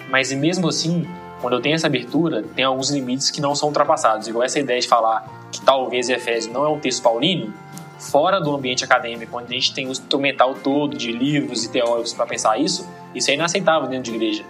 Mas 0.09 0.31
mesmo 0.31 0.67
assim, 0.67 1.07
quando 1.41 1.53
eu 1.53 1.61
tenho 1.61 1.75
essa 1.75 1.87
abertura, 1.87 2.43
tem 2.55 2.65
alguns 2.65 2.89
limites 2.89 3.29
que 3.29 3.39
não 3.39 3.53
são 3.53 3.69
ultrapassados. 3.69 4.27
Igual 4.27 4.43
essa 4.43 4.59
ideia 4.59 4.79
de 4.79 4.87
falar 4.87 5.27
que 5.51 5.61
talvez 5.61 6.09
Efésios 6.09 6.51
não 6.51 6.65
é 6.65 6.69
um 6.69 6.79
texto 6.79 7.03
paulino, 7.03 7.53
fora 7.99 8.39
do 8.39 8.53
ambiente 8.53 8.83
acadêmico, 8.83 9.37
onde 9.37 9.53
a 9.53 9.59
gente 9.59 9.73
tem 9.73 9.87
o 9.87 9.91
instrumental 9.91 10.53
todo 10.55 10.95
de 10.95 11.11
livros 11.11 11.63
e 11.63 11.69
teóricos 11.71 12.13
para 12.13 12.25
pensar 12.25 12.59
isso, 12.59 12.87
isso 13.13 13.29
é 13.31 13.33
inaceitável 13.33 13.87
dentro 13.87 14.11
de 14.11 14.15
igreja. 14.15 14.43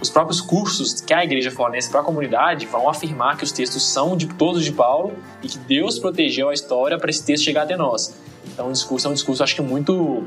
Os 0.00 0.10
próprios 0.10 0.40
cursos 0.40 1.00
que 1.00 1.14
a 1.14 1.24
igreja 1.24 1.50
fornece 1.50 1.90
para 1.90 2.00
a 2.00 2.04
comunidade 2.04 2.66
vão 2.66 2.88
afirmar 2.88 3.36
que 3.36 3.44
os 3.44 3.52
textos 3.52 3.82
são 3.82 4.16
de 4.16 4.26
todos 4.26 4.64
de 4.64 4.72
Paulo 4.72 5.14
e 5.42 5.48
que 5.48 5.58
Deus 5.58 5.98
protegeu 5.98 6.50
a 6.50 6.54
história 6.54 6.98
para 6.98 7.08
esse 7.08 7.24
texto 7.24 7.44
chegar 7.44 7.62
até 7.62 7.76
nós. 7.76 8.14
Então, 8.44 8.68
o 8.68 8.72
discurso 8.72 9.08
é 9.08 9.10
um 9.10 9.14
discurso, 9.14 9.42
acho 9.42 9.54
que 9.54 9.62
muito 9.62 10.24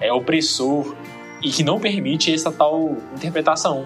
é, 0.00 0.12
opressor 0.12 0.94
e 1.42 1.50
que 1.50 1.62
não 1.62 1.80
permite 1.80 2.32
essa 2.32 2.50
tal 2.50 2.96
interpretação. 3.14 3.84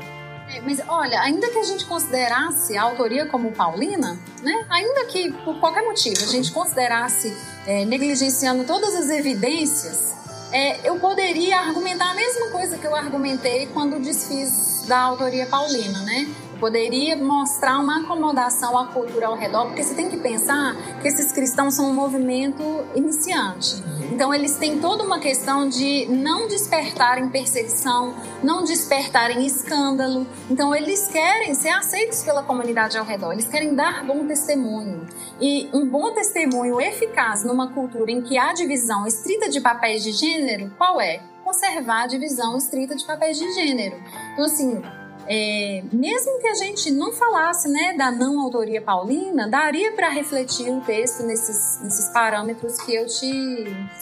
É, 0.49 0.61
mas 0.61 0.81
olha, 0.89 1.21
ainda 1.21 1.49
que 1.51 1.59
a 1.59 1.65
gente 1.65 1.85
considerasse 1.85 2.77
a 2.77 2.83
autoria 2.83 3.27
como 3.27 3.53
paulina, 3.53 4.19
né? 4.43 4.67
Ainda 4.71 5.05
que 5.07 5.33
por 5.45 5.59
qualquer 5.59 5.83
motivo 5.83 6.23
a 6.23 6.27
gente 6.27 6.53
considerasse 6.53 7.37
é, 7.67 7.85
negligenciando 7.85 8.65
todas 8.65 8.95
as 8.95 9.11
evidências, 9.11 10.15
é, 10.53 10.89
eu 10.89 10.97
poderia 11.01 11.59
argumentar 11.59 12.11
a 12.11 12.15
mesma 12.15 12.49
coisa 12.51 12.79
que 12.79 12.87
eu 12.87 12.95
argumentei 12.95 13.67
quando 13.67 14.01
desfiz 14.01 14.76
da 14.87 14.99
autoria 15.01 15.47
paulina, 15.47 16.01
né? 16.01 16.27
poderia 16.59 17.17
mostrar 17.17 17.79
uma 17.79 18.01
acomodação 18.01 18.77
à 18.77 18.87
cultura 18.87 19.27
ao 19.27 19.37
redor, 19.37 19.67
porque 19.67 19.83
você 19.83 19.95
tem 19.95 20.09
que 20.09 20.17
pensar 20.17 20.75
que 21.01 21.09
esses 21.09 21.33
cristãos 21.33 21.75
são 21.75 21.91
um 21.91 21.95
movimento 21.95 22.63
iniciante. 22.95 23.83
Então, 24.11 24.33
eles 24.33 24.57
têm 24.57 24.79
toda 24.79 25.05
uma 25.05 25.19
questão 25.19 25.69
de 25.69 26.07
não 26.07 26.49
despertarem 26.49 27.29
perseguição, 27.29 28.15
não 28.43 28.65
despertarem 28.65 29.45
escândalo. 29.45 30.27
Então, 30.51 30.75
eles 30.75 31.09
querem 31.09 31.55
ser 31.55 31.71
aceitos 31.71 32.23
pela 32.23 32.43
comunidade 32.43 32.97
ao 32.97 33.05
redor, 33.05 33.33
eles 33.33 33.47
querem 33.47 33.75
dar 33.75 34.05
bom 34.05 34.27
testemunho. 34.27 35.07
E 35.41 35.69
um 35.73 35.87
bom 35.87 36.13
testemunho 36.13 36.81
eficaz 36.81 37.45
numa 37.45 37.73
cultura 37.73 38.11
em 38.11 38.23
que 38.23 38.39
há 38.39 38.53
divisão 38.53 39.07
estrita 39.07 39.49
de 39.49 39.61
papéis 39.61 40.03
de 40.03 40.13
gênero, 40.13 40.73
qual 40.79 41.01
é? 41.01 41.36
Conservar 41.47 42.03
a 42.03 42.07
divisão 42.09 42.57
estrita 42.57 42.97
de 42.97 43.07
papéis 43.07 43.39
de 43.39 43.49
gênero. 43.53 43.97
Então, 44.33 44.45
assim, 44.45 44.83
é, 45.29 45.81
mesmo 45.93 46.41
que 46.41 46.49
a 46.49 46.55
gente 46.55 46.91
não 46.91 47.13
falasse 47.13 47.69
né, 47.69 47.95
da 47.97 48.11
não 48.11 48.41
autoria 48.41 48.83
paulina, 48.83 49.49
daria 49.49 49.93
para 49.93 50.09
refletir 50.09 50.69
o 50.69 50.81
texto 50.81 51.23
nesses, 51.23 51.81
nesses 51.85 52.09
parâmetros 52.09 52.81
que 52.81 52.93
eu 52.93 53.07
te, 53.07 53.31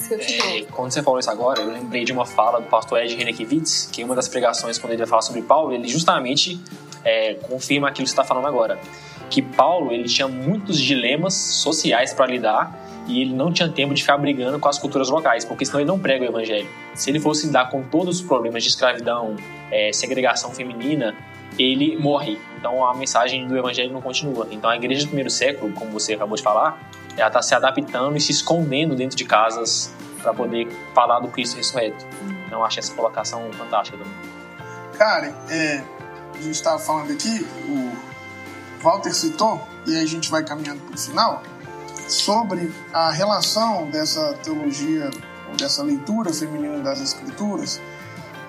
que 0.08 0.14
eu 0.14 0.18
te 0.18 0.62
é, 0.62 0.64
Quando 0.72 0.90
você 0.90 1.02
falou 1.02 1.18
isso 1.18 1.30
agora, 1.30 1.60
eu 1.60 1.70
lembrei 1.70 2.06
de 2.06 2.12
uma 2.12 2.24
fala 2.24 2.62
do 2.62 2.66
pastor 2.66 2.98
Ed 3.02 3.14
Renekiewicz, 3.14 3.90
que 3.92 4.00
em 4.00 4.04
uma 4.06 4.14
das 4.14 4.26
pregações, 4.26 4.78
quando 4.78 4.92
ele 4.92 5.00
vai 5.00 5.06
falar 5.06 5.20
sobre 5.20 5.42
Paulo, 5.42 5.74
ele 5.74 5.86
justamente 5.86 6.58
é, 7.04 7.34
confirma 7.34 7.88
aquilo 7.88 8.04
que 8.04 8.10
você 8.10 8.14
está 8.14 8.24
falando 8.24 8.46
agora. 8.46 8.80
Que 9.28 9.42
Paulo 9.42 9.92
ele 9.92 10.04
tinha 10.04 10.26
muitos 10.26 10.78
dilemas 10.78 11.34
sociais 11.34 12.14
para 12.14 12.24
lidar 12.24 12.74
e 13.06 13.20
ele 13.20 13.34
não 13.34 13.52
tinha 13.52 13.68
tempo 13.68 13.92
de 13.92 14.02
ficar 14.02 14.16
brigando 14.16 14.58
com 14.58 14.68
as 14.68 14.78
culturas 14.78 15.08
locais, 15.10 15.44
porque 15.44 15.64
senão 15.64 15.80
ele 15.80 15.88
não 15.88 15.98
prega 15.98 16.24
o 16.24 16.28
evangelho. 16.28 16.68
Se 16.94 17.10
ele 17.10 17.20
fosse 17.20 17.46
lidar 17.46 17.70
com 17.70 17.82
todos 17.82 18.20
os 18.20 18.26
problemas 18.26 18.62
de 18.62 18.70
escravidão, 18.70 19.36
é, 19.70 19.92
segregação 19.92 20.52
feminina, 20.52 21.14
ele 21.58 21.96
morre. 21.96 22.38
Então 22.58 22.84
a 22.84 22.94
mensagem 22.94 23.46
do 23.46 23.56
evangelho 23.56 23.92
não 23.92 24.00
continua. 24.00 24.48
Então 24.50 24.70
a 24.70 24.76
igreja 24.76 25.02
do 25.02 25.08
primeiro 25.08 25.30
século, 25.30 25.72
como 25.72 25.90
você 25.90 26.14
acabou 26.14 26.36
de 26.36 26.42
falar, 26.42 26.78
ela 27.16 27.28
está 27.28 27.42
se 27.42 27.54
adaptando 27.54 28.16
e 28.16 28.20
se 28.20 28.32
escondendo 28.32 28.94
dentro 28.96 29.16
de 29.16 29.24
casas 29.24 29.94
para 30.22 30.32
poder 30.32 30.68
falar 30.94 31.20
do 31.20 31.28
Cristo 31.28 31.56
ressurreto. 31.56 32.06
Então 32.46 32.64
acho 32.64 32.78
essa 32.78 32.94
colocação 32.94 33.42
fantástica 33.52 33.98
também. 33.98 34.14
Cara, 34.96 35.34
é, 35.50 35.82
a 36.32 36.36
gente 36.36 36.52
estava 36.52 36.78
falando 36.78 37.12
aqui, 37.12 37.46
o 37.68 37.92
Walter 38.82 39.12
citou, 39.12 39.60
e 39.86 39.96
a 39.98 40.06
gente 40.06 40.30
vai 40.30 40.42
caminhando 40.44 40.80
para 40.80 40.94
o 40.94 40.98
final 40.98 41.42
sobre 42.08 42.72
a 42.92 43.10
relação 43.10 43.90
dessa 43.90 44.34
teologia, 44.34 45.10
dessa 45.56 45.82
leitura 45.82 46.32
feminina 46.32 46.80
das 46.80 47.00
Escrituras 47.00 47.80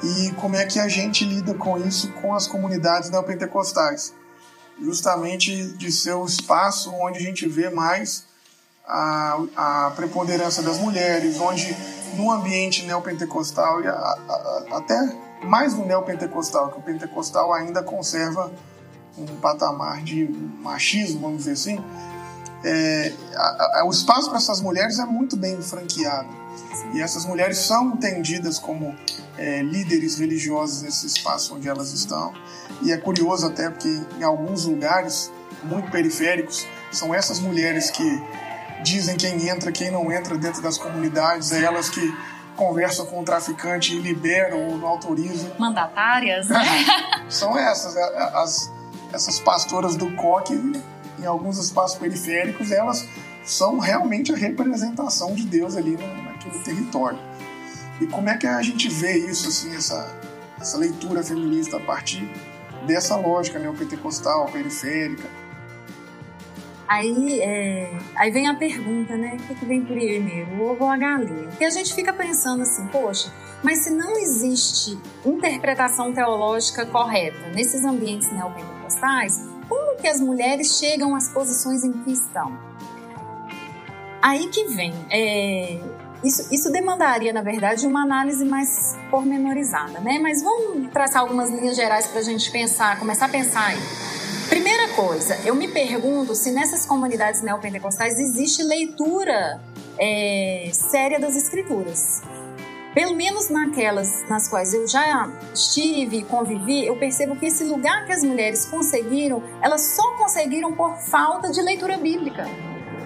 e 0.03 0.31
como 0.33 0.55
é 0.55 0.65
que 0.65 0.79
a 0.79 0.87
gente 0.87 1.25
lida 1.25 1.53
com 1.53 1.77
isso 1.77 2.11
com 2.13 2.33
as 2.33 2.47
comunidades 2.47 3.09
neopentecostais. 3.09 4.13
Justamente 4.81 5.73
de 5.73 5.91
ser 5.91 6.13
o 6.13 6.25
espaço 6.25 6.93
onde 6.93 7.19
a 7.19 7.21
gente 7.21 7.47
vê 7.47 7.69
mais 7.69 8.25
a, 8.85 9.39
a 9.55 9.91
preponderância 9.95 10.61
das 10.61 10.77
mulheres, 10.79 11.39
onde 11.39 11.75
no 12.15 12.29
ambiente 12.29 12.85
neopentecostal 12.85 13.81
e 13.81 13.87
a, 13.87 13.93
a, 13.93 14.65
até 14.77 15.17
mais 15.43 15.73
no 15.73 15.85
neopentecostal, 15.85 16.71
que 16.71 16.79
o 16.79 16.81
pentecostal 16.81 17.53
ainda 17.53 17.81
conserva 17.81 18.51
um 19.17 19.25
patamar 19.37 20.03
de 20.03 20.27
machismo, 20.61 21.21
vamos 21.21 21.45
dizer 21.45 21.51
assim, 21.51 21.83
é, 22.65 23.13
a, 23.35 23.79
a, 23.79 23.85
o 23.85 23.91
espaço 23.91 24.27
para 24.27 24.37
essas 24.37 24.59
mulheres 24.59 24.97
é 24.97 25.05
muito 25.05 25.37
bem 25.37 25.61
franqueado. 25.61 26.27
E 26.93 27.01
essas 27.01 27.25
mulheres 27.25 27.59
são 27.59 27.91
entendidas 27.91 28.57
como 28.57 28.95
é, 29.37 29.61
líderes 29.61 30.17
religiosos 30.17 30.81
nesse 30.81 31.05
espaço 31.05 31.55
onde 31.55 31.69
elas 31.69 31.91
estão. 31.93 32.33
E 32.81 32.91
é 32.91 32.97
curioso 32.97 33.47
até 33.47 33.69
porque 33.69 34.01
em 34.17 34.23
alguns 34.23 34.65
lugares 34.65 35.31
muito 35.63 35.91
periféricos 35.91 36.65
são 36.91 37.13
essas 37.13 37.39
mulheres 37.39 37.91
que 37.91 38.23
dizem 38.83 39.15
quem 39.15 39.47
entra, 39.47 39.71
quem 39.71 39.91
não 39.91 40.11
entra 40.11 40.37
dentro 40.37 40.61
das 40.61 40.77
comunidades, 40.77 41.51
é 41.51 41.63
elas 41.63 41.89
que 41.89 42.13
conversam 42.55 43.05
com 43.05 43.21
o 43.21 43.23
traficante 43.23 43.95
e 43.95 43.99
liberam 43.99 44.69
ou 44.69 44.77
não 44.77 44.87
autorizam. 44.87 45.51
Mandatárias, 45.59 46.47
né? 46.47 46.63
são 47.29 47.57
essas, 47.57 47.95
as, 47.97 48.71
essas 49.11 49.39
pastoras 49.39 49.95
do 49.95 50.15
coque 50.15 50.55
em 51.25 51.27
alguns 51.27 51.57
espaços 51.57 51.97
periféricos, 51.97 52.71
elas 52.71 53.07
são 53.43 53.79
realmente 53.79 54.31
a 54.31 54.35
representação 54.35 55.33
de 55.33 55.43
Deus 55.43 55.75
ali 55.75 55.97
naquele 55.97 56.59
território. 56.59 57.19
E 57.99 58.07
como 58.07 58.29
é 58.29 58.37
que 58.37 58.47
a 58.47 58.61
gente 58.61 58.87
vê 58.89 59.17
isso, 59.17 59.47
assim, 59.47 59.75
essa, 59.75 60.15
essa 60.59 60.77
leitura 60.77 61.23
feminista 61.23 61.77
a 61.77 61.79
partir 61.79 62.29
dessa 62.85 63.15
lógica 63.15 63.57
neopentecostal, 63.57 64.45
periférica? 64.51 65.27
Aí, 66.87 67.39
é, 67.41 67.97
aí 68.15 68.29
vem 68.29 68.47
a 68.47 68.53
pergunta, 68.53 69.17
né? 69.17 69.37
O 69.39 69.47
que, 69.47 69.55
que 69.55 69.65
vem 69.65 69.83
primeiro, 69.83 70.51
o 70.57 70.69
ovo 70.69 70.83
ou 70.83 70.91
a 70.91 70.97
galinha? 70.97 71.47
Porque 71.47 71.65
a 71.65 71.69
gente 71.69 71.95
fica 71.95 72.13
pensando 72.13 72.61
assim, 72.61 72.85
poxa, 72.87 73.33
mas 73.63 73.79
se 73.79 73.89
não 73.89 74.15
existe 74.19 74.99
interpretação 75.25 76.13
teológica 76.13 76.85
correta 76.85 77.49
nesses 77.55 77.83
ambientes 77.83 78.31
neopentecostais, 78.31 79.54
que 79.95 80.07
as 80.07 80.19
mulheres 80.19 80.77
chegam 80.77 81.15
às 81.15 81.29
posições 81.29 81.83
em 81.83 81.91
que 81.91 82.11
estão? 82.11 82.57
Aí 84.21 84.47
que 84.47 84.65
vem. 84.65 84.93
É, 85.09 85.79
isso, 86.23 86.53
isso 86.53 86.71
demandaria, 86.71 87.31
na 87.31 87.41
verdade, 87.41 87.85
uma 87.85 88.03
análise 88.03 88.43
mais 88.43 88.97
pormenorizada, 89.11 89.99
né? 89.99 90.19
Mas 90.19 90.41
vamos 90.41 90.89
traçar 90.91 91.21
algumas 91.21 91.49
linhas 91.49 91.75
gerais 91.75 92.07
para 92.07 92.19
a 92.19 92.23
gente 92.23 92.49
pensar, 92.51 92.99
começar 92.99 93.25
a 93.25 93.29
pensar 93.29 93.67
aí. 93.67 93.79
Primeira 94.49 94.89
coisa, 94.89 95.37
eu 95.45 95.55
me 95.55 95.67
pergunto 95.67 96.35
se 96.35 96.51
nessas 96.51 96.85
comunidades 96.85 97.41
neopentecostais 97.41 98.19
existe 98.19 98.63
leitura 98.63 99.59
é, 99.99 100.69
séria 100.71 101.19
das 101.19 101.35
escrituras 101.35 102.21
pelo 102.95 103.13
menos 103.13 103.49
naquelas 103.49 104.27
nas 104.29 104.47
quais 104.47 104.73
eu 104.73 104.87
já 104.87 105.29
estive 105.53 106.23
convivi, 106.23 106.87
eu 106.87 106.95
percebo 106.95 107.35
que 107.35 107.45
esse 107.45 107.65
lugar 107.65 108.05
que 108.05 108.13
as 108.13 108.23
mulheres 108.23 108.65
conseguiram, 108.65 109.43
elas 109.61 109.81
só 109.81 110.15
conseguiram 110.17 110.73
por 110.73 110.95
falta 110.97 111.51
de 111.51 111.61
leitura 111.61 111.97
bíblica. 111.97 112.47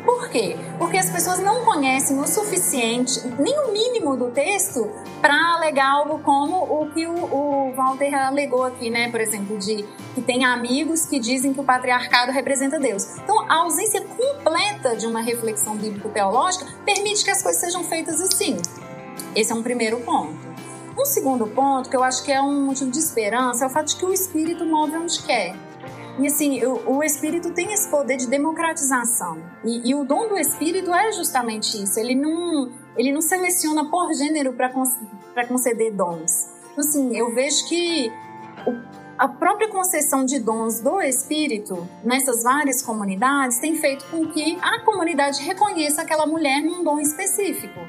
Por 0.05 0.29
quê? 0.29 0.55
Porque 0.77 0.97
as 0.97 1.09
pessoas 1.09 1.39
não 1.39 1.65
conhecem 1.65 2.17
o 2.17 2.25
suficiente, 2.25 3.19
nem 3.37 3.59
o 3.65 3.71
mínimo 3.71 4.15
do 4.15 4.31
texto, 4.31 4.89
para 5.21 5.35
alegar 5.55 5.91
algo 5.91 6.19
como 6.19 6.55
o 6.63 6.89
que 6.91 7.05
o, 7.05 7.13
o, 7.13 7.73
Walter 7.75 8.15
alegou 8.15 8.63
aqui, 8.63 8.89
né? 8.89 9.11
Por 9.11 9.19
exemplo, 9.19 9.57
de 9.57 9.85
que 10.15 10.21
tem 10.21 10.45
amigos 10.45 11.05
que 11.05 11.19
dizem 11.19 11.53
que 11.53 11.59
o 11.59 11.63
patriarcado 11.63 12.31
representa 12.31 12.79
Deus. 12.79 13.17
Então, 13.17 13.39
a 13.49 13.57
ausência 13.57 14.01
completa 14.01 14.95
de 14.95 15.05
uma 15.05 15.21
reflexão 15.21 15.75
bíblico-teológica 15.75 16.65
permite 16.85 17.23
que 17.23 17.31
as 17.31 17.43
coisas 17.43 17.61
sejam 17.61 17.83
feitas 17.83 18.21
assim. 18.21 18.57
Esse 19.35 19.51
é 19.51 19.55
um 19.55 19.63
primeiro 19.63 19.99
ponto. 20.01 20.37
Um 20.97 21.05
segundo 21.05 21.47
ponto, 21.47 21.89
que 21.89 21.95
eu 21.95 22.03
acho 22.03 22.23
que 22.23 22.31
é 22.31 22.41
um 22.41 22.65
motivo 22.65 22.91
de 22.91 22.99
esperança, 22.99 23.63
é 23.63 23.67
o 23.67 23.69
fato 23.69 23.87
de 23.87 23.95
que 23.95 24.05
o 24.05 24.11
espírito 24.11 24.65
move 24.65 24.97
onde 24.97 25.21
quer. 25.23 25.55
E 26.19 26.27
assim, 26.27 26.61
o, 26.65 26.97
o 26.97 27.03
espírito 27.03 27.53
tem 27.53 27.71
esse 27.71 27.89
poder 27.89 28.17
de 28.17 28.27
democratização. 28.27 29.41
E, 29.63 29.89
e, 29.89 29.95
o 29.95 30.03
dom 30.03 30.27
do 30.27 30.37
espírito 30.37 30.93
é 30.93 31.11
justamente 31.13 31.81
isso. 31.81 31.97
Ele 31.97 32.13
não, 32.13 32.69
ele 32.97 33.13
não 33.13 33.21
seleciona 33.21 33.89
por 33.89 34.13
gênero 34.13 34.53
para 34.53 35.47
conceder 35.47 35.93
dons. 35.93 36.49
Então, 36.73 36.83
assim, 36.83 37.15
eu 37.15 37.33
vejo 37.33 37.65
que 37.69 38.11
o, 38.67 38.75
a 39.17 39.29
própria 39.29 39.69
concessão 39.69 40.25
de 40.25 40.39
dons 40.39 40.81
do 40.81 41.01
espírito 41.01 41.87
nessas 42.03 42.43
várias 42.43 42.81
comunidades 42.81 43.59
tem 43.59 43.75
feito 43.75 44.05
com 44.11 44.27
que 44.27 44.57
a 44.61 44.81
comunidade 44.81 45.41
reconheça 45.43 46.01
aquela 46.01 46.25
mulher 46.25 46.61
num 46.61 46.83
dom 46.83 46.99
específico. 46.99 47.79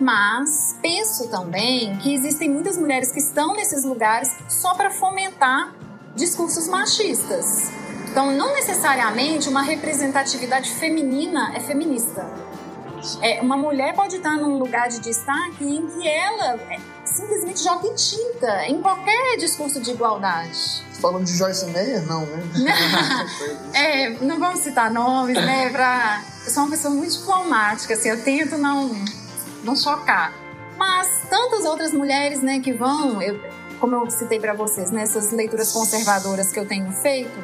Mas 0.00 0.76
penso 0.80 1.28
também 1.28 1.94
que 1.98 2.14
existem 2.14 2.48
muitas 2.48 2.78
mulheres 2.78 3.12
que 3.12 3.18
estão 3.18 3.54
nesses 3.54 3.84
lugares 3.84 4.34
só 4.48 4.74
para 4.74 4.90
fomentar 4.90 5.74
discursos 6.16 6.66
machistas. 6.68 7.70
Então, 8.10 8.32
não 8.32 8.54
necessariamente 8.54 9.48
uma 9.48 9.62
representatividade 9.62 10.70
feminina 10.70 11.52
é 11.54 11.60
feminista. 11.60 12.28
É, 13.22 13.40
uma 13.40 13.56
mulher 13.56 13.94
pode 13.94 14.16
estar 14.16 14.36
num 14.36 14.58
lugar 14.58 14.88
de 14.88 15.00
destaque 15.00 15.64
em 15.64 15.86
que 15.86 16.08
ela 16.08 16.54
é, 16.70 16.78
simplesmente 17.04 17.62
joga 17.62 17.86
em 17.86 17.94
tinta 17.94 18.66
em 18.66 18.80
qualquer 18.80 19.36
discurso 19.38 19.80
de 19.80 19.90
igualdade. 19.90 20.84
Falando 21.00 21.24
de 21.24 21.34
Joyce 21.34 21.66
Meyer, 21.66 22.06
não, 22.06 22.26
né? 22.26 22.42
é, 23.72 24.10
não 24.20 24.38
vamos 24.38 24.60
citar 24.60 24.90
nomes, 24.90 25.36
né? 25.36 25.70
Pra... 25.70 26.22
Eu 26.44 26.50
sou 26.50 26.64
uma 26.64 26.70
pessoa 26.70 26.92
muito 26.92 27.12
diplomática, 27.12 27.94
assim, 27.94 28.08
eu 28.10 28.22
tento 28.22 28.58
não, 28.58 28.90
não 29.64 29.76
chocar. 29.76 30.32
Mas 30.76 31.26
tantas 31.28 31.64
outras 31.64 31.92
mulheres, 31.92 32.42
né, 32.42 32.60
que 32.60 32.72
vão, 32.72 33.20
eu, 33.20 33.38
como 33.78 33.94
eu 33.94 34.10
citei 34.10 34.40
para 34.40 34.54
vocês, 34.54 34.90
nessas 34.90 35.30
leituras 35.30 35.72
conservadoras 35.72 36.50
que 36.52 36.58
eu 36.58 36.66
tenho 36.66 36.90
feito, 36.92 37.38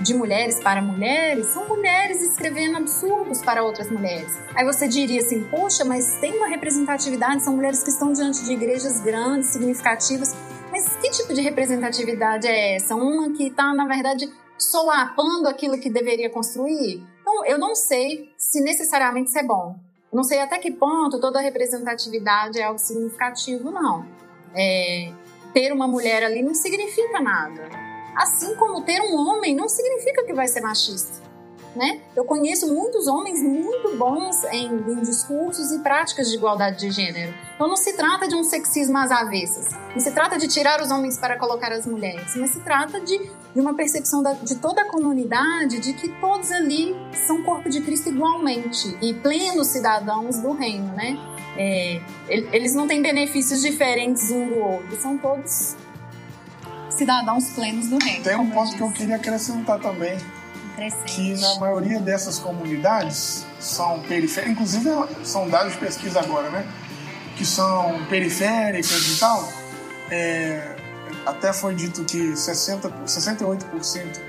de 0.00 0.14
mulheres 0.14 0.60
para 0.60 0.80
mulheres, 0.80 1.48
são 1.48 1.66
mulheres 1.66 2.22
escrevendo 2.22 2.76
absurdos 2.76 3.42
para 3.42 3.64
outras 3.64 3.90
mulheres. 3.90 4.38
Aí 4.54 4.64
você 4.64 4.86
diria 4.86 5.20
assim, 5.20 5.42
poxa, 5.44 5.84
mas 5.84 6.18
tem 6.20 6.36
uma 6.36 6.46
representatividade, 6.46 7.42
são 7.42 7.56
mulheres 7.56 7.82
que 7.82 7.90
estão 7.90 8.12
diante 8.12 8.44
de 8.44 8.52
igrejas 8.52 9.00
grandes, 9.00 9.48
significativas. 9.48 10.34
Mas 10.70 10.88
que 10.96 11.10
tipo 11.10 11.34
de 11.34 11.40
representatividade 11.40 12.46
é 12.46 12.76
essa? 12.76 12.94
Uma 12.94 13.32
que 13.32 13.48
está, 13.48 13.74
na 13.74 13.86
verdade, 13.86 14.32
solapando 14.56 15.48
aquilo 15.48 15.80
que 15.80 15.90
deveria 15.90 16.30
construir? 16.30 17.02
Então, 17.20 17.44
eu 17.46 17.58
não 17.58 17.74
sei 17.74 18.32
se 18.36 18.60
necessariamente 18.60 19.30
isso 19.30 19.38
é 19.38 19.42
bom. 19.42 19.87
Não 20.12 20.24
sei 20.24 20.40
até 20.40 20.58
que 20.58 20.70
ponto 20.70 21.20
toda 21.20 21.40
representatividade 21.40 22.58
é 22.58 22.64
algo 22.64 22.78
significativo, 22.78 23.70
não. 23.70 24.06
É, 24.54 25.12
ter 25.52 25.72
uma 25.72 25.86
mulher 25.86 26.24
ali 26.24 26.42
não 26.42 26.54
significa 26.54 27.20
nada. 27.20 27.68
Assim 28.16 28.54
como 28.56 28.82
ter 28.82 29.00
um 29.02 29.14
homem 29.14 29.54
não 29.54 29.68
significa 29.68 30.24
que 30.24 30.32
vai 30.32 30.48
ser 30.48 30.60
machista. 30.60 31.27
Né? 31.76 32.00
Eu 32.16 32.24
conheço 32.24 32.72
muitos 32.72 33.06
homens 33.06 33.42
muito 33.42 33.96
bons 33.96 34.42
em, 34.44 34.66
em, 34.66 35.00
discursos 35.00 35.70
e 35.70 35.78
práticas 35.80 36.28
de 36.28 36.36
igualdade 36.36 36.78
de 36.78 36.90
gênero. 36.90 37.32
Então 37.54 37.68
não 37.68 37.76
se 37.76 37.92
trata 37.92 38.26
de 38.26 38.34
um 38.34 38.42
sexismo 38.42 38.96
às 38.96 39.10
avessas, 39.10 39.68
não 39.92 40.00
se 40.00 40.10
trata 40.10 40.38
de 40.38 40.48
tirar 40.48 40.80
os 40.80 40.90
homens 40.90 41.18
para 41.18 41.38
colocar 41.38 41.70
as 41.70 41.86
mulheres, 41.86 42.34
mas 42.36 42.50
se 42.50 42.60
trata 42.60 43.00
de, 43.00 43.18
de 43.18 43.60
uma 43.60 43.74
percepção 43.74 44.22
da, 44.22 44.32
de 44.32 44.56
toda 44.56 44.82
a 44.82 44.84
comunidade 44.86 45.78
de 45.78 45.92
que 45.92 46.08
todos 46.20 46.50
ali 46.50 46.96
são 47.26 47.42
corpo 47.42 47.68
de 47.68 47.80
Cristo 47.80 48.08
igualmente 48.08 48.96
e 49.00 49.14
plenos 49.14 49.68
cidadãos 49.68 50.38
do 50.38 50.52
reino, 50.52 50.92
né? 50.94 51.16
É, 51.56 52.00
eles 52.28 52.74
não 52.74 52.86
têm 52.86 53.02
benefícios 53.02 53.60
diferentes 53.60 54.30
um 54.30 54.48
do 54.48 54.58
outro, 54.58 54.96
são 55.00 55.18
todos 55.18 55.76
cidadãos 56.90 57.50
plenos 57.50 57.88
do 57.88 57.98
reino. 57.98 58.24
Tem 58.24 58.36
um 58.36 58.50
ponto 58.50 58.76
que 58.76 58.80
eu 58.80 58.90
queria 58.90 59.16
acrescentar 59.16 59.78
também. 59.80 60.18
Que 61.06 61.34
na 61.40 61.56
maioria 61.56 62.00
dessas 62.00 62.38
comunidades 62.38 63.44
são 63.58 64.00
periféricas, 64.02 64.52
inclusive 64.52 64.90
são 65.24 65.48
dados 65.48 65.72
de 65.72 65.78
pesquisa 65.78 66.20
agora, 66.20 66.48
né? 66.50 66.66
Que 67.36 67.44
são 67.44 68.04
periféricas 68.08 69.16
e 69.16 69.18
tal. 69.18 69.48
É, 70.10 70.76
até 71.26 71.52
foi 71.52 71.74
dito 71.74 72.04
que 72.04 72.36
60, 72.36 72.90
68% 73.06 74.20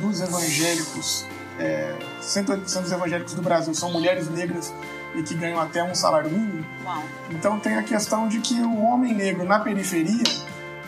dos 0.00 0.20
evangélicos, 0.20 1.24
é, 1.58 1.94
68% 2.20 2.80
dos 2.82 2.92
evangélicos 2.92 3.34
do 3.34 3.42
Brasil 3.42 3.74
são 3.74 3.92
mulheres 3.92 4.28
negras 4.28 4.72
e 5.14 5.22
que 5.22 5.34
ganham 5.34 5.60
até 5.60 5.82
um 5.82 5.94
salário 5.94 6.30
mínimo. 6.30 6.64
Uau. 6.84 7.02
Então 7.30 7.60
tem 7.60 7.76
a 7.76 7.82
questão 7.82 8.28
de 8.28 8.40
que 8.40 8.60
o 8.60 8.82
homem 8.82 9.14
negro 9.14 9.44
na 9.44 9.60
periferia, 9.60 10.24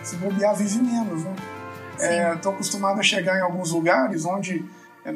se 0.02 0.16
bobear, 0.16 0.54
vive 0.54 0.78
menos, 0.78 1.22
né? 1.24 1.34
Estou 2.34 2.52
é, 2.52 2.54
acostumado 2.54 2.98
a 2.98 3.02
chegar 3.02 3.38
em 3.38 3.42
alguns 3.42 3.70
lugares 3.70 4.24
onde 4.24 4.64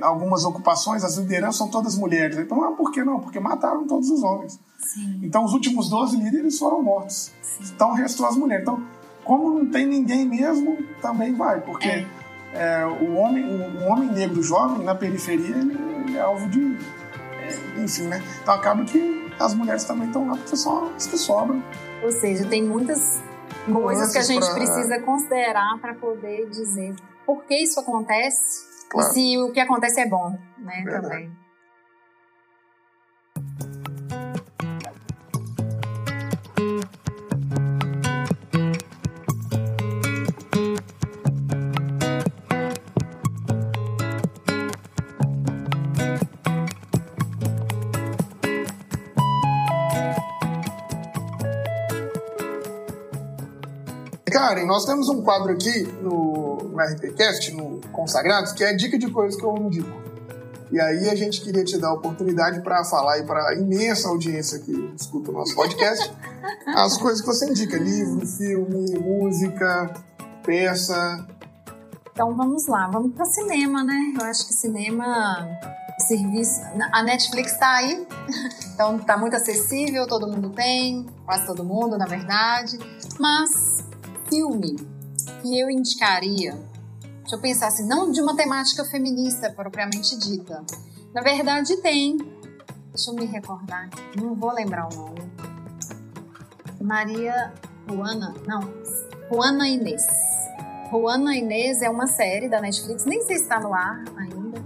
algumas 0.02 0.44
ocupações 0.44 1.04
as 1.04 1.16
lideranças 1.16 1.56
são 1.56 1.68
todas 1.68 1.96
mulheres. 1.96 2.36
Então, 2.38 2.62
ah, 2.62 2.72
por 2.72 2.90
que 2.90 3.02
não? 3.02 3.20
Porque 3.20 3.40
mataram 3.40 3.86
todos 3.86 4.10
os 4.10 4.22
homens. 4.22 4.60
Sim. 4.78 5.20
Então, 5.22 5.44
os 5.44 5.52
últimos 5.52 5.88
12 5.88 6.16
líderes 6.16 6.58
foram 6.58 6.82
mortos. 6.82 7.32
Sim. 7.42 7.64
Então, 7.74 7.92
restou 7.92 8.26
as 8.26 8.36
mulheres. 8.36 8.62
Então, 8.62 8.82
como 9.24 9.58
não 9.58 9.66
tem 9.70 9.86
ninguém 9.86 10.26
mesmo, 10.26 10.78
também 11.02 11.34
vai, 11.34 11.60
porque 11.60 11.88
é. 11.88 12.06
É, 12.54 12.86
o, 12.86 13.14
homem, 13.16 13.44
o, 13.44 13.78
o, 13.78 13.88
homem 13.88 14.10
negro 14.10 14.42
jovem 14.42 14.82
na 14.84 14.94
periferia 14.94 15.54
ele, 15.54 15.76
ele 16.06 16.16
é 16.16 16.20
alvo 16.20 16.48
de 16.48 16.78
é, 17.42 17.82
enfim, 17.82 18.04
né? 18.04 18.22
Então 18.42 18.54
acaba 18.54 18.82
que 18.84 19.30
as 19.38 19.54
mulheres 19.54 19.84
também 19.84 20.06
estão 20.06 20.26
lá 20.26 20.34
porque 20.34 20.56
são 20.56 20.90
as 20.96 21.06
que 21.06 21.18
sobram. 21.18 21.62
Ou 22.02 22.10
seja, 22.10 22.46
tem 22.46 22.64
muitas 22.64 23.20
coisas 23.70 24.12
que 24.12 24.18
a 24.18 24.22
gente 24.22 24.46
pra... 24.46 24.54
precisa 24.54 24.98
considerar 25.00 25.78
para 25.78 25.94
poder 25.94 26.48
dizer 26.48 26.94
por 27.26 27.44
que 27.44 27.54
isso 27.54 27.78
acontece 27.78 28.67
claro. 28.88 29.10
e 29.10 29.12
se 29.12 29.38
o 29.38 29.52
que 29.52 29.60
acontece 29.60 30.00
é 30.00 30.08
bom, 30.08 30.38
né? 30.58 30.82
Verdade. 30.84 31.08
Também. 31.08 31.48
Karen, 54.38 54.66
nós 54.66 54.84
temos 54.86 55.08
um 55.08 55.22
quadro 55.22 55.52
aqui 55.52 55.82
no, 56.00 56.27
no 56.78 56.94
RPCast, 56.94 57.52
no 57.54 57.80
Consagrados, 57.92 58.52
que 58.52 58.62
é 58.62 58.72
dica 58.72 58.98
de 58.98 59.10
coisas 59.10 59.38
que 59.38 59.44
eu 59.44 59.56
indico. 59.56 60.08
E 60.70 60.80
aí 60.80 61.08
a 61.08 61.14
gente 61.14 61.40
queria 61.40 61.64
te 61.64 61.78
dar 61.78 61.88
a 61.88 61.94
oportunidade 61.94 62.60
para 62.60 62.84
falar 62.84 63.14
aí 63.14 63.22
para 63.24 63.48
a 63.48 63.54
imensa 63.54 64.08
audiência 64.08 64.58
que 64.58 64.72
escuta 64.94 65.30
o 65.30 65.34
nosso 65.34 65.54
podcast 65.54 66.12
as 66.66 66.98
coisas 66.98 67.20
que 67.20 67.26
você 67.26 67.48
indica: 67.48 67.76
livro, 67.78 68.26
filme, 68.26 68.98
música, 68.98 69.94
peça. 70.44 71.26
Então 72.12 72.36
vamos 72.36 72.66
lá, 72.66 72.88
vamos 72.92 73.14
para 73.14 73.24
cinema, 73.26 73.82
né? 73.82 74.12
Eu 74.18 74.24
acho 74.26 74.46
que 74.46 74.52
cinema 74.52 75.48
serviço. 76.06 76.60
A 76.92 77.02
Netflix 77.02 77.52
está 77.52 77.76
aí, 77.76 78.06
então 78.74 78.96
está 78.96 79.16
muito 79.16 79.36
acessível, 79.36 80.06
todo 80.06 80.28
mundo 80.28 80.50
tem, 80.50 81.06
quase 81.24 81.46
todo 81.46 81.64
mundo, 81.64 81.96
na 81.96 82.06
verdade. 82.06 82.78
Mas 83.18 83.50
filme 84.28 84.97
que 85.42 85.58
eu 85.58 85.70
indicaria, 85.70 86.52
deixa 87.20 87.36
eu 87.36 87.40
pensar 87.40 87.68
assim, 87.68 87.86
não 87.86 88.10
de 88.10 88.20
uma 88.20 88.36
temática 88.36 88.84
feminista 88.84 89.50
propriamente 89.50 90.16
dita. 90.18 90.64
Na 91.14 91.22
verdade, 91.22 91.76
tem. 91.78 92.16
Deixa 92.94 93.10
eu 93.10 93.14
me 93.14 93.26
recordar, 93.26 93.88
não 94.16 94.34
vou 94.34 94.52
lembrar 94.52 94.88
o 94.92 94.96
nome. 94.96 95.18
Maria 96.80 97.52
Juana, 97.88 98.34
não, 98.46 98.60
Juana 99.30 99.68
Inês. 99.68 100.02
Juana 100.90 101.36
Inês 101.36 101.82
é 101.82 101.90
uma 101.90 102.06
série 102.06 102.48
da 102.48 102.60
Netflix, 102.60 103.04
nem 103.04 103.20
sei 103.22 103.36
se 103.36 103.42
está 103.42 103.60
no 103.60 103.74
ar 103.74 104.02
ainda. 104.16 104.62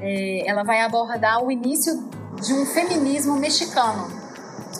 É, 0.00 0.48
ela 0.48 0.62
vai 0.62 0.80
abordar 0.82 1.42
o 1.42 1.50
início 1.50 2.08
de 2.40 2.52
um 2.52 2.64
feminismo 2.66 3.36
mexicano. 3.36 4.08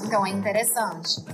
Então 0.05 0.25
é 0.27 0.31
interessante. 0.31 1.25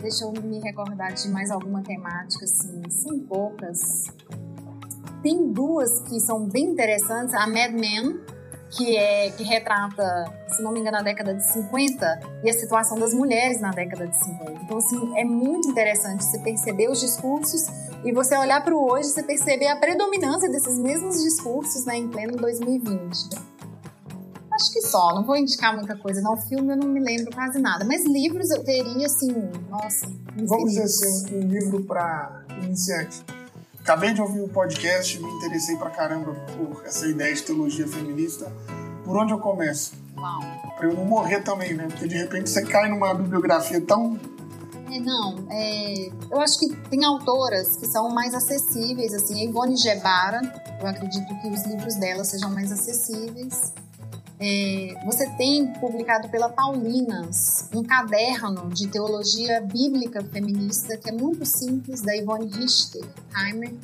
Deixa 0.00 0.24
eu 0.24 0.32
me 0.32 0.60
recordar 0.60 1.12
de 1.12 1.28
mais 1.28 1.50
alguma 1.50 1.82
temática, 1.82 2.44
assim, 2.44 2.82
são 2.88 3.18
poucas. 3.20 4.06
Tem 5.22 5.52
duas 5.52 6.00
que 6.02 6.20
são 6.20 6.48
bem 6.48 6.66
interessantes. 6.66 7.34
A 7.34 7.48
Mad 7.48 7.72
Men, 7.72 8.20
que 8.70 8.96
é 8.96 9.30
que 9.30 9.42
retrata, 9.42 10.04
se 10.48 10.62
não 10.62 10.70
me 10.70 10.80
engano, 10.80 10.98
a 10.98 11.02
década 11.02 11.34
de 11.34 11.44
50 11.52 12.20
e 12.44 12.48
a 12.48 12.52
situação 12.52 12.96
das 12.96 13.12
mulheres 13.12 13.60
na 13.60 13.70
década 13.70 14.06
de 14.06 14.16
50. 14.16 14.52
Então, 14.62 14.78
assim, 14.78 15.18
é 15.18 15.24
muito 15.24 15.68
interessante 15.68 16.24
você 16.24 16.38
perceber 16.38 16.88
os 16.88 17.00
discursos 17.00 17.66
e 18.04 18.12
você 18.12 18.36
olhar 18.36 18.62
para 18.62 18.74
o 18.74 18.92
hoje 18.92 19.08
e 19.08 19.12
você 19.12 19.22
perceber 19.24 19.66
a 19.66 19.76
predominância 19.76 20.48
desses 20.48 20.78
mesmos 20.78 21.20
discursos 21.24 21.84
né, 21.84 21.96
em 21.96 22.08
pleno 22.08 22.36
2020 22.36 23.57
Acho 24.58 24.72
que 24.72 24.82
só, 24.82 25.14
não 25.14 25.22
vou 25.24 25.36
indicar 25.36 25.72
muita 25.72 25.96
coisa. 25.96 26.20
Não, 26.20 26.36
filme 26.36 26.72
eu 26.72 26.76
não 26.76 26.88
me 26.88 26.98
lembro 26.98 27.32
quase 27.32 27.60
nada. 27.60 27.84
Mas 27.84 28.04
livros 28.04 28.50
eu 28.50 28.64
teria, 28.64 29.06
assim, 29.06 29.32
nossa. 29.70 30.10
Vamos 30.36 30.72
dizer 30.72 30.82
assim, 30.82 31.36
um 31.36 31.42
livro 31.42 31.84
para 31.84 32.42
iniciante. 32.64 33.22
Acabei 33.78 34.12
de 34.12 34.20
ouvir 34.20 34.40
o 34.40 34.48
podcast, 34.48 35.16
me 35.16 35.30
interessei 35.30 35.76
pra 35.76 35.90
caramba 35.90 36.34
por 36.56 36.84
essa 36.84 37.06
ideia 37.06 37.32
de 37.32 37.40
teologia 37.44 37.86
feminista. 37.86 38.52
Por 39.04 39.16
onde 39.16 39.32
eu 39.32 39.38
começo? 39.38 39.92
Uau. 40.16 40.40
Pra 40.76 40.88
eu 40.88 40.94
não 40.94 41.04
morrer 41.04 41.40
também, 41.42 41.74
né? 41.74 41.86
Porque 41.86 42.08
de 42.08 42.16
repente 42.16 42.50
você 42.50 42.62
cai 42.62 42.90
numa 42.90 43.14
bibliografia 43.14 43.80
tão 43.80 44.18
é, 44.90 44.98
não, 45.00 45.46
é, 45.50 46.10
eu 46.30 46.40
acho 46.40 46.58
que 46.58 46.74
tem 46.88 47.04
autoras 47.04 47.76
que 47.76 47.86
são 47.86 48.08
mais 48.08 48.32
acessíveis, 48.32 49.12
assim, 49.12 49.38
a 49.38 49.44
Ivone 49.44 49.76
Gebara, 49.76 50.40
eu 50.80 50.86
acredito 50.86 51.26
que 51.42 51.48
os 51.48 51.62
livros 51.66 51.94
dela 51.96 52.24
sejam 52.24 52.50
mais 52.50 52.72
acessíveis. 52.72 53.74
É, 54.40 54.94
você 55.04 55.28
tem 55.30 55.66
publicado 55.74 56.28
pela 56.28 56.48
Paulinas 56.48 57.68
um 57.74 57.82
caderno 57.82 58.68
de 58.68 58.86
teologia 58.86 59.60
bíblica 59.60 60.22
feminista 60.22 60.96
que 60.96 61.10
é 61.10 61.12
muito 61.12 61.44
simples, 61.44 62.00
da 62.02 62.16
Ivone 62.16 62.46
Richter 62.46 63.04
Heimer, 63.36 63.74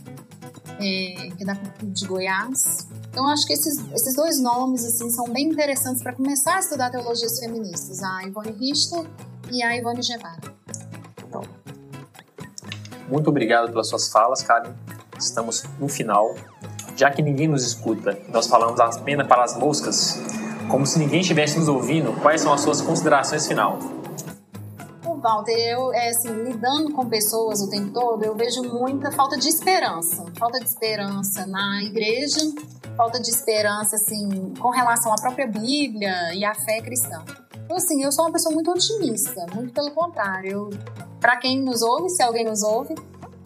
é, 0.79 1.31
que 1.37 1.43
é 1.43 1.45
da 1.45 1.55
de 1.83 2.07
Goiás. 2.07 2.87
Então, 3.11 3.29
acho 3.29 3.47
que 3.47 3.53
esses, 3.53 3.79
esses 3.93 4.15
dois 4.15 4.41
nomes 4.41 4.85
assim, 4.85 5.11
são 5.11 5.29
bem 5.29 5.49
interessantes 5.49 6.03
para 6.03 6.13
começar 6.13 6.57
a 6.57 6.61
estudar 6.61 6.91
teologias 6.91 7.39
feministas, 7.39 8.03
a 8.03 8.23
Ivone 8.25 8.53
Richter 8.53 9.05
e 9.51 9.63
a 9.63 9.77
Ivone 9.77 10.03
Gebara. 10.03 10.55
Então, 11.29 11.43
muito 13.09 13.29
obrigado 13.29 13.71
pelas 13.71 13.89
suas 13.89 14.09
falas, 14.09 14.43
Karen. 14.43 14.73
Estamos 15.19 15.65
no 15.79 15.89
final. 15.89 16.35
Já 16.97 17.11
que 17.11 17.23
ninguém 17.23 17.49
nos 17.49 17.65
escuta, 17.65 18.19
nós 18.29 18.47
falamos 18.47 18.79
apenas 18.79 19.27
para 19.27 19.43
as 19.43 19.57
moscas, 19.57 20.17
como 20.69 20.87
se 20.87 20.99
ninguém 20.99 21.21
estivesse 21.21 21.59
nos 21.59 21.69
ouvindo, 21.69 22.13
quais 22.21 22.41
são 22.41 22.53
as 22.53 22.61
suas 22.61 22.81
considerações 22.81 23.47
final? 23.47 23.79
Walter, 25.25 25.57
eu, 25.57 25.91
é, 25.95 26.11
assim, 26.11 26.29
lidando 26.43 26.93
com 26.93 27.09
pessoas 27.09 27.63
o 27.63 27.71
tempo 27.71 27.91
todo, 27.95 28.23
eu 28.23 28.35
vejo 28.35 28.63
muita 28.63 29.11
falta 29.11 29.39
de 29.39 29.49
esperança. 29.49 30.23
Falta 30.39 30.59
de 30.59 30.67
esperança 30.67 31.47
na 31.47 31.83
igreja, 31.83 32.41
falta 32.95 33.19
de 33.19 33.31
esperança, 33.31 33.97
assim, 33.97 34.53
com 34.61 34.69
relação 34.69 35.11
à 35.15 35.17
própria 35.17 35.47
Bíblia 35.47 36.35
e 36.35 36.45
à 36.45 36.55
fé 36.55 36.83
cristã. 36.83 37.25
Então, 37.65 37.79
assim, 37.79 38.05
eu 38.05 38.13
sou 38.13 38.27
uma 38.27 38.33
pessoa 38.33 38.55
muito 38.55 38.71
otimista, 38.71 39.47
muito 39.55 39.73
pelo 39.73 39.93
contrário. 39.93 40.69
Para 41.19 41.39
quem 41.39 41.59
nos 41.63 41.81
ouve, 41.81 42.11
se 42.11 42.23
alguém 42.23 42.45
nos 42.45 42.63
ouve, 42.63 42.95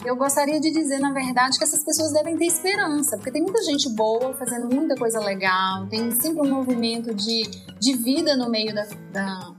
eu 0.03 0.15
gostaria 0.15 0.59
de 0.59 0.71
dizer, 0.71 0.99
na 0.99 1.11
verdade, 1.11 1.57
que 1.57 1.63
essas 1.63 1.83
pessoas 1.83 2.13
devem 2.13 2.37
ter 2.37 2.45
esperança, 2.45 3.17
porque 3.17 3.31
tem 3.31 3.41
muita 3.41 3.61
gente 3.63 3.89
boa 3.89 4.33
fazendo 4.35 4.73
muita 4.73 4.95
coisa 4.95 5.19
legal, 5.19 5.87
tem 5.87 6.09
sempre 6.11 6.41
um 6.41 6.55
movimento 6.55 7.13
de, 7.13 7.43
de 7.79 7.97
vida 7.97 8.35
no 8.35 8.49
meio 8.49 8.73
da, 8.73 8.87
da, 9.11 9.53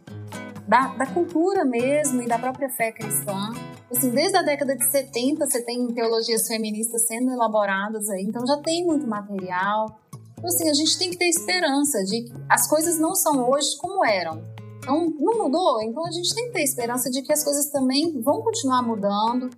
da, 0.66 0.86
da 0.94 1.06
cultura 1.06 1.64
mesmo 1.64 2.22
e 2.22 2.26
da 2.26 2.38
própria 2.38 2.70
fé 2.70 2.90
cristã. 2.90 3.52
Assim, 3.90 4.10
desde 4.10 4.36
a 4.36 4.42
década 4.42 4.74
de 4.76 4.90
70 4.90 5.46
você 5.46 5.62
tem 5.62 5.86
teologias 5.88 6.46
feministas 6.46 7.06
sendo 7.06 7.30
elaboradas 7.30 8.08
aí, 8.08 8.22
então 8.22 8.46
já 8.46 8.56
tem 8.58 8.84
muito 8.86 9.06
material. 9.06 10.00
Então, 10.38 10.48
assim, 10.48 10.70
a 10.70 10.74
gente 10.74 10.98
tem 10.98 11.10
que 11.10 11.18
ter 11.18 11.28
esperança 11.28 12.02
de 12.04 12.22
que 12.22 12.32
as 12.48 12.66
coisas 12.66 12.98
não 12.98 13.14
são 13.14 13.46
hoje 13.50 13.76
como 13.76 14.02
eram. 14.02 14.42
Então, 14.78 15.12
não 15.18 15.36
mudou? 15.36 15.82
Então 15.82 16.06
a 16.06 16.10
gente 16.10 16.34
tem 16.34 16.46
que 16.46 16.52
ter 16.52 16.62
esperança 16.62 17.10
de 17.10 17.20
que 17.20 17.30
as 17.30 17.44
coisas 17.44 17.66
também 17.66 18.18
vão 18.22 18.40
continuar 18.40 18.82
mudando 18.82 19.50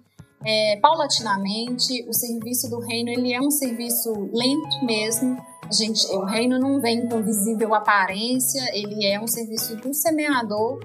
é, 0.44 0.78
paulatinamente. 0.80 2.06
O 2.08 2.12
serviço 2.12 2.68
do 2.68 2.78
reino 2.80 3.10
ele 3.10 3.32
é 3.32 3.40
um 3.40 3.50
serviço 3.50 4.12
lento 4.32 4.84
mesmo. 4.84 5.36
A 5.68 5.72
gente, 5.72 6.06
o 6.14 6.24
reino 6.24 6.58
não 6.58 6.80
vem 6.80 7.08
com 7.08 7.22
visível 7.22 7.74
aparência, 7.74 8.62
ele 8.74 9.06
é 9.06 9.20
um 9.20 9.26
serviço 9.26 9.76
do 9.76 9.94
semeador 9.94 10.80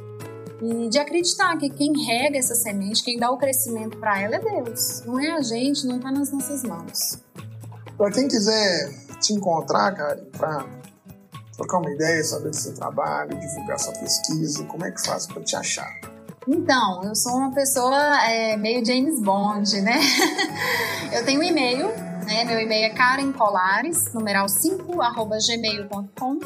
e 0.62 0.90
de 0.90 0.98
acreditar 0.98 1.58
que 1.58 1.70
quem 1.70 1.92
rega 2.06 2.38
essa 2.38 2.56
semente, 2.56 3.04
quem 3.04 3.18
dá 3.18 3.30
o 3.30 3.38
crescimento 3.38 3.98
para 3.98 4.22
ela 4.22 4.36
é 4.36 4.40
Deus, 4.40 5.04
não 5.06 5.20
é 5.20 5.32
a 5.32 5.42
gente, 5.42 5.86
não 5.86 5.98
está 5.98 6.12
nas 6.12 6.32
nossas 6.32 6.64
mãos. 6.64 7.20
Para 7.98 8.12
quem 8.12 8.28
quiser 8.28 8.94
te 9.20 9.34
encontrar, 9.34 9.94
cara, 9.94 10.28
para 10.38 10.66
trocar 11.56 11.80
uma 11.80 11.92
ideia, 11.92 12.24
saber 12.24 12.50
do 12.50 12.56
seu 12.56 12.74
trabalho, 12.74 13.38
divulgar 13.40 13.80
sua 13.80 13.94
pesquisa, 13.94 14.64
como 14.66 14.86
é 14.86 14.92
que 14.92 15.04
faz 15.06 15.26
para 15.28 15.44
te 15.44 15.56
achar? 15.56 16.17
Então, 16.48 17.04
eu 17.04 17.14
sou 17.14 17.34
uma 17.34 17.52
pessoa 17.52 18.24
é, 18.24 18.56
meio 18.56 18.86
James 18.86 19.22
Bond, 19.22 19.82
né? 19.82 20.00
eu 21.14 21.26
tenho 21.26 21.42
um 21.42 21.44
e-mail, 21.44 21.90
né? 22.26 22.46
Meu 22.46 22.58
e-mail 22.58 22.86
é 22.86 22.90
karencolares, 22.90 24.14
numeral 24.14 24.48
5, 24.48 25.02
arroba 25.02 25.38
gmail.com. 25.46 26.40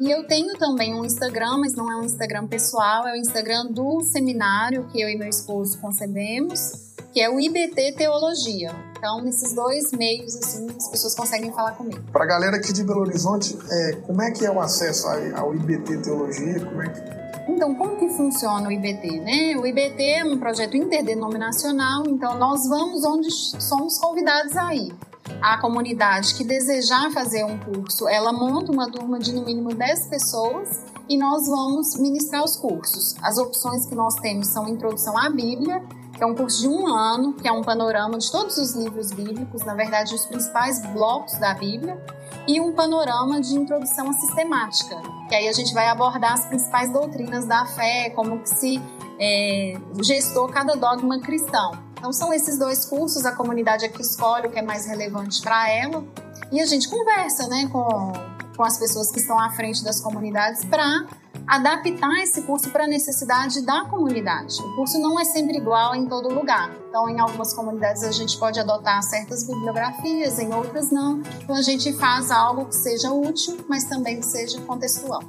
E 0.00 0.10
eu 0.10 0.26
tenho 0.26 0.54
também 0.58 0.94
um 0.94 1.04
Instagram, 1.04 1.58
mas 1.58 1.74
não 1.74 1.92
é 1.92 1.96
um 1.96 2.04
Instagram 2.04 2.46
pessoal, 2.46 3.06
é 3.06 3.12
o 3.12 3.16
Instagram 3.16 3.66
do 3.66 4.00
seminário 4.00 4.86
que 4.88 5.00
eu 5.00 5.08
e 5.08 5.16
meu 5.16 5.28
esposo 5.28 5.78
concebemos, 5.80 6.85
que 7.16 7.22
é 7.22 7.30
o 7.30 7.40
IBT 7.40 7.92
Teologia. 7.92 8.76
Então, 8.98 9.22
nesses 9.22 9.54
dois 9.54 9.90
meios, 9.92 10.36
assim, 10.36 10.66
as 10.76 10.86
pessoas 10.90 11.14
conseguem 11.14 11.50
falar 11.50 11.72
comigo. 11.72 11.98
Para 12.12 12.24
a 12.24 12.26
galera 12.26 12.58
aqui 12.58 12.74
de 12.74 12.84
Belo 12.84 13.00
Horizonte, 13.00 13.56
é, 13.70 13.92
como 14.06 14.20
é 14.20 14.30
que 14.32 14.44
é 14.44 14.50
o 14.50 14.60
acesso 14.60 15.06
ao 15.34 15.54
IBT 15.54 15.96
Teologia? 16.02 16.60
Como 16.60 16.82
é 16.82 16.88
que 16.90 17.16
então, 17.48 17.74
como 17.76 17.96
que 17.96 18.08
funciona 18.10 18.68
o 18.68 18.72
IBT? 18.72 19.20
Né? 19.20 19.56
O 19.56 19.64
IBT 19.64 20.02
é 20.02 20.24
um 20.26 20.36
projeto 20.36 20.76
interdenominacional, 20.76 22.02
então 22.06 22.36
nós 22.36 22.68
vamos 22.68 23.02
onde 23.04 23.30
somos 23.30 23.98
convidados 23.98 24.54
a 24.54 24.74
ir. 24.74 24.94
A 25.40 25.58
comunidade 25.58 26.34
que 26.34 26.44
desejar 26.44 27.10
fazer 27.12 27.44
um 27.44 27.56
curso, 27.58 28.06
ela 28.08 28.30
monta 28.30 28.70
uma 28.70 28.90
turma 28.90 29.18
de 29.18 29.32
no 29.32 29.42
mínimo 29.42 29.72
10 29.72 30.08
pessoas 30.08 30.82
e 31.08 31.16
nós 31.16 31.46
vamos 31.46 31.96
ministrar 31.98 32.44
os 32.44 32.56
cursos. 32.56 33.14
As 33.22 33.38
opções 33.38 33.86
que 33.86 33.94
nós 33.94 34.16
temos 34.16 34.48
são 34.48 34.68
Introdução 34.68 35.16
à 35.16 35.30
Bíblia, 35.30 35.82
que 36.16 36.24
é 36.24 36.26
um 36.26 36.34
curso 36.34 36.62
de 36.62 36.68
um 36.68 36.86
ano, 36.86 37.34
que 37.34 37.46
é 37.46 37.52
um 37.52 37.62
panorama 37.62 38.16
de 38.16 38.30
todos 38.32 38.56
os 38.56 38.74
livros 38.74 39.12
bíblicos, 39.12 39.62
na 39.64 39.74
verdade, 39.74 40.14
os 40.14 40.24
principais 40.24 40.80
blocos 40.86 41.38
da 41.38 41.52
Bíblia, 41.52 42.02
e 42.48 42.58
um 42.60 42.72
panorama 42.72 43.40
de 43.40 43.54
introdução 43.54 44.08
à 44.08 44.12
sistemática, 44.14 44.96
que 45.28 45.34
aí 45.34 45.46
a 45.46 45.52
gente 45.52 45.74
vai 45.74 45.88
abordar 45.88 46.32
as 46.32 46.46
principais 46.46 46.90
doutrinas 46.90 47.44
da 47.44 47.66
fé, 47.66 48.10
como 48.10 48.40
que 48.40 48.48
se 48.48 48.80
é, 49.20 49.78
gestou 50.02 50.48
cada 50.48 50.74
dogma 50.74 51.20
cristão. 51.20 51.72
Então 51.98 52.12
são 52.12 52.32
esses 52.32 52.58
dois 52.58 52.86
cursos, 52.86 53.26
a 53.26 53.32
comunidade 53.32 53.84
é 53.84 53.88
que 53.88 54.00
escolhe 54.00 54.46
o 54.46 54.50
que 54.50 54.58
é 54.58 54.62
mais 54.62 54.86
relevante 54.86 55.42
para 55.42 55.70
ela, 55.70 56.02
e 56.50 56.60
a 56.60 56.66
gente 56.66 56.88
conversa 56.88 57.46
né, 57.48 57.68
com, 57.70 58.12
com 58.56 58.62
as 58.62 58.78
pessoas 58.78 59.10
que 59.10 59.18
estão 59.18 59.38
à 59.38 59.50
frente 59.50 59.84
das 59.84 60.00
comunidades 60.00 60.64
para 60.64 61.04
adaptar 61.46 62.22
esse 62.22 62.42
curso 62.42 62.70
para 62.70 62.84
a 62.84 62.86
necessidade 62.86 63.64
da 63.64 63.84
comunidade. 63.84 64.60
O 64.60 64.74
curso 64.74 64.98
não 64.98 65.18
é 65.18 65.24
sempre 65.24 65.56
igual 65.56 65.94
em 65.94 66.06
todo 66.06 66.28
lugar. 66.28 66.70
Então, 66.88 67.08
em 67.08 67.20
algumas 67.20 67.54
comunidades 67.54 68.02
a 68.02 68.10
gente 68.10 68.36
pode 68.36 68.58
adotar 68.58 69.00
certas 69.02 69.46
bibliografias, 69.46 70.38
em 70.38 70.52
outras 70.52 70.90
não. 70.90 71.22
Então, 71.42 71.54
a 71.54 71.62
gente 71.62 71.92
faz 71.92 72.30
algo 72.30 72.66
que 72.66 72.74
seja 72.74 73.12
útil, 73.12 73.64
mas 73.68 73.84
também 73.84 74.18
que 74.18 74.26
seja 74.26 74.60
contextual. 74.62 75.22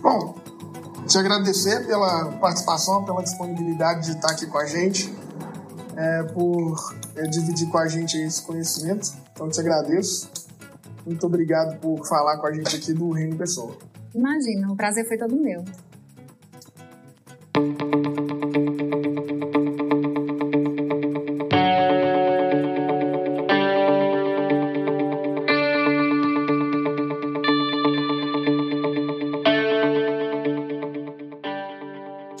Bom, 0.00 0.36
te 1.06 1.18
agradecer 1.18 1.86
pela 1.86 2.26
participação, 2.32 3.04
pela 3.04 3.22
disponibilidade 3.22 4.06
de 4.06 4.12
estar 4.12 4.30
aqui 4.30 4.46
com 4.46 4.58
a 4.58 4.66
gente, 4.66 5.12
é, 5.96 6.22
por 6.22 6.94
é, 7.16 7.22
dividir 7.22 7.68
com 7.68 7.78
a 7.78 7.88
gente 7.88 8.16
esse 8.16 8.40
conhecimento. 8.42 9.12
Então, 9.32 9.48
te 9.48 9.58
agradeço. 9.58 10.30
Muito 11.04 11.26
obrigado 11.26 11.80
por 11.80 12.06
falar 12.06 12.36
com 12.36 12.46
a 12.46 12.52
gente 12.52 12.76
aqui 12.76 12.92
do 12.92 13.10
Reino 13.10 13.36
Pessoa. 13.36 13.76
Imagina, 14.14 14.72
o 14.72 14.76
prazer 14.76 15.06
foi 15.06 15.18
todo 15.18 15.36
meu. 15.36 15.64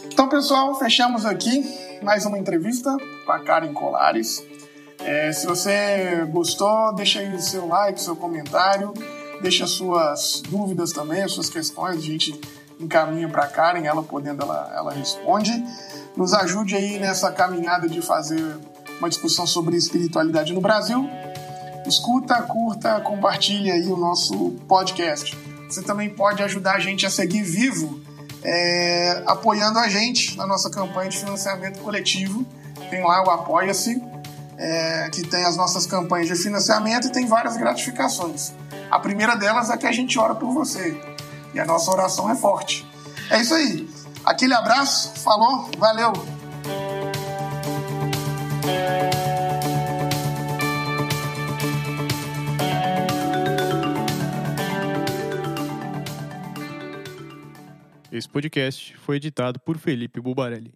Então, 0.06 0.28
pessoal, 0.28 0.74
fechamos 0.78 1.26
aqui 1.26 1.64
mais 2.02 2.24
uma 2.24 2.38
entrevista 2.38 2.96
com 3.26 3.32
a 3.32 3.40
Karen 3.40 3.72
Colares. 3.74 4.44
É, 5.00 5.30
se 5.32 5.46
você 5.46 6.26
gostou, 6.30 6.94
deixa 6.94 7.20
aí 7.20 7.34
o 7.34 7.40
seu 7.40 7.66
like, 7.68 8.00
seu 8.00 8.16
comentário 8.16 8.92
deixa 9.40 9.66
suas 9.66 10.42
dúvidas 10.48 10.92
também, 10.92 11.22
as 11.22 11.32
suas 11.32 11.48
questões, 11.48 11.96
a 11.96 12.00
gente 12.00 12.38
encaminha 12.80 13.28
para 13.28 13.46
Karen, 13.46 13.84
ela 13.84 14.02
podendo, 14.02 14.42
ela, 14.42 14.72
ela 14.74 14.92
responde. 14.92 15.52
Nos 16.16 16.32
ajude 16.32 16.74
aí 16.74 16.98
nessa 16.98 17.30
caminhada 17.30 17.88
de 17.88 18.00
fazer 18.02 18.56
uma 18.98 19.08
discussão 19.08 19.46
sobre 19.46 19.76
espiritualidade 19.76 20.52
no 20.52 20.60
Brasil. 20.60 21.08
Escuta, 21.86 22.42
curta, 22.42 23.00
compartilhe 23.00 23.70
aí 23.70 23.86
o 23.86 23.96
nosso 23.96 24.50
podcast. 24.68 25.36
Você 25.68 25.82
também 25.82 26.10
pode 26.10 26.42
ajudar 26.42 26.74
a 26.74 26.78
gente 26.78 27.06
a 27.06 27.10
seguir 27.10 27.42
vivo, 27.42 28.00
é, 28.42 29.22
apoiando 29.26 29.78
a 29.78 29.88
gente 29.88 30.36
na 30.36 30.46
nossa 30.46 30.70
campanha 30.70 31.10
de 31.10 31.18
financiamento 31.18 31.78
coletivo. 31.80 32.44
Tem 32.90 33.02
lá 33.02 33.24
o 33.24 33.30
Apoia-se, 33.30 34.02
é, 34.56 35.08
que 35.10 35.22
tem 35.22 35.44
as 35.44 35.56
nossas 35.56 35.86
campanhas 35.86 36.26
de 36.26 36.34
financiamento 36.34 37.08
e 37.08 37.12
tem 37.12 37.26
várias 37.26 37.56
gratificações. 37.56 38.52
A 38.90 38.98
primeira 38.98 39.36
delas 39.36 39.70
é 39.70 39.76
que 39.76 39.86
a 39.86 39.92
gente 39.92 40.18
ora 40.18 40.34
por 40.34 40.52
você. 40.52 40.98
E 41.52 41.60
a 41.60 41.64
nossa 41.64 41.90
oração 41.90 42.30
é 42.30 42.34
forte. 42.34 42.86
É 43.30 43.40
isso 43.40 43.54
aí. 43.54 43.88
Aquele 44.24 44.54
abraço, 44.54 45.18
falou, 45.20 45.70
valeu! 45.78 46.12
Esse 58.10 58.28
podcast 58.28 58.96
foi 58.96 59.16
editado 59.16 59.60
por 59.60 59.78
Felipe 59.78 60.20
Bubarelli. 60.20 60.66